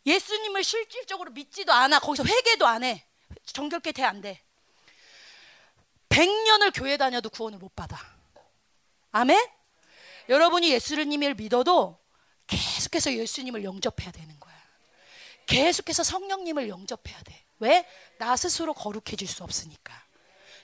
예수님을 0.06 0.64
실질적으로 0.64 1.32
믿지도 1.32 1.74
않아. 1.74 2.00
거기서 2.00 2.24
회개도 2.24 2.66
안 2.66 2.84
해. 2.84 3.06
정결케 3.46 3.92
돼 3.92 4.04
안 4.04 4.22
돼. 4.22 4.44
100년을 6.10 6.72
교회 6.74 6.98
다녀도 6.98 7.30
구원을 7.30 7.60
못 7.60 7.76
받아. 7.76 7.98
아멘? 9.12 9.38
여러분이 10.30 10.72
예수님을 10.72 11.36
믿어도 11.36 12.00
계속해서 12.48 13.14
예수님을 13.14 13.64
영접해야 13.64 14.12
되는. 14.12 14.39
계속해서 15.50 16.04
성령님을 16.04 16.70
영접해야 16.70 17.20
돼. 17.24 17.44
왜? 17.58 17.86
나 18.20 18.36
스스로 18.36 18.74
거룩해질 18.74 19.28
수 19.28 19.44
없으니까. 19.44 19.94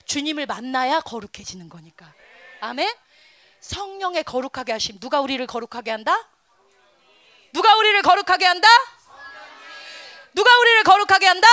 주님을 0.05 0.45
만나야 0.45 1.01
거룩해지는 1.01 1.69
거니까. 1.69 2.13
아멘? 2.61 2.93
성령의 3.61 4.23
거룩하게 4.23 4.73
하심. 4.73 4.99
누가 4.99 5.21
우리를 5.21 5.45
거룩하게 5.47 5.89
한다? 5.89 6.15
누가 7.51 7.75
우리를 7.77 7.99
거룩하게 8.03 8.45
한다? 8.45 8.67
누가 10.36 10.55
우리를 10.59 10.83
거룩하게 10.83 11.25
한다? 11.25 11.47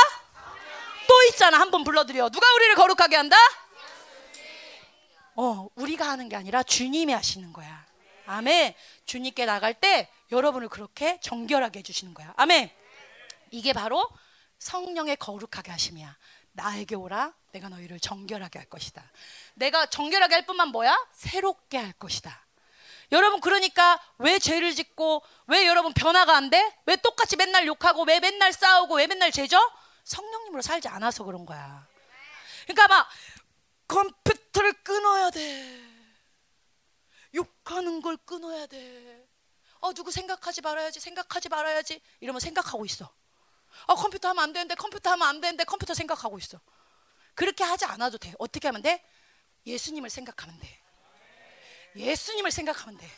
또 1.09 1.23
있잖아. 1.31 1.59
한번 1.59 1.85
불러드려. 1.85 2.29
누가 2.29 2.53
우리를 2.55 2.75
거룩하게 2.75 3.17
한다? 3.17 3.37
어, 5.37 5.69
우리가 5.77 6.07
하는 6.07 6.29
게 6.29 6.37
아니라 6.37 6.63
주님이 6.63 7.15
하시는 7.15 7.51
거야. 7.55 7.87
아멘. 8.27 8.75
주님께 9.07 9.47
나갈 9.47 9.73
때 9.73 10.11
여러분을 10.31 10.69
그렇게 10.69 11.19
정결하게 11.21 11.79
해주시는 11.79 12.13
거야. 12.13 12.35
아멘. 12.37 12.82
이게 13.53 13.73
바로 13.73 14.09
성령의 14.59 15.17
거룩하게 15.17 15.71
하심이야. 15.71 16.17
나에게 16.53 16.97
오라. 16.97 17.33
내가 17.53 17.69
너희를 17.69 18.01
정결하게 18.01 18.59
할 18.59 18.69
것이다. 18.69 19.05
내가 19.55 19.87
정결하게 19.87 20.35
할 20.35 20.47
뿐만 20.47 20.69
뭐야? 20.69 20.97
새롭게 21.13 21.79
할 21.79 21.93
것이다. 21.93 22.47
여러분 23.13 23.41
그러니까 23.41 24.01
왜 24.19 24.39
죄를 24.39 24.75
짓고 24.75 25.23
왜 25.49 25.67
여러분 25.67 25.93
변화가 25.93 26.35
안 26.35 26.49
돼? 26.49 26.77
왜 26.87 26.97
똑같이 26.97 27.37
맨날 27.37 27.67
욕하고 27.67 28.05
왜 28.05 28.21
맨날 28.21 28.55
싸우고 28.55 28.97
왜 28.97 29.07
맨날 29.07 29.31
죄죠? 29.31 29.59
성령님으로 30.05 30.63
살지 30.63 30.89
않아서 30.89 31.23
그런 31.25 31.45
거야. 31.45 31.87
그러니까 32.65 32.89
막 32.89 33.09
컴퓨터를 33.87 34.73
끊어야 34.83 35.31
돼. 35.31 35.79
욕하는 37.35 38.01
걸 38.01 38.17
끊어야 38.17 38.67
돼. 38.67 39.27
어 39.81 39.93
누구 39.93 40.11
생각하지 40.11 40.63
말아야지 40.63 41.01
생각하지 41.01 41.51
말아야지 41.51 42.01
이러면 42.21 42.41
생각하고 42.41 42.87
있어. 42.87 43.13
어 43.87 43.95
컴퓨터 43.95 44.29
하면 44.29 44.43
안 44.45 44.53
되는데 44.53 44.75
컴퓨터 44.75 45.11
하면 45.11 45.29
안 45.29 45.41
되는데 45.41 45.65
컴퓨터 45.65 45.95
생각하고 45.95 46.39
있어. 46.39 46.61
그렇게 47.35 47.65
하지 47.65 47.85
않아도 47.85 48.19
돼. 48.19 48.33
어떻게 48.39 48.69
하면 48.69 48.83
돼? 48.83 49.05
예수님을 49.67 50.11
생각하면 50.11 50.59
돼. 50.61 50.83
예수님을 51.97 52.51
생각하면 52.51 52.99
돼. 52.99 53.09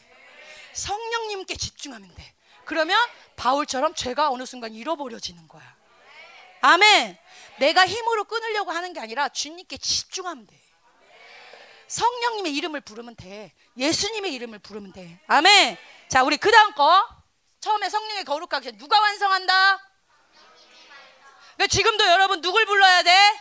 성령님께 0.75 1.57
집중하면 1.57 2.15
돼. 2.15 2.35
그러면 2.65 2.99
바울처럼 3.37 3.95
죄가 3.95 4.31
어느 4.31 4.47
순간 4.47 4.73
잃어버려지는 4.73 5.49
거야. 5.49 5.77
아멘. 6.61 7.19
내가 7.59 7.87
힘으로 7.87 8.25
끊으려고 8.25 8.71
하는 8.73 8.93
게 8.93 9.01
아니라 9.01 9.29
주님께 9.29 9.77
집중하면 9.77 10.47
돼. 10.47 10.59
성령님의 11.89 12.55
이름을 12.55 12.81
부르면 12.81 13.17
돼. 13.17 13.53
예수님의 13.77 14.33
이름을 14.35 14.59
부르면 14.61 14.93
돼. 14.93 15.21
아멘. 15.27 15.77
자, 16.09 16.23
우리 16.23 16.37
그 16.39 16.51
다음 16.51 16.75
거. 16.75 17.07
처음에 17.61 17.89
성령의 17.89 18.25
거룩하게 18.25 18.73
누가 18.73 18.99
완성한다? 19.01 19.94
그러니까 21.55 21.67
지금도 21.69 22.07
여러분 22.07 22.41
누굴 22.41 22.67
불러야 22.67 23.03
돼? 23.03 23.41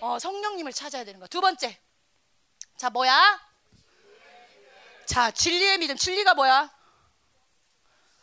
어, 0.00 0.18
성령님을 0.18 0.72
찾아야 0.72 1.04
되는 1.04 1.18
거야. 1.18 1.26
두 1.28 1.40
번째. 1.40 1.78
자, 2.76 2.90
뭐야? 2.90 3.40
자, 5.06 5.30
진리의 5.30 5.78
믿음. 5.78 5.96
진리가 5.96 6.34
뭐야? 6.34 6.70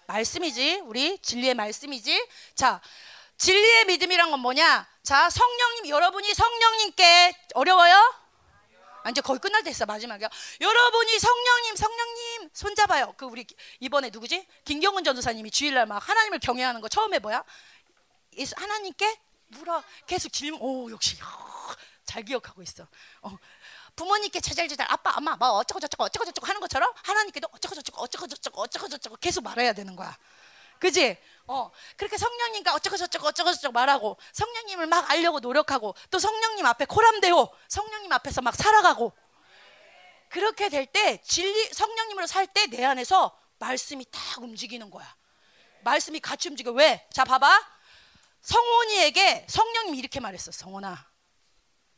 말씀이지. 0.08 0.82
우리 0.84 1.18
진리의 1.20 1.56
말씀이지. 1.56 2.28
자, 2.56 2.82
진리의 3.38 3.86
믿음이란 3.86 4.32
건 4.32 4.40
뭐냐? 4.40 4.88
자, 5.02 5.30
성령님, 5.30 5.90
여러분이 5.90 6.34
성령님께 6.34 7.36
어려워요? 7.56 8.24
아, 9.04 9.10
이제 9.10 9.20
거의 9.20 9.40
끝날 9.40 9.64
때 9.64 9.70
있어 9.70 9.86
마지막이요. 9.86 10.30
여러분이 10.62 11.20
성령님, 11.20 11.76
성령님 11.76 12.50
손잡아요. 12.54 13.14
그 13.18 13.26
우리 13.26 13.46
이번에 13.82 14.10
누구지? 14.10 14.48
김경은 14.64 15.04
전도사님이 15.04 15.52
주일날 15.52 15.86
막 15.88 15.98
하나님을 16.08 16.40
경외하는 16.40 16.80
거 16.80 16.88
처음에 16.88 17.20
뭐야? 17.20 17.44
예수 18.38 18.54
하나님께 18.58 19.20
물어 19.48 19.84
계속 20.08 20.32
질문. 20.32 20.60
오 20.62 20.92
역시 20.92 21.18
어, 21.22 21.74
잘 22.06 22.24
기억하고 22.24 22.62
있어. 22.64 22.88
어, 23.22 23.38
부모님께 23.96 24.40
제잘제잘 24.42 24.88
아빠 24.90 25.14
엄마 25.18 25.36
뭐 25.36 25.50
어쩌고 25.60 25.80
저쩌고 25.80 26.04
어쩌고 26.06 26.26
저쩌고 26.26 26.48
하는 26.48 26.60
것처럼 26.62 26.92
하나님께도 27.04 27.48
어쩌고 27.52 27.76
저쩌고 27.76 28.02
어쩌고 28.02 28.28
저쩌고 28.28 28.62
어쩌고 28.62 28.88
저쩌고 28.88 29.16
계속 29.18 29.44
말해야 29.44 29.74
되는 29.74 29.96
거야. 29.96 30.18
그지? 30.80 31.18
어, 31.48 31.72
그렇게 31.96 32.18
성령님과 32.18 32.74
어쩌고 32.74 32.98
저쩌고 32.98 33.28
어쩌고 33.28 33.54
저쩌고 33.54 33.72
말하고 33.72 34.18
성령님을 34.34 34.88
막 34.88 35.10
알려고 35.12 35.40
노력하고 35.40 35.96
또 36.10 36.20
성령님 36.20 36.66
앞에 36.66 36.86
코람되고 36.86 37.56
성령님 37.68 38.12
앞에서 38.12 38.42
막 38.42 38.56
살아가고 38.56 39.14
그렇게 40.30 40.70
될 40.70 40.88
때 40.88 41.22
진리 41.24 41.72
성령님으로 41.74 42.26
살 42.28 42.48
때 42.48 42.68
내 42.68 42.84
안에서 42.84 43.38
말씀이 43.60 44.04
딱 44.12 44.42
움직이는 44.42 44.90
거야. 44.90 45.16
말씀이 45.84 46.20
같이 46.20 46.50
움직여. 46.50 46.72
왜? 46.72 47.08
자, 47.14 47.24
봐봐. 47.24 47.73
성원이에게 48.44 49.48
성령님이 49.50 49.98
이렇게 49.98 50.20
말했어. 50.20 50.52
성원아, 50.52 51.10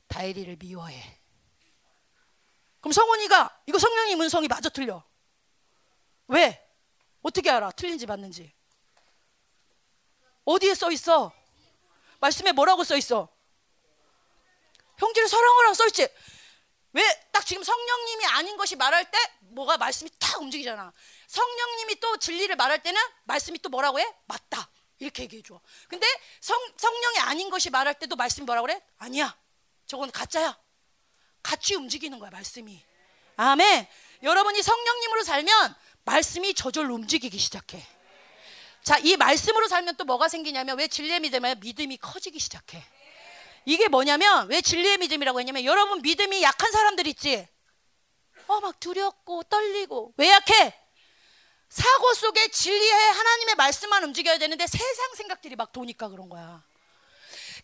다이리를 0.08 0.56
미워해. 0.58 1.20
그럼 2.80 2.94
성원이가 2.94 3.62
이거 3.66 3.80
성령님 3.80 4.22
음성이 4.22 4.48
맞아 4.48 4.70
틀려. 4.70 5.04
왜? 6.28 6.62
어떻게 7.22 7.50
알아? 7.50 7.72
틀린지 7.72 8.06
맞는지. 8.06 8.54
어디에 10.46 10.76
써 10.76 10.92
있어? 10.92 11.34
말씀에 12.20 12.52
뭐라고 12.52 12.84
써 12.84 12.96
있어? 12.96 13.28
형제를 14.98 15.28
사랑하라고 15.28 15.74
써 15.74 15.88
있지. 15.88 16.08
왜 16.94 17.26
딱 17.36 17.46
지금 17.46 17.64
성령님이 17.64 18.26
아닌 18.26 18.56
것이 18.58 18.76
말할 18.76 19.12
때 19.12 19.18
뭐가 19.42 19.78
말씀이 19.78 20.10
탁 20.18 20.42
움직이잖아. 20.42 20.94
성령님이 21.28 22.00
또 22.00 22.18
진리를 22.18 22.56
말할 22.56 22.82
때는 22.82 23.00
말씀이 23.26 23.60
또 23.60 23.70
뭐라고 23.70 24.00
해? 24.00 24.16
맞다. 24.26 24.70
이렇게 25.00 25.24
얘기해 25.24 25.42
줘. 25.44 25.60
근데 25.88 26.08
성, 26.40 26.58
성령이 26.78 27.20
아닌 27.20 27.50
것이 27.50 27.70
말할 27.70 27.96
때도 28.00 28.16
말씀이 28.16 28.46
뭐라고 28.46 28.68
그래? 28.68 28.82
아니야. 28.98 29.36
저건 29.86 30.12
가짜야. 30.12 30.58
같이 31.44 31.76
움직이는 31.76 32.18
거야, 32.20 32.32
말씀이. 32.32 32.82
아멘. 33.38 33.88
여러분이 34.24 34.62
성령님으로 34.64 35.24
살면 35.24 35.76
말씀이 36.06 36.54
저절로 36.54 36.96
움직이기 36.96 37.38
시작해. 37.38 37.86
자, 38.84 38.98
이 39.00 39.18
말씀으로 39.18 39.68
살면 39.68 39.96
또 39.98 40.06
뭐가 40.06 40.30
생기냐면 40.30 40.78
왜 40.78 40.88
진리의 40.88 41.20
믿음에 41.20 41.56
믿음이 41.56 41.98
커지기 41.98 42.40
시작해. 42.40 42.84
이게 43.66 43.88
뭐냐면 43.88 44.48
왜 44.48 44.62
진리의 44.62 45.00
믿음이라고 45.00 45.40
했냐면 45.40 45.66
여러분 45.66 46.02
믿음이 46.02 46.42
약한 46.44 46.72
사람들 46.72 47.08
있지. 47.08 47.48
어, 48.48 48.60
막 48.60 48.80
두렵고 48.80 49.44
떨리고 49.44 50.14
왜 50.18 50.30
약해? 50.30 50.80
사고 51.70 52.14
속에 52.14 52.48
진리의 52.50 53.14
하나님의 53.14 53.56
말씀만 53.56 54.04
움직여야 54.06 54.38
되는데 54.38 54.66
세상 54.68 55.16
생각들이 55.16 55.56
막 55.56 55.72
도니까 55.72 56.08
그런 56.10 56.30
거야. 56.30 56.64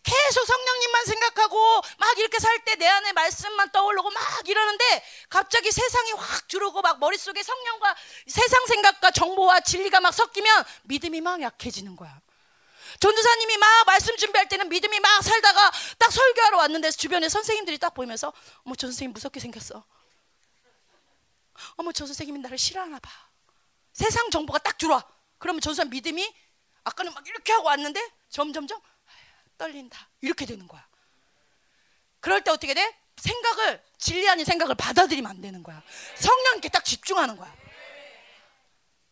계속 0.02 0.44
성령님만 0.44 1.04
생각하고 1.04 1.80
막 1.98 2.18
이렇게 2.18 2.38
살 2.40 2.58
때 2.64 2.74
내 2.76 2.86
안에 2.88 3.12
말씀만 3.12 3.70
떠오르고 3.70 4.10
막 4.10 4.48
이러는데 4.48 5.04
갑자기 5.28 5.70
세상이 5.70 6.12
확 6.12 6.48
들어오고 6.48 6.82
막 6.82 6.98
머릿속에 6.98 7.40
성령과 7.42 7.94
세상 8.26 8.66
생각과 8.66 9.12
정보와 9.12 9.60
진리가 9.60 10.00
막 10.00 10.12
섞이면 10.12 10.64
믿음이 10.84 11.20
막 11.20 11.40
약해지는 11.40 11.94
거야. 11.96 12.20
전도사님이 12.98 13.56
막 13.58 13.86
말씀 13.86 14.16
준비할 14.16 14.48
때는 14.48 14.68
믿음이 14.68 14.98
막 15.00 15.22
살다가 15.22 15.70
딱 15.98 16.12
설교하러 16.12 16.58
왔는데 16.58 16.90
주변에 16.90 17.28
선생님들이 17.28 17.78
딱 17.78 17.94
보이면서 17.94 18.32
어머 18.64 18.74
저 18.74 18.88
선생님 18.88 19.12
무섭게 19.12 19.38
생겼어. 19.40 19.84
어머 21.76 21.92
저 21.92 22.06
선생님이 22.06 22.40
나를 22.40 22.58
싫어하나 22.58 22.98
봐. 22.98 23.10
세상 23.92 24.30
정보가 24.30 24.58
딱 24.58 24.78
들어와. 24.78 25.06
그러면 25.38 25.60
전도사 25.60 25.84
믿음이 25.84 26.34
아까는 26.84 27.12
막 27.14 27.26
이렇게 27.26 27.52
하고 27.52 27.66
왔는데 27.66 28.00
점점점 28.28 28.80
떨린다. 29.58 30.08
이렇게 30.20 30.46
되는 30.46 30.66
거야. 30.66 30.86
그럴 32.20 32.42
때 32.42 32.50
어떻게 32.50 32.74
돼? 32.74 32.98
생각을 33.16 33.82
진리 33.98 34.28
아닌 34.28 34.44
생각을 34.44 34.74
받아들이면 34.74 35.30
안 35.30 35.40
되는 35.40 35.62
거야. 35.62 35.82
성령께 36.16 36.68
딱 36.70 36.84
집중하는 36.84 37.36
거야. 37.36 37.54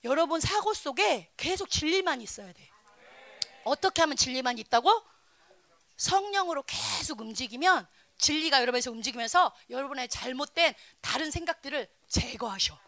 여러분 0.05 0.41
사고 0.41 0.73
속에 0.73 1.31
계속 1.37 1.69
진리만 1.69 2.21
있어야 2.23 2.53
돼. 2.53 2.71
어떻게 3.65 4.01
하면 4.03 4.17
진리만 4.17 4.59
있다고? 4.59 5.05
성령으로 5.97 6.65
계속 6.67 7.21
움직이면 7.21 7.87
진리가 8.19 8.61
여러분에서 8.63 8.91
움직이면서 8.91 9.55
여러분의 9.69 10.09
잘못된 10.09 10.75
다른 11.01 11.31
생각들을 11.31 11.89
제거하셔. 12.09 12.79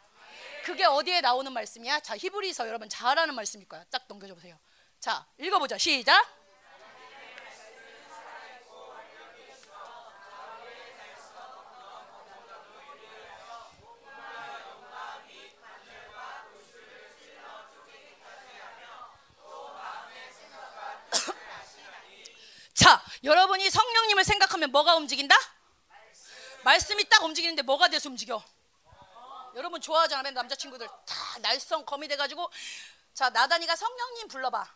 그게 0.64 0.84
어디에 0.84 1.20
나오는 1.20 1.52
말씀이야? 1.52 2.00
자, 2.00 2.16
히브리서 2.16 2.68
여러분 2.68 2.88
잘 2.88 3.18
아는 3.18 3.34
말씀일 3.34 3.68
거야. 3.68 3.84
딱 3.90 4.04
넘겨줘 4.06 4.34
보세요. 4.34 4.56
자, 5.00 5.26
읽어보자. 5.38 5.76
시작. 5.76 6.24
자, 22.74 23.02
여러분이 23.24 23.68
성령님을 23.68 24.22
생각하면 24.22 24.70
뭐가 24.70 24.94
움직인다? 24.94 25.34
말씀이 26.62 27.02
딱 27.08 27.24
움직이는데 27.24 27.62
뭐가 27.62 27.88
돼서 27.88 28.08
움직여? 28.08 28.44
여러분 29.54 29.80
좋아하잖아, 29.80 30.22
맨 30.22 30.34
남자친구들 30.34 30.86
다 30.86 31.38
날성 31.40 31.84
검이 31.84 32.08
돼가지고. 32.08 32.50
자 33.14 33.28
나단이가 33.28 33.76
성령님 33.76 34.28
불러봐. 34.28 34.66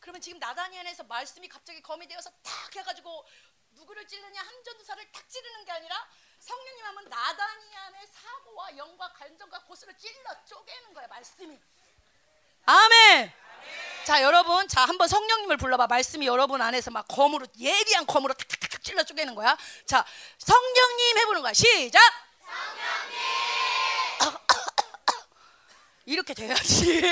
그러면 0.00 0.20
지금 0.20 0.38
나단이 0.38 0.78
안에서 0.78 1.04
말씀이 1.04 1.48
갑자기 1.48 1.80
검이 1.82 2.06
되어서 2.08 2.30
딱 2.42 2.76
해가지고 2.76 3.26
누구를 3.70 4.06
찌르냐? 4.06 4.40
함전두사를 4.40 5.12
딱 5.12 5.28
찌르는 5.28 5.64
게 5.64 5.72
아니라 5.72 6.08
성령님 6.38 6.84
하면 6.84 7.08
나단이 7.08 7.76
안에 7.76 8.06
사고와 8.06 8.76
영과 8.76 9.12
감정과 9.12 9.64
고스를 9.64 9.96
찔러 9.96 10.44
쪼개는 10.44 10.94
거야 10.94 11.06
말씀이. 11.08 11.58
아멘. 12.66 13.32
자 14.04 14.22
여러분. 14.22 14.66
자 14.68 14.82
한번 14.84 15.08
성령님을 15.08 15.56
불러봐. 15.56 15.86
말씀이 15.86 16.26
여러분 16.26 16.60
안에서 16.62 16.90
막 16.90 17.06
검으로 17.08 17.46
예리한 17.58 18.06
검으로 18.06 18.34
탁탁탁 18.34 18.82
찔러 18.82 19.04
쪼개는 19.04 19.34
거야. 19.34 19.56
자 19.86 20.04
성령님 20.38 21.18
해보는 21.18 21.42
거야. 21.42 21.52
시작 21.52 22.00
이렇게 26.04 26.34
돼야지. 26.34 27.02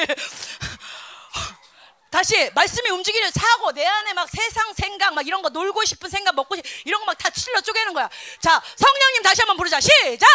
다시 2.10 2.48
말씀이 2.54 2.90
움직이는 2.90 3.30
사고 3.32 3.72
내 3.72 3.84
안에 3.84 4.12
막 4.12 4.28
세상 4.30 4.72
생각 4.74 5.14
막 5.14 5.26
이런 5.26 5.42
거 5.42 5.48
놀고 5.48 5.84
싶은 5.84 6.08
생각 6.08 6.36
먹고 6.36 6.54
싶 6.54 6.64
이런 6.84 7.00
거 7.00 7.06
막다 7.06 7.30
찔러 7.30 7.60
쪼개는 7.60 7.92
거야. 7.92 8.08
자 8.40 8.62
성령님 8.76 9.22
다시 9.22 9.40
한번 9.40 9.56
부르자. 9.56 9.80
시작! 9.80 10.28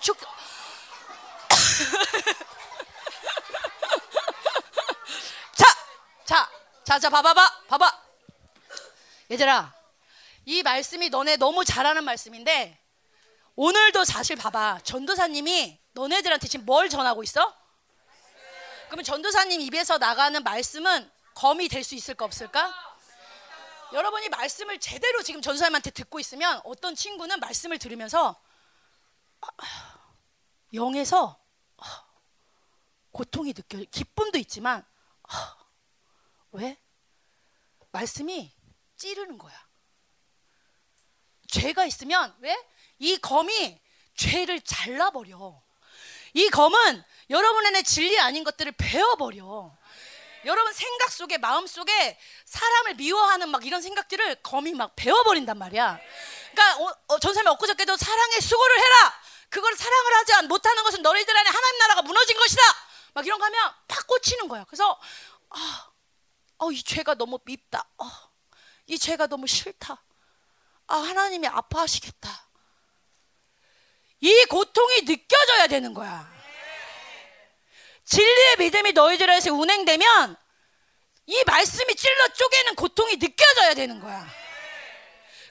성령님 0.00 0.30
자, 5.56 5.66
자, 6.24 6.50
자, 6.84 6.98
자, 6.98 7.10
봐봐봐, 7.10 7.64
봐봐. 7.68 8.02
얘들아, 9.30 9.72
이 10.46 10.62
말씀이 10.62 11.10
너네 11.10 11.36
너무 11.36 11.64
잘하는 11.64 12.04
말씀인데 12.04 12.78
오늘도 13.56 14.04
사실 14.04 14.36
봐봐. 14.36 14.80
전도사님이 14.84 15.78
너네들한테 15.92 16.48
지금 16.48 16.66
뭘 16.66 16.88
전하고 16.88 17.22
있어? 17.22 17.54
그러면 18.86 19.04
전도사님 19.04 19.60
입에서 19.60 19.98
나가는 19.98 20.42
말씀은 20.42 21.10
검이 21.34 21.68
될 21.68 21.84
수 21.84 21.94
있을까 21.94 22.24
없을까? 22.24 22.74
여러분이 23.92 24.28
말씀을 24.28 24.78
제대로 24.78 25.22
지금 25.22 25.42
전도사님한테 25.42 25.90
듣고 25.90 26.20
있으면 26.20 26.60
어떤 26.64 26.94
친구는 26.94 27.40
말씀을 27.40 27.78
들으면서 27.78 28.40
영에서 30.72 31.38
고통이 33.12 33.52
느껴 33.52 33.78
기쁨도 33.90 34.38
있지만 34.38 34.84
왜? 36.52 36.78
말씀이 37.90 38.52
찌르는 38.96 39.38
거야. 39.38 39.68
죄가 41.48 41.84
있으면 41.86 42.36
왜? 42.40 42.56
이 43.00 43.16
검이 43.18 43.80
죄를 44.14 44.60
잘라버려. 44.60 45.60
이 46.34 46.48
검은 46.50 47.02
여러분 47.30 47.66
안에 47.66 47.82
진리 47.82 48.20
아닌 48.20 48.44
것들을 48.44 48.72
베어버려. 48.72 49.76
여러분 50.44 50.72
생각 50.72 51.10
속에 51.10 51.38
마음 51.38 51.66
속에 51.66 52.18
사람을 52.44 52.94
미워하는 52.94 53.48
막 53.48 53.66
이런 53.66 53.82
생각들을 53.82 54.36
검이 54.42 54.74
막 54.74 54.94
베어버린단 54.96 55.58
말이야. 55.58 55.98
그러니까 56.52 56.82
어, 56.84 56.94
어, 57.08 57.18
전사님 57.18 57.48
엊그저께도 57.48 57.96
사랑의 57.96 58.40
수고를 58.40 58.78
해라. 58.78 59.20
그걸 59.48 59.74
사랑을 59.74 60.14
하지 60.16 60.32
않 60.34 60.46
못하는 60.46 60.82
것은 60.84 61.02
너희들 61.02 61.36
안에 61.36 61.50
하나님 61.50 61.78
나라가 61.78 62.02
무너진 62.02 62.36
것이다. 62.36 62.62
막 63.14 63.26
이런 63.26 63.38
거 63.38 63.46
하면 63.46 63.74
팍 63.88 64.06
꽂히는 64.06 64.46
거야. 64.48 64.64
그래서 64.64 65.00
아, 65.48 65.90
어, 66.58 66.70
이 66.70 66.82
죄가 66.82 67.14
너무 67.14 67.38
밉다. 67.44 67.84
어, 67.98 68.06
이 68.86 68.98
죄가 68.98 69.26
너무 69.26 69.46
싫다. 69.46 70.02
아, 70.86 70.96
하나님이 70.96 71.48
아파하시겠다. 71.48 72.49
이 74.20 74.44
고통이 74.46 75.02
느껴져야 75.04 75.66
되는 75.66 75.94
거야. 75.94 76.30
진리의 78.04 78.56
믿음이 78.58 78.92
너희들 78.92 79.30
안에서 79.30 79.52
운행되면 79.52 80.36
이 81.26 81.44
말씀이 81.46 81.94
찔러 81.94 82.28
쪼개는 82.28 82.74
고통이 82.74 83.16
느껴져야 83.16 83.74
되는 83.74 84.00
거야. 84.00 84.26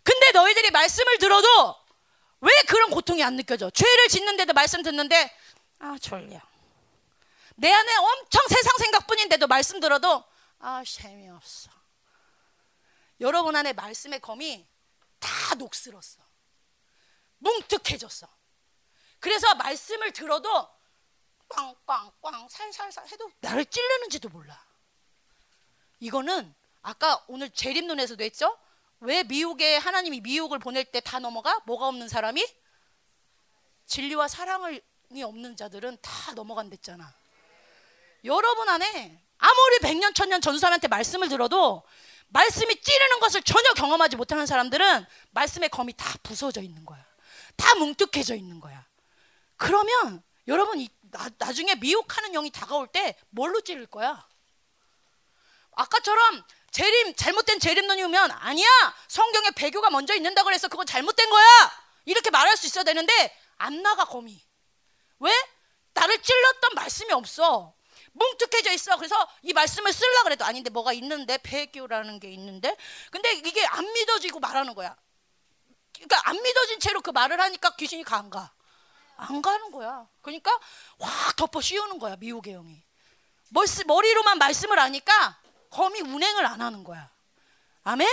근데 0.04 0.32
너희들이 0.32 0.72
말씀을 0.72 1.18
들어도 1.20 1.76
왜 2.42 2.52
그런 2.68 2.90
고통이 2.90 3.24
안 3.24 3.36
느껴져? 3.36 3.70
죄를 3.70 4.08
짓는데도 4.08 4.54
말씀 4.54 4.82
듣는데 4.84 5.34
아 5.80 5.98
졸려. 6.02 6.40
내 7.56 7.72
안에 7.72 7.96
엄청 7.96 8.42
세상 8.48 8.78
생각뿐인데도 8.78 9.48
말씀 9.48 9.80
들어도 9.80 10.24
아 10.60 10.84
재미없어. 10.86 11.70
여러분 13.22 13.56
안에 13.56 13.74
말씀의 13.74 14.20
검이 14.20 14.66
다 15.20 15.56
녹슬었어. 15.56 16.22
뭉툭해졌어. 17.40 18.28
그래서 19.20 19.54
말씀을 19.56 20.12
들어도 20.12 20.70
꽝꽝꽝 21.50 22.48
살살살 22.50 23.08
해도 23.08 23.32
나를 23.42 23.66
찌르는지도 23.66 24.30
몰라. 24.30 24.64
이거는 26.00 26.54
아까 26.82 27.24
오늘 27.28 27.50
재림론에서도 27.50 28.24
했죠? 28.24 28.58
왜 29.02 29.24
미혹에 29.24 29.78
하나님이 29.78 30.22
미혹을 30.22 30.60
보낼 30.60 30.86
때 30.86 31.00
다 31.02 31.20
넘어가? 31.20 31.60
뭐가 31.66 31.88
없는 31.88 32.08
사람이? 32.08 32.46
진리와 33.88 34.28
사랑이 34.28 35.24
없는 35.24 35.56
자들은 35.58 35.98
다 36.02 36.34
넘어간댔잖아. 36.34 37.12
여러분 38.26 38.70
안에 38.70 39.24
아무리 39.38 39.80
백년 39.80 40.14
천년 40.14 40.42
전사람한테 40.42 40.88
말씀을 40.90 41.30
들어도 41.30 41.84
말씀이 42.28 42.80
찌르는 42.82 43.20
것을 43.22 43.42
전혀 43.42 43.74
경험하지 43.74 44.16
못하는 44.18 44.46
사람들은 44.46 45.06
말씀의 45.32 45.70
검이 45.70 45.94
다 45.94 46.14
부서져 46.22 46.62
있는 46.62 46.86
거야. 46.86 47.04
다 47.56 47.74
뭉툭해져 47.76 48.36
있는 48.36 48.60
거야. 48.60 48.86
그러면 49.60 50.24
여러분 50.48 50.80
이, 50.80 50.90
나, 51.12 51.30
나중에 51.38 51.76
미혹하는 51.76 52.32
영이 52.32 52.50
다가올 52.50 52.88
때 52.88 53.16
뭘로 53.30 53.62
찌를 53.62 53.86
거야? 53.86 54.28
아까처럼 55.74 56.44
재림 56.72 57.14
잘못된 57.16 57.60
재림론이면 57.60 58.32
아니야! 58.32 58.68
성경에 59.08 59.52
배교가 59.52 59.90
먼저 59.90 60.16
있는다 60.16 60.44
그래서 60.44 60.68
그건 60.70 60.86
잘못된 60.88 61.30
거야! 61.30 61.46
이렇게 62.06 62.32
말할 62.32 62.58
수 62.58 62.66
있어야 62.68 62.84
되는데 62.84 63.38
안 63.58 63.84
나가 63.84 64.06
검이 64.06 64.42
왜? 65.20 65.32
나를 65.94 66.22
찔렀던 66.22 66.72
말씀이 66.76 67.12
없어. 67.12 67.76
뭉툭해져 68.14 68.72
있어. 68.72 68.96
그래서 68.96 69.16
이 69.42 69.52
말씀을 69.52 69.92
쓰려 69.92 70.24
그래도 70.24 70.46
아닌데 70.46 70.70
뭐가 70.70 70.94
있는데? 70.94 71.38
배교라는 71.40 72.22
게 72.22 72.32
있는데? 72.32 72.76
근데 73.12 73.34
이게 73.34 73.66
안 73.66 73.86
믿어지고 73.92 74.40
말하는 74.40 74.74
거야. 74.74 74.96
그러니까 75.94 76.22
안 76.30 76.42
믿어진 76.42 76.80
채로 76.80 77.02
그 77.02 77.10
말을 77.10 77.40
하니까 77.42 77.76
귀신이 77.76 78.04
가안 78.06 78.30
가? 78.30 78.54
안 79.20 79.42
가는 79.42 79.72
거야 79.72 80.08
그러니까 80.22 80.52
확 81.00 81.36
덮어 81.36 81.62
씌우는 81.62 82.00
거야 82.00 82.16
미혹의 82.16 82.54
영이 82.54 82.82
머리로만 83.86 84.38
말씀을 84.38 84.80
하니까 84.80 85.40
검이 85.70 86.02
운행을 86.02 86.46
안 86.46 86.62
하는 86.62 86.84
거야. 86.84 87.10
아멘? 87.84 88.08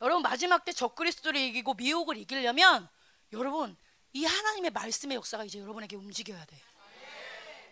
여러분 0.00 0.22
마지막 0.22 0.64
때 0.64 0.72
적그리스도를 0.72 1.40
이기고 1.40 1.74
미혹을 1.74 2.16
이기려면 2.18 2.88
여러분 3.32 3.76
이 4.12 4.24
하나님의 4.24 4.70
말씀의 4.70 5.16
역사가 5.16 5.44
이제 5.44 5.58
여러분에게 5.58 5.96
움직여야 5.96 6.44
돼. 6.44 6.60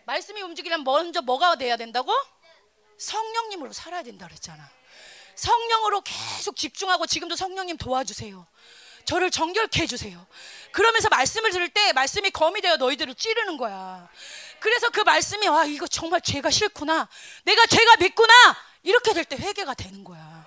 말씀이 0.05 0.41
움직이려면 0.41 0.83
먼저 0.83 1.21
뭐가 1.21 1.55
돼야 1.55 1.75
된다고? 1.75 2.11
성령님으로 2.97 3.73
살아야 3.73 4.03
된다 4.03 4.27
그랬잖아. 4.27 4.69
성령으로 5.35 6.01
계속 6.01 6.55
집중하고 6.55 7.05
지금도 7.05 7.35
성령님 7.35 7.77
도와주세요. 7.77 8.47
저를 9.07 9.31
정결케 9.31 9.83
해주세요. 9.83 10.27
그러면서 10.73 11.07
말씀을 11.07 11.51
들을 11.51 11.69
때 11.69 11.93
말씀이 11.93 12.29
검이 12.29 12.59
되어 12.59 12.75
너희들을 12.75 13.15
찌르는 13.15 13.55
거야. 13.55 14.07
그래서 14.59 14.89
그 14.89 14.99
말씀이 14.99 15.47
와 15.47 15.63
이거 15.63 15.87
정말 15.87 16.19
죄가 16.19 16.49
싫구나. 16.51 17.07
내가 17.45 17.65
죄가 17.67 17.95
믿구나. 17.97 18.33
이렇게 18.83 19.13
될 19.13 19.23
때 19.23 19.37
회개가 19.37 19.75
되는 19.75 20.03
거야. 20.03 20.45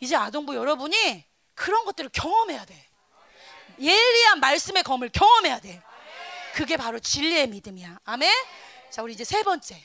이제 0.00 0.14
아동부 0.14 0.54
여러분이 0.54 1.24
그런 1.54 1.86
것들을 1.86 2.10
경험해야 2.10 2.62
돼. 2.66 2.88
예리한 3.80 4.40
말씀의 4.40 4.82
검을 4.82 5.08
경험해야 5.08 5.60
돼. 5.60 5.82
그게 6.54 6.76
바로 6.76 6.98
진리의 6.98 7.48
믿음이야. 7.48 8.00
아멘. 8.04 8.30
자, 8.90 9.02
우리 9.02 9.14
이제 9.14 9.24
세 9.24 9.42
번째. 9.42 9.82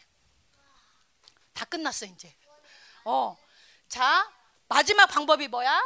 다 1.53 1.63
끝났어 1.65 2.05
이제. 2.05 2.35
어, 3.05 3.37
자 3.87 4.29
마지막 4.67 5.07
방법이 5.07 5.47
뭐야? 5.47 5.81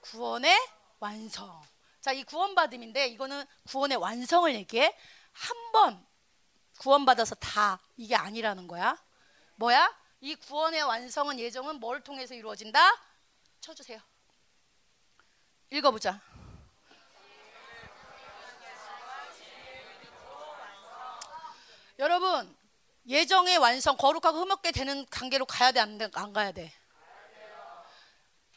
구원의 0.00 0.56
완성. 0.98 1.60
자, 2.00 2.12
이 2.12 2.24
구원받음인데 2.24 3.06
이거는 3.08 3.44
구원의 3.68 3.98
완성을 3.98 4.52
얘기해. 4.54 4.96
한 5.32 5.56
번 5.72 6.04
구원받아서 6.78 7.36
다 7.36 7.78
이게 7.96 8.16
아니라는 8.16 8.66
거야. 8.66 8.96
뭐야? 9.54 9.94
이 10.20 10.34
구원의 10.34 10.82
완성은 10.82 11.38
예정은 11.38 11.76
뭘 11.76 12.02
통해서 12.02 12.34
이루어진다? 12.34 12.80
쳐주세요. 13.60 14.00
읽어보자. 15.70 16.20
여러분 21.98 22.56
예정의 23.06 23.58
완성 23.58 23.96
거룩하고 23.96 24.38
흠없게 24.40 24.72
되는 24.72 25.06
관계로 25.10 25.44
가야 25.46 25.72
돼안안 25.72 26.32
가야 26.32 26.52
돼? 26.52 26.72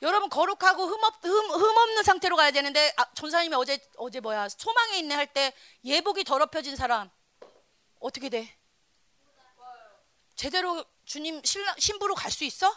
여러분 0.04 0.30
거룩하고 0.30 0.86
흠없, 0.86 1.26
흠, 1.26 1.32
흠없는 1.52 2.04
상태로 2.04 2.36
가야 2.36 2.52
되는데 2.52 2.94
아, 2.98 3.06
전사님이 3.14 3.56
어제 3.56 3.80
어제 3.96 4.20
뭐야 4.20 4.50
소망에 4.50 4.98
있네 5.00 5.16
할 5.16 5.28
때 5.34 5.54
예복이 5.86 6.26
더럽혀진 6.26 6.76
사람 6.76 7.10
어떻게 8.02 8.28
돼? 8.30 8.54
제대로 10.36 10.84
주님 11.06 11.42
신랑, 11.44 11.74
신부로 11.80 12.16
갈 12.16 12.30
수 12.32 12.44
있어? 12.44 12.72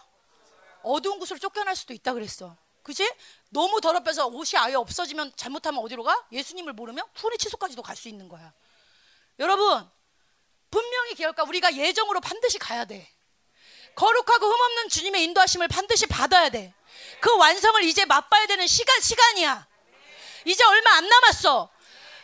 어두운 0.83 1.18
곳으로 1.18 1.39
쫓겨날 1.41 1.74
수도 1.74 1.93
있다 1.93 2.12
그랬어. 2.12 2.57
그지? 2.85 3.12
너무 3.51 3.81
더럽혀서 3.81 4.29
옷이 4.29 4.57
아예 4.57 4.74
없어지면 4.74 5.33
잘못하면 5.35 5.83
어디로 5.83 6.05
가? 6.05 6.27
예수님을 6.31 6.74
모르면 6.74 7.05
후리 7.16 7.37
취소까지도 7.39 7.83
갈 7.83 7.97
수 7.97 8.09
있는 8.09 8.29
거야. 8.29 8.53
여러분 9.41 9.91
분명히 10.70 11.14
기억할까 11.14 11.43
우리가 11.49 11.74
예정으로 11.74 12.20
반드시 12.20 12.59
가야 12.59 12.85
돼. 12.85 13.11
거룩하고 13.97 14.47
흠없는 14.47 14.88
주님의 14.90 15.24
인도하심을 15.24 15.68
반드시 15.68 16.07
받아야 16.07 16.49
돼. 16.51 16.72
그 17.20 17.34
완성을 17.36 17.82
이제 17.84 18.05
맛봐야 18.05 18.47
되는 18.47 18.66
시간 18.66 19.01
시간이야. 19.01 19.66
이제 20.44 20.64
얼마 20.64 20.92
안 20.92 21.09
남았어. 21.09 21.70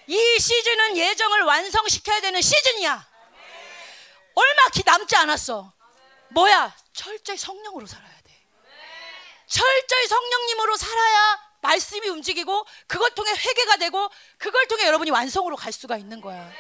이 0.07 0.39
시즌은 0.39 0.97
예정을 0.97 1.43
완성시켜야 1.43 2.21
되는 2.21 2.41
시즌이야. 2.41 3.09
얼마 4.35 4.69
기 4.69 4.83
남지 4.85 5.17
않았어. 5.17 5.73
뭐야? 6.31 6.75
철저히 6.93 7.37
성령으로 7.37 7.87
살아야 7.87 8.21
돼. 8.23 8.47
철저히 9.47 10.07
성령님으로 10.07 10.77
살아야 10.77 11.53
말씀이 11.61 12.09
움직이고 12.09 12.67
그걸 12.87 13.15
통해 13.15 13.31
회개가 13.33 13.77
되고 13.77 14.11
그걸 14.37 14.67
통해 14.67 14.87
여러분이 14.87 15.11
완성으로 15.11 15.57
갈 15.57 15.73
수가 15.73 15.97
있는 15.97 16.21
거야. 16.21 16.51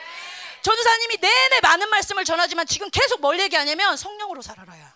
전사님이 0.62 1.16
내내 1.18 1.60
많은 1.60 1.90
말씀을 1.90 2.24
전하지만 2.24 2.66
지금 2.66 2.88
계속 2.90 3.20
뭘 3.20 3.38
얘기하냐면 3.40 3.96
성령으로 3.96 4.42
살아라야. 4.42 4.91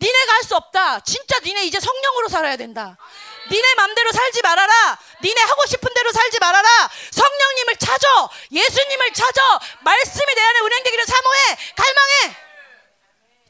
니네가 0.00 0.32
할 0.34 0.42
수 0.44 0.54
없다. 0.54 1.00
진짜 1.00 1.38
니네 1.40 1.64
이제 1.64 1.80
성령으로 1.80 2.28
살아야 2.28 2.56
된다. 2.56 2.96
니네 3.50 3.74
맘대로 3.74 4.12
살지 4.12 4.42
말아라. 4.42 4.98
니네 5.22 5.40
하고 5.40 5.66
싶은 5.66 5.92
대로 5.94 6.12
살지 6.12 6.38
말아라. 6.38 6.68
성령님을 7.10 7.76
찾아. 7.76 8.28
예수님을 8.52 9.12
찾아. 9.12 9.60
말씀이 9.80 10.34
내 10.34 10.40
안에 10.42 10.58
운행되기를 10.60 11.06
사모해. 11.06 11.38
갈망해. 11.76 12.36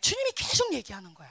주님이 0.01 0.30
계속 0.36 0.72
얘기하는 0.72 1.12
거야. 1.14 1.28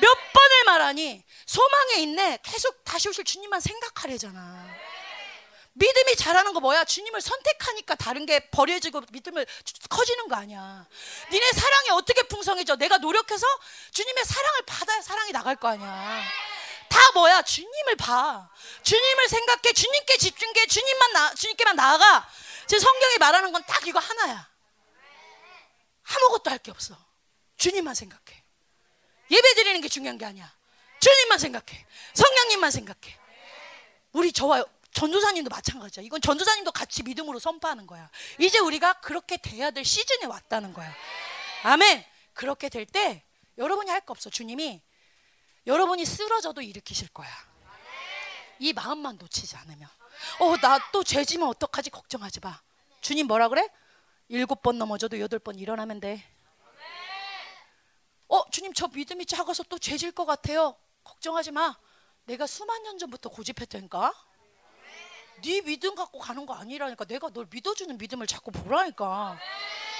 몇 0.00 0.12
번을 0.32 0.64
말하니 0.66 1.22
소망에 1.46 1.94
있네. 2.02 2.38
계속 2.42 2.84
다시 2.84 3.08
오실 3.08 3.24
주님만 3.24 3.60
생각하래잖아. 3.60 4.66
믿음이 5.72 6.16
잘하는 6.16 6.52
거 6.52 6.60
뭐야? 6.60 6.84
주님을 6.84 7.20
선택하니까 7.20 7.94
다른 7.94 8.26
게 8.26 8.50
버려지고 8.50 9.02
믿음을 9.12 9.46
커지는 9.88 10.28
거 10.28 10.36
아니야. 10.36 10.86
니네 11.30 11.52
사랑이 11.52 11.90
어떻게 11.90 12.22
풍성해져? 12.24 12.76
내가 12.76 12.98
노력해서 12.98 13.46
주님의 13.92 14.24
사랑을 14.24 14.62
받아야 14.66 15.00
사랑이 15.00 15.32
나갈 15.32 15.56
거 15.56 15.68
아니야. 15.68 16.22
다 16.88 16.98
뭐야? 17.14 17.42
주님을 17.42 17.96
봐. 17.96 18.50
주님을 18.82 19.28
생각해. 19.28 19.72
주님께 19.72 20.16
집중해. 20.18 20.66
주님만 20.66 21.12
나, 21.12 21.34
주님께만 21.34 21.76
나아가. 21.76 22.28
지금 22.66 22.80
성경이 22.80 23.18
말하는 23.18 23.52
건 23.52 23.62
딱 23.64 23.86
이거 23.86 23.98
하나야. 24.00 24.50
아무것도 26.04 26.50
할 26.50 26.58
게 26.58 26.70
없어. 26.72 26.96
주님만 27.56 27.94
생각해. 27.94 28.42
예배 29.30 29.54
드리는 29.54 29.80
게 29.80 29.88
중요한 29.88 30.18
게 30.18 30.24
아니야. 30.24 30.52
주님만 30.98 31.38
생각해. 31.38 31.86
성령님만 32.14 32.70
생각해. 32.72 33.16
우리 34.12 34.32
저와 34.32 34.64
전도사님도 34.92 35.50
마찬가지야. 35.50 36.04
이건 36.04 36.20
전도사님도 36.20 36.72
같이 36.72 37.02
믿음으로 37.02 37.38
선포하는 37.38 37.86
거야. 37.86 38.10
이제 38.38 38.58
우리가 38.58 39.00
그렇게 39.00 39.36
돼야 39.36 39.70
될 39.70 39.84
시즌에 39.84 40.26
왔다는 40.26 40.72
거야. 40.72 40.92
아멘. 41.62 42.04
그렇게 42.34 42.68
될 42.68 42.86
때 42.86 43.24
여러분이 43.58 43.90
할 43.90 44.00
거 44.00 44.12
없어. 44.12 44.30
주님이 44.30 44.82
여러분이 45.66 46.04
쓰러져도 46.04 46.62
일으키실 46.62 47.08
거야. 47.08 47.28
이 48.58 48.72
마음만 48.72 49.16
놓치지 49.18 49.56
않으면. 49.56 49.88
어, 50.40 50.56
나 50.58 50.78
또 50.92 51.02
죄지면 51.04 51.48
어떡하지? 51.48 51.90
걱정하지 51.90 52.40
마. 52.40 52.60
주님 53.00 53.26
뭐라 53.26 53.48
그래? 53.48 53.68
일곱 54.28 54.62
번 54.62 54.78
넘어져도 54.78 55.18
여덟 55.20 55.38
번 55.38 55.58
일어나면 55.58 56.00
돼. 56.00 56.24
어, 58.28 58.48
주님 58.50 58.72
저 58.74 58.86
믿음이 58.88 59.26
작아서 59.26 59.62
또 59.64 59.78
죄질 59.78 60.12
것 60.12 60.24
같아요. 60.24 60.76
걱정하지 61.04 61.50
마. 61.52 61.76
내가 62.24 62.46
수만 62.46 62.82
년 62.82 62.98
전부터 62.98 63.28
고집했다니까. 63.30 64.12
네 65.42 65.60
믿음 65.62 65.94
갖고 65.94 66.18
가는 66.18 66.44
거 66.46 66.54
아니라니까. 66.54 67.04
내가 67.04 67.30
널 67.30 67.46
믿어주는 67.50 67.96
믿음을 67.98 68.26
자꾸 68.26 68.50
보라니까. 68.50 69.38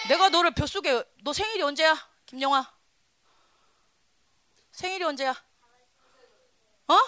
내가 0.08 0.28
너를 0.28 0.52
뱃속에 0.52 1.02
너 1.22 1.32
생일이 1.32 1.62
언제야 1.62 1.96
김영아? 2.26 2.72
생일이 4.72 5.04
언제야? 5.04 5.30
어? 6.88 6.98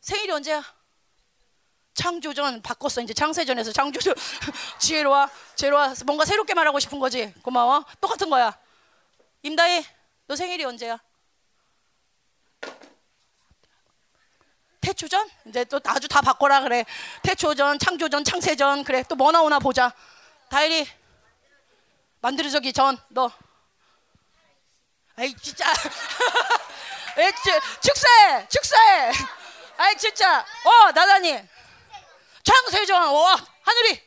생일이 0.00 0.32
언제야? 0.32 0.62
창조전 1.94 2.62
바꿨어 2.62 3.02
이제 3.02 3.12
창세전에서. 3.12 3.72
창조전. 3.72 4.14
지혜로와 4.80 5.30
지혜로와. 5.56 5.94
뭔가 6.06 6.24
새롭게 6.24 6.54
말하고 6.54 6.78
싶은 6.80 6.98
거지. 6.98 7.32
고마워. 7.42 7.84
똑같은 8.00 8.30
거야. 8.30 8.58
임다희 9.42 9.84
너 10.26 10.36
생일이 10.36 10.64
언제야 10.64 10.98
태초전? 14.92 15.28
이제 15.46 15.64
또 15.64 15.80
아주 15.86 16.06
다 16.08 16.20
바꿔라 16.20 16.60
그래. 16.60 16.84
태초전 17.22 17.78
창조전 17.78 18.24
창세전. 18.24 18.84
그래. 18.84 19.02
또 19.08 19.14
뭐 19.16 19.32
나오나 19.32 19.58
보자. 19.58 19.92
다일이 20.50 20.86
만들어지기 22.20 22.72
전 22.72 22.98
너. 23.08 23.30
아이 25.16 25.34
진짜. 25.36 25.64
에 27.18 27.32
축사해 27.80 28.48
축사해. 28.48 29.12
아이 29.78 29.96
진짜. 29.96 30.40
어 30.40 30.92
나다니 30.92 31.40
창세전. 32.42 33.14
와 33.14 33.36
하늘이. 33.62 34.02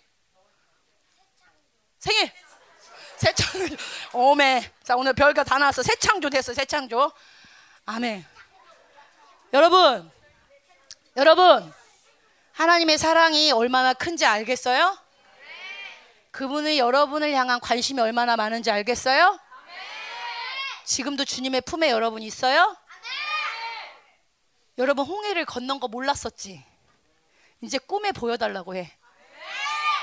생일. 1.99 2.31
새창 3.17 3.47
오메. 4.13 4.71
자 4.83 4.95
오늘 4.95 5.13
별거 5.13 5.43
다 5.43 5.57
나왔어. 5.57 5.81
새창조 5.81 6.29
됐어 6.29 6.53
새창조. 6.53 7.11
아멘. 7.85 8.25
여러분 9.53 10.11
여러분 11.17 11.73
하나님의 12.51 12.97
사랑이 12.97 13.51
얼마나 13.51 13.93
큰지 13.93 14.25
알겠어요? 14.25 14.97
그분이 16.31 16.77
여러분을 16.77 17.31
향한 17.33 17.61
관심이 17.61 18.01
얼마나 18.01 18.35
많은지 18.35 18.69
알겠어요? 18.69 19.39
지금도 20.83 21.23
주님의 21.23 21.61
품에 21.61 21.89
여러분 21.89 22.21
있어요? 22.21 22.75
여러분 24.77 25.05
홍해를 25.05 25.45
건넌 25.45 25.79
거 25.79 25.87
몰랐었지? 25.87 26.63
이제 27.61 27.77
꿈에 27.77 28.11
보여달라고 28.11 28.75
해. 28.75 28.91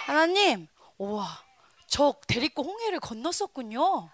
하나님, 0.06 0.66
우와, 0.96 1.42
저 1.86 2.14
데리고 2.26 2.62
홍해를 2.62 2.98
건넜었군요. 3.00 4.08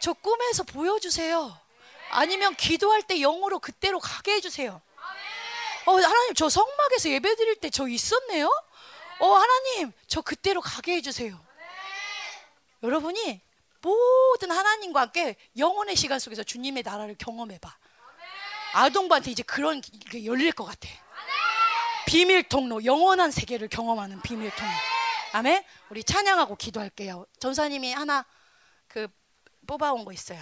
저 0.00 0.12
꿈에서 0.12 0.62
보여주세요. 0.62 1.58
아니면 2.10 2.54
기도할 2.54 3.02
때 3.02 3.18
영으로 3.18 3.58
그때로 3.58 3.98
가게 3.98 4.34
해주세요. 4.34 4.80
어, 5.86 5.92
하나님, 5.94 6.34
저 6.34 6.48
성막에서 6.48 7.10
예배 7.10 7.36
드릴 7.36 7.56
때 7.56 7.70
저 7.70 7.86
있었네요? 7.88 8.48
어, 9.18 9.26
하나님, 9.34 9.92
저 10.06 10.20
그때로 10.20 10.60
가게 10.60 10.94
해주세요. 10.96 11.38
여러분이 12.82 13.40
모든 13.80 14.50
하나님과 14.50 15.00
함께 15.00 15.36
영혼의 15.56 15.96
시간 15.96 16.18
속에서 16.18 16.42
주님의 16.42 16.82
나라를 16.82 17.16
경험해봐. 17.18 17.76
아동부한테 18.74 19.30
이제 19.30 19.42
그런 19.42 19.80
게 19.80 20.24
열릴 20.26 20.52
것 20.52 20.64
같아. 20.64 20.88
비밀 22.06 22.42
통로, 22.48 22.84
영원한 22.84 23.30
세계를 23.30 23.68
경험하는 23.68 24.22
비밀 24.22 24.50
통로. 24.54 24.70
아멘. 25.32 25.64
우리 25.90 26.04
찬양하고 26.04 26.56
기도할게요. 26.56 27.26
전사님이 27.40 27.92
하나 27.92 28.24
그 28.88 29.08
뽑아온 29.66 30.04
거 30.04 30.12
있어요. 30.12 30.40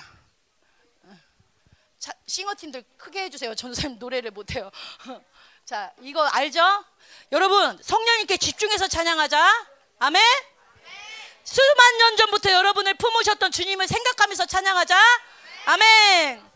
자, 1.99 2.12
싱어팀들 2.26 2.84
크게 2.99 3.22
해주세요. 3.24 3.55
전사님 3.55 3.99
노래를 3.99 4.30
못해요. 4.30 4.70
자, 5.64 5.90
이거 6.02 6.22
알죠? 6.26 6.60
여러분 7.32 7.78
성령님께 7.82 8.36
집중해서 8.36 8.86
찬양하자. 8.86 9.66
아멘. 9.98 10.22
수만 11.42 11.98
년 11.98 12.16
전부터 12.18 12.52
여러분을 12.52 12.92
품으셨던 12.94 13.50
주님을 13.50 13.88
생각하면서 13.88 14.44
찬양하자. 14.44 14.98
아멘. 15.64 16.53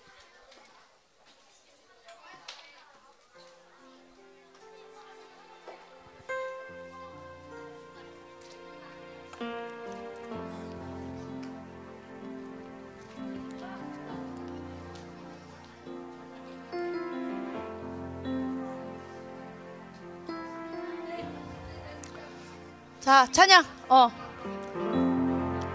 자, 23.09 23.26
찬양. 23.32 23.64
어. 23.88 24.11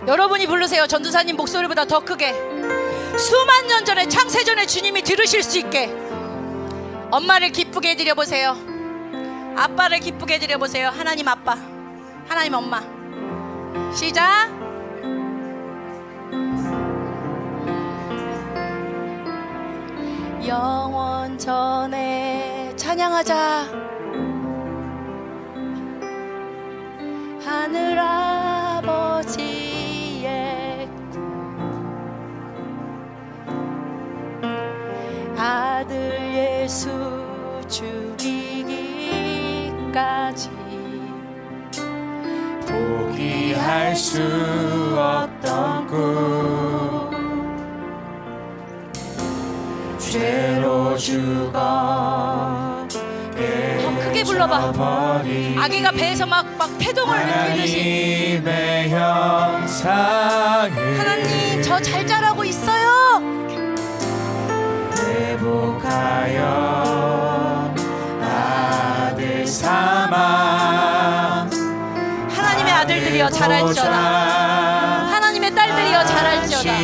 여러분이 0.05 0.45
부르세요. 0.45 0.85
전두사님 0.85 1.35
목소리보다 1.35 1.83
더 1.85 1.99
크게. 1.99 2.31
수만 3.17 3.65
년 3.65 3.83
전에 3.83 4.07
창세전에 4.07 4.67
주님이 4.67 5.01
들으실 5.01 5.41
수 5.41 5.57
있게. 5.57 5.91
엄마를 7.09 7.49
기쁘게 7.49 7.89
해드려 7.89 8.13
보세요. 8.13 8.55
아빠를 9.57 9.97
기쁘게 9.97 10.35
해드려 10.35 10.59
보세요. 10.59 10.89
하나님 10.89 11.27
아빠, 11.27 11.57
하나님 12.27 12.53
엄마. 12.53 12.83
시작. 13.95 14.51
영원 20.45 21.39
전에 21.39 22.73
찬양하자. 22.75 23.92
하늘 27.53 27.99
아버지의 27.99 29.39
아들 35.37 35.93
예수 36.33 36.89
죽이기까지 37.69 38.89
포기할 42.67 43.95
수 43.95 44.19
없던 44.97 45.85
꿈. 45.85 47.13
죄로 49.99 50.97
죽어 50.97 52.62
불러봐. 54.33 54.73
아기가 55.59 55.91
배에서 55.91 56.25
막, 56.25 56.45
막 56.57 56.69
태동을 56.79 57.17
느끼듯이. 57.25 58.41
하나님 60.97 61.61
저 61.61 61.79
잘 61.79 62.05
자라고 62.07 62.43
있어요. 62.43 63.21
회복하여 64.97 66.41
아들 68.21 69.45
삼아 69.45 70.15
하나님의 72.29 72.73
아들들이여 72.73 73.29
잘할지어다. 73.29 73.91
하나님의 75.11 75.53
딸들이여 75.55 76.05
잘할지어다 76.05 76.79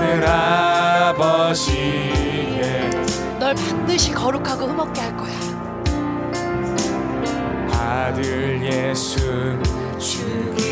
하늘 0.00 0.26
아버지의 0.26 1.78
널 3.38 3.54
반드시 3.54 4.12
거룩하고 4.12 4.68
흠없게 4.68 4.98
할 4.98 5.14
거야. 5.14 5.38
아들 7.70 8.62
예수 8.62 9.58
죽이기까지 9.98 10.70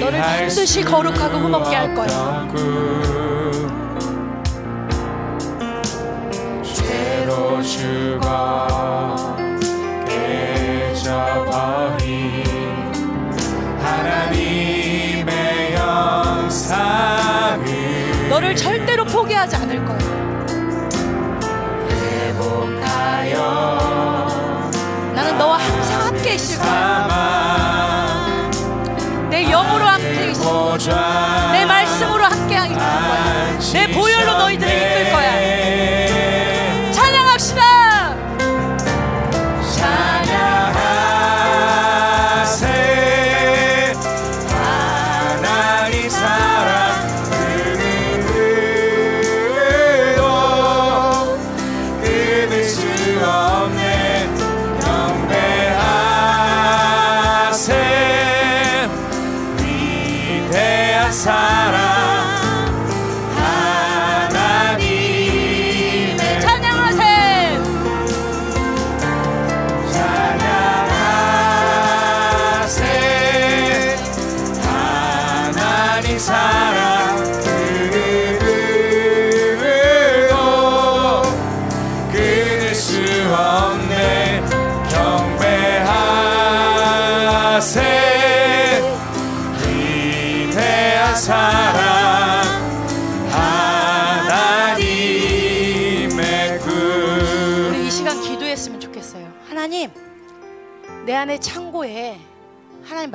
너를 0.00 0.20
반드시 0.20 0.82
거룩하고 0.82 1.38
흠없게 1.38 1.76
할 1.76 1.94
거야. 1.94 2.48
죄로 6.64 7.62
죽어 7.62 8.66
깨져버린 10.04 12.03
너를 18.28 18.56
절대로 18.56 19.04
포기하지 19.04 19.56
않을 19.56 19.84
거야. 19.84 19.98
회복하여 21.90 23.40
나는 25.14 25.38
너와 25.38 25.58
항상 25.58 26.06
함께 26.06 26.34
있을 26.34 26.58
거야. 26.58 28.50
내 29.30 29.44
영으로 29.44 29.84
함께 29.84 30.30
있을 30.30 30.44
거야. 30.44 31.52
내 31.52 31.64
말씀으로 31.64 32.24
함께 32.24 32.56
있을 32.56 32.74
거야. 32.74 33.58
내 33.72 33.90
보혈로 33.92 34.38
너희들을 34.38 34.72
이끌 34.72 35.03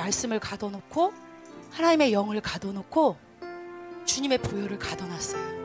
말씀을 0.09 0.39
가둬놓고 0.39 1.13
하나님의 1.71 2.13
영을 2.13 2.41
가둬놓고 2.41 3.17
주님의 4.05 4.39
보혈을 4.39 4.79
가둬놨어요. 4.79 5.59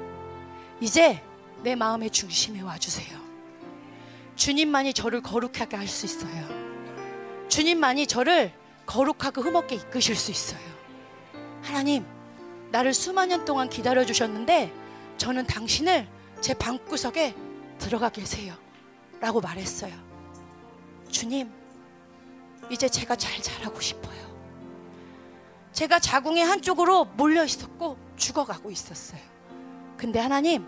이제 0.80 1.22
내 1.62 1.74
마음의 1.74 2.10
중심에 2.10 2.60
와주세요. 2.60 3.18
주님만이 4.36 4.92
저를 4.92 5.22
거룩하게 5.22 5.76
할 5.76 5.88
수 5.88 6.06
있어요. 6.06 6.48
주님만이 7.48 8.06
저를 8.06 8.52
거룩하고 8.86 9.40
흠없게 9.40 9.76
이끄실 9.76 10.14
수 10.16 10.30
있어요. 10.30 10.60
하나님, 11.62 12.04
나를 12.70 12.92
수만 12.92 13.28
년 13.28 13.44
동안 13.44 13.70
기다려 13.70 14.04
주셨는데 14.04 14.72
저는 15.16 15.46
당신을 15.46 16.08
제 16.40 16.52
방구석에 16.52 17.34
들어가 17.78 18.10
계세요. 18.10 18.54
라고 19.20 19.40
말했어요. 19.40 19.94
주님, 21.08 21.50
이제 22.70 22.88
제가 22.88 23.16
잘 23.16 23.40
자라고 23.40 23.80
싶어요. 23.80 24.23
제가 25.74 25.98
자궁의 25.98 26.44
한쪽으로 26.44 27.04
몰려 27.16 27.44
있었고 27.44 27.98
죽어가고 28.16 28.70
있었어요. 28.70 29.20
근데 29.96 30.20
하나님, 30.20 30.64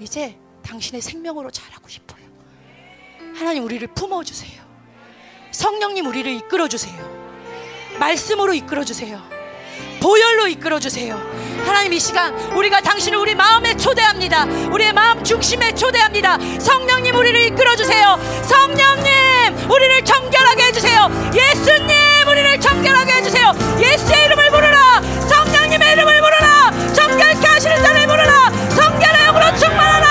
이제 0.00 0.36
당신의 0.62 1.00
생명으로 1.02 1.50
자라고 1.50 1.88
싶어요. 1.88 2.24
하나님, 3.36 3.64
우리를 3.64 3.86
품어주세요. 3.88 4.62
성령님, 5.52 6.06
우리를 6.06 6.30
이끌어주세요. 6.32 7.24
말씀으로 8.00 8.54
이끌어주세요. 8.54 9.22
보혈로 10.02 10.48
이끌어주세요. 10.48 11.14
하나님 11.64 11.92
이 11.92 12.00
시간 12.00 12.34
우리가 12.54 12.80
당신을 12.80 13.16
우리 13.18 13.34
마음에 13.34 13.74
초대합니다. 13.76 14.44
우리의 14.44 14.92
마음 14.92 15.24
중심에 15.24 15.74
초대합니다. 15.74 16.38
성령님 16.60 17.14
우리를 17.14 17.40
이끌어주세요. 17.46 18.18
성령님 18.44 19.70
우리를 19.70 20.04
정결하게 20.04 20.62
해주세요. 20.64 21.08
예수님 21.34 21.93
우리를 22.26 22.60
정결하게 22.60 23.12
해주세요. 23.14 23.52
예수의 23.78 24.24
이름을 24.26 24.50
부르라. 24.50 25.00
성령님의 25.28 25.92
이름을 25.92 26.20
부르라. 26.20 26.70
정결케 26.92 27.46
하시는 27.46 27.82
자를 27.82 28.06
부르라. 28.06 28.50
성결의 28.70 29.24
영으로 29.26 29.56
충만하라. 29.58 30.03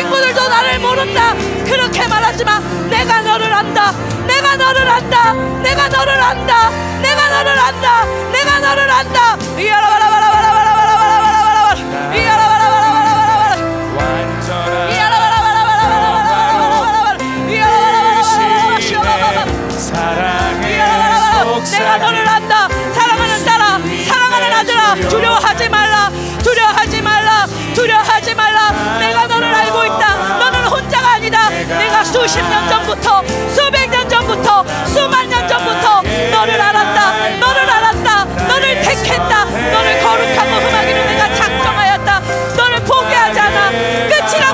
친구들도 0.00 0.48
나를 0.48 0.78
모른다. 0.78 1.34
그렇게 1.66 2.06
말하지 2.08 2.42
마. 2.44 2.58
내가 2.88 3.20
너를 3.20 3.52
안다. 3.52 3.92
내가 4.26 4.56
너를 4.56 4.88
안다. 4.88 5.34
내가 5.34 5.88
너를 5.88 6.18
안다. 6.18 6.70
내가 7.02 7.28
너를 7.28 7.58
안다. 7.58 8.04
내가 8.32 8.58
너를 8.60 8.90
안다. 8.90 9.36
이야라바라바라바라바라바라바라바라 9.58 12.16
이야라바라바라바라바라 12.16 13.98
완전한 13.98 14.90
내가 21.70 21.98
너를 21.98 22.26
안다. 22.26 22.68
사랑하는 22.94 23.44
딸아. 23.44 23.78
사랑하는 24.08 24.52
아들아. 24.54 24.94
두려워하지 25.10 25.68
말라. 25.68 26.10
두려워하지 26.42 26.99
두려워하지 27.80 28.34
말라. 28.34 28.72
내가 28.98 29.26
너를 29.26 29.54
알고 29.54 29.84
있다. 29.86 30.14
너는 30.38 30.64
혼자가 30.64 31.12
아니다. 31.14 31.48
내가 31.48 32.04
수십 32.04 32.38
년 32.42 32.68
전부터 32.68 33.24
수백 33.54 33.88
년 33.88 34.06
전부터 34.06 34.66
수만 34.84 35.26
년 35.30 35.48
전부터 35.48 36.02
너를 36.30 36.60
알았다. 36.60 37.28
너를 37.38 37.70
알았다. 37.70 38.24
너를 38.48 38.82
택했다. 38.82 39.44
너를 39.46 40.02
거룩하고 40.02 40.50
흠하기를 40.56 41.06
내가 41.06 41.34
작 41.34 41.59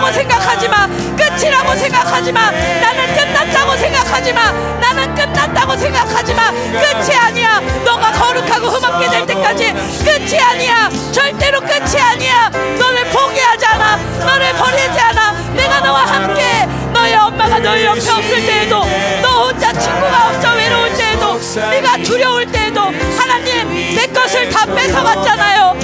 뭐 0.06 0.12
끝이라고 0.12 0.12
생각하지 0.12 0.68
마. 0.68 0.86
끝이라고 1.16 1.74
생각하지 1.74 2.32
마. 2.32 2.50
나는 2.50 3.14
끝났다고 3.14 3.76
생각하지 3.76 4.32
마. 4.32 4.52
나는 4.80 5.14
끝났다고 5.14 5.76
생각하지 5.76 6.34
마. 6.34 6.50
끝이 6.52 7.16
아니야. 7.16 7.60
너가 7.84 8.12
거룩하고 8.12 8.68
흠없게 8.68 9.08
될 9.10 9.26
때까지 9.26 9.72
끝이 10.04 10.38
아니야. 10.40 10.88
절대로 11.12 11.60
끝이 11.60 12.00
아니야. 12.00 12.50
너를 12.78 13.04
포기하지 13.10 13.66
않아. 13.66 13.96
너를 14.24 14.52
버리지 14.52 15.00
않아. 15.00 15.32
내가 15.54 15.80
너와 15.80 16.00
함께 16.06 16.66
너의 16.92 17.14
엄마가 17.16 17.58
너의 17.58 17.84
옆에 17.86 17.98
없을 17.98 18.46
때에도 18.46 18.84
너 19.22 19.46
혼자 19.46 19.72
친구가 19.72 20.28
없어 20.28 20.54
외로울 20.54 20.92
때에도 20.94 21.40
네가 21.70 21.96
두려울 22.04 22.46
때에도 22.46 22.80
하나님 23.18 23.94
내 23.96 24.06
것을 24.06 24.48
다 24.50 24.64
뺏어갔잖아요. 24.66 25.76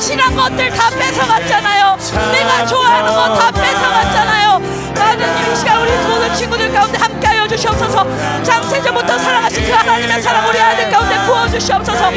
싫은 0.00 0.34
것들 0.34 0.70
다 0.70 0.88
뺏어갔잖아요. 0.90 1.96
내가 2.32 2.66
좋아하는 2.66 3.14
것 3.14 3.38
다 3.38 3.50
뺏어갔잖아요. 3.52 4.60
하나님 4.96 5.52
이 5.52 5.56
시간 5.56 5.82
우리 5.82 5.90
모든 6.08 6.34
친구들 6.34 6.72
가운데 6.72 6.98
함께하여 6.98 7.46
주시옵소서. 7.48 8.42
장세전부터 8.42 9.18
사랑하신 9.18 9.66
그 9.66 9.72
하나님의 9.72 10.22
사랑 10.22 10.48
우리 10.48 10.58
아들 10.60 10.90
가운데 10.90 11.16
부어 11.26 11.46
주시옵소서. 11.48 12.10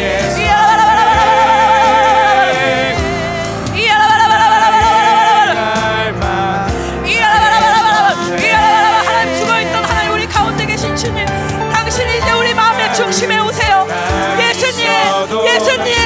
예수님, 10.94 11.26
당신이 11.72 12.18
이제 12.18 12.32
우리 12.32 12.54
마음의 12.54 12.94
중심에 12.94 13.40
오세요. 13.40 13.88
예수님, 14.40 14.88
예수님. 15.46 16.03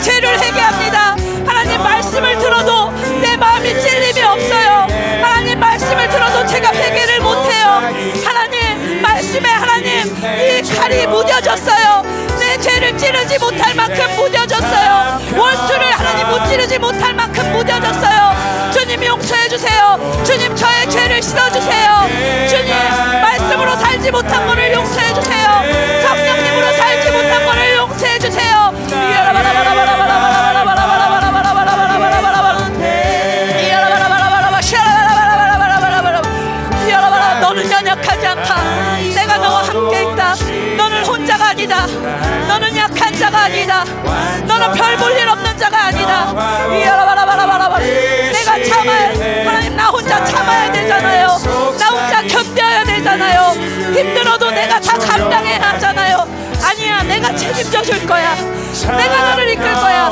내 0.00 0.04
죄를 0.04 0.40
회개합니다. 0.40 1.14
하나님 1.46 1.82
말씀을 1.82 2.38
들어도 2.38 2.90
내 3.20 3.36
마음이 3.36 3.68
찔림이 3.78 4.22
없어요. 4.22 4.86
하나님 5.22 5.60
말씀을 5.60 6.08
들어도 6.08 6.46
제가 6.46 6.72
회개를 6.72 7.20
못해요. 7.20 7.66
하나님 8.24 9.02
말씀에 9.02 9.46
하나님 9.46 10.06
이 10.06 10.74
칼이 10.74 11.06
무뎌졌어요. 11.06 12.02
내 12.38 12.58
죄를 12.62 12.96
찌르지 12.96 13.38
못할 13.40 13.74
만큼 13.74 14.16
무뎌졌어요. 14.16 15.20
원수를 15.36 15.92
하나님 15.92 16.28
못 16.28 16.46
찌르지 16.48 16.78
못할 16.78 17.12
만큼 17.12 17.52
무뎌졌어요. 17.52 18.72
주님 18.72 19.04
용서해 19.04 19.48
주세요. 19.50 20.00
주님 20.24 20.56
저의 20.56 20.88
죄를 20.88 21.22
씻어 21.22 21.50
주세요. 21.52 22.08
주님 22.48 22.74
말씀으로 23.20 23.76
살지 23.76 24.10
못한 24.10 24.46
것을 24.46 24.72
용서해 24.72 25.09
아니다. 43.44 43.84
너는 44.46 44.72
별 44.72 44.96
볼 44.96 45.12
일 45.18 45.28
없는 45.28 45.56
자가 45.58 45.86
아니다. 45.86 46.32
내가 48.30 48.62
참아야 48.64 49.08
하나님 49.46 49.76
나 49.76 49.88
혼자 49.88 50.24
참아야 50.24 50.72
되잖아요. 50.72 51.26
나 51.78 51.86
혼자 51.88 52.22
견뎌야 52.22 52.84
되잖아요. 52.84 53.40
힘들어도 53.94 54.50
내가 54.50 54.80
다 54.80 54.98
감당해야 54.98 55.60
하잖아요. 55.60 56.26
아니야 56.62 57.02
내가 57.02 57.34
책임져 57.34 57.82
줄 57.82 58.06
거야. 58.06 58.34
내가 58.34 59.30
너를 59.30 59.50
이끌 59.50 59.72
거야. 59.74 60.10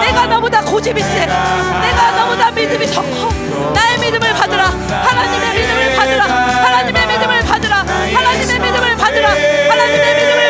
내가 0.00 0.26
너보다 0.26 0.60
고집이 0.62 1.00
세. 1.02 1.26
내가 1.26 2.10
너보다 2.18 2.50
믿음이 2.50 2.86
더 2.86 3.02
커. 3.02 3.28
나의 3.74 3.98
믿음을 3.98 4.32
받으라. 4.32 4.64
하나님의 4.64 5.54
믿음을 5.54 5.96
받으라. 5.96 6.24
하나님의 6.24 7.06
믿음을 7.06 7.40
받으라. 7.42 7.76
하나님의 7.78 8.58
믿음을 8.60 8.96
받으라. 8.96 9.28
하나님의 9.28 10.14
믿음을 10.14 10.49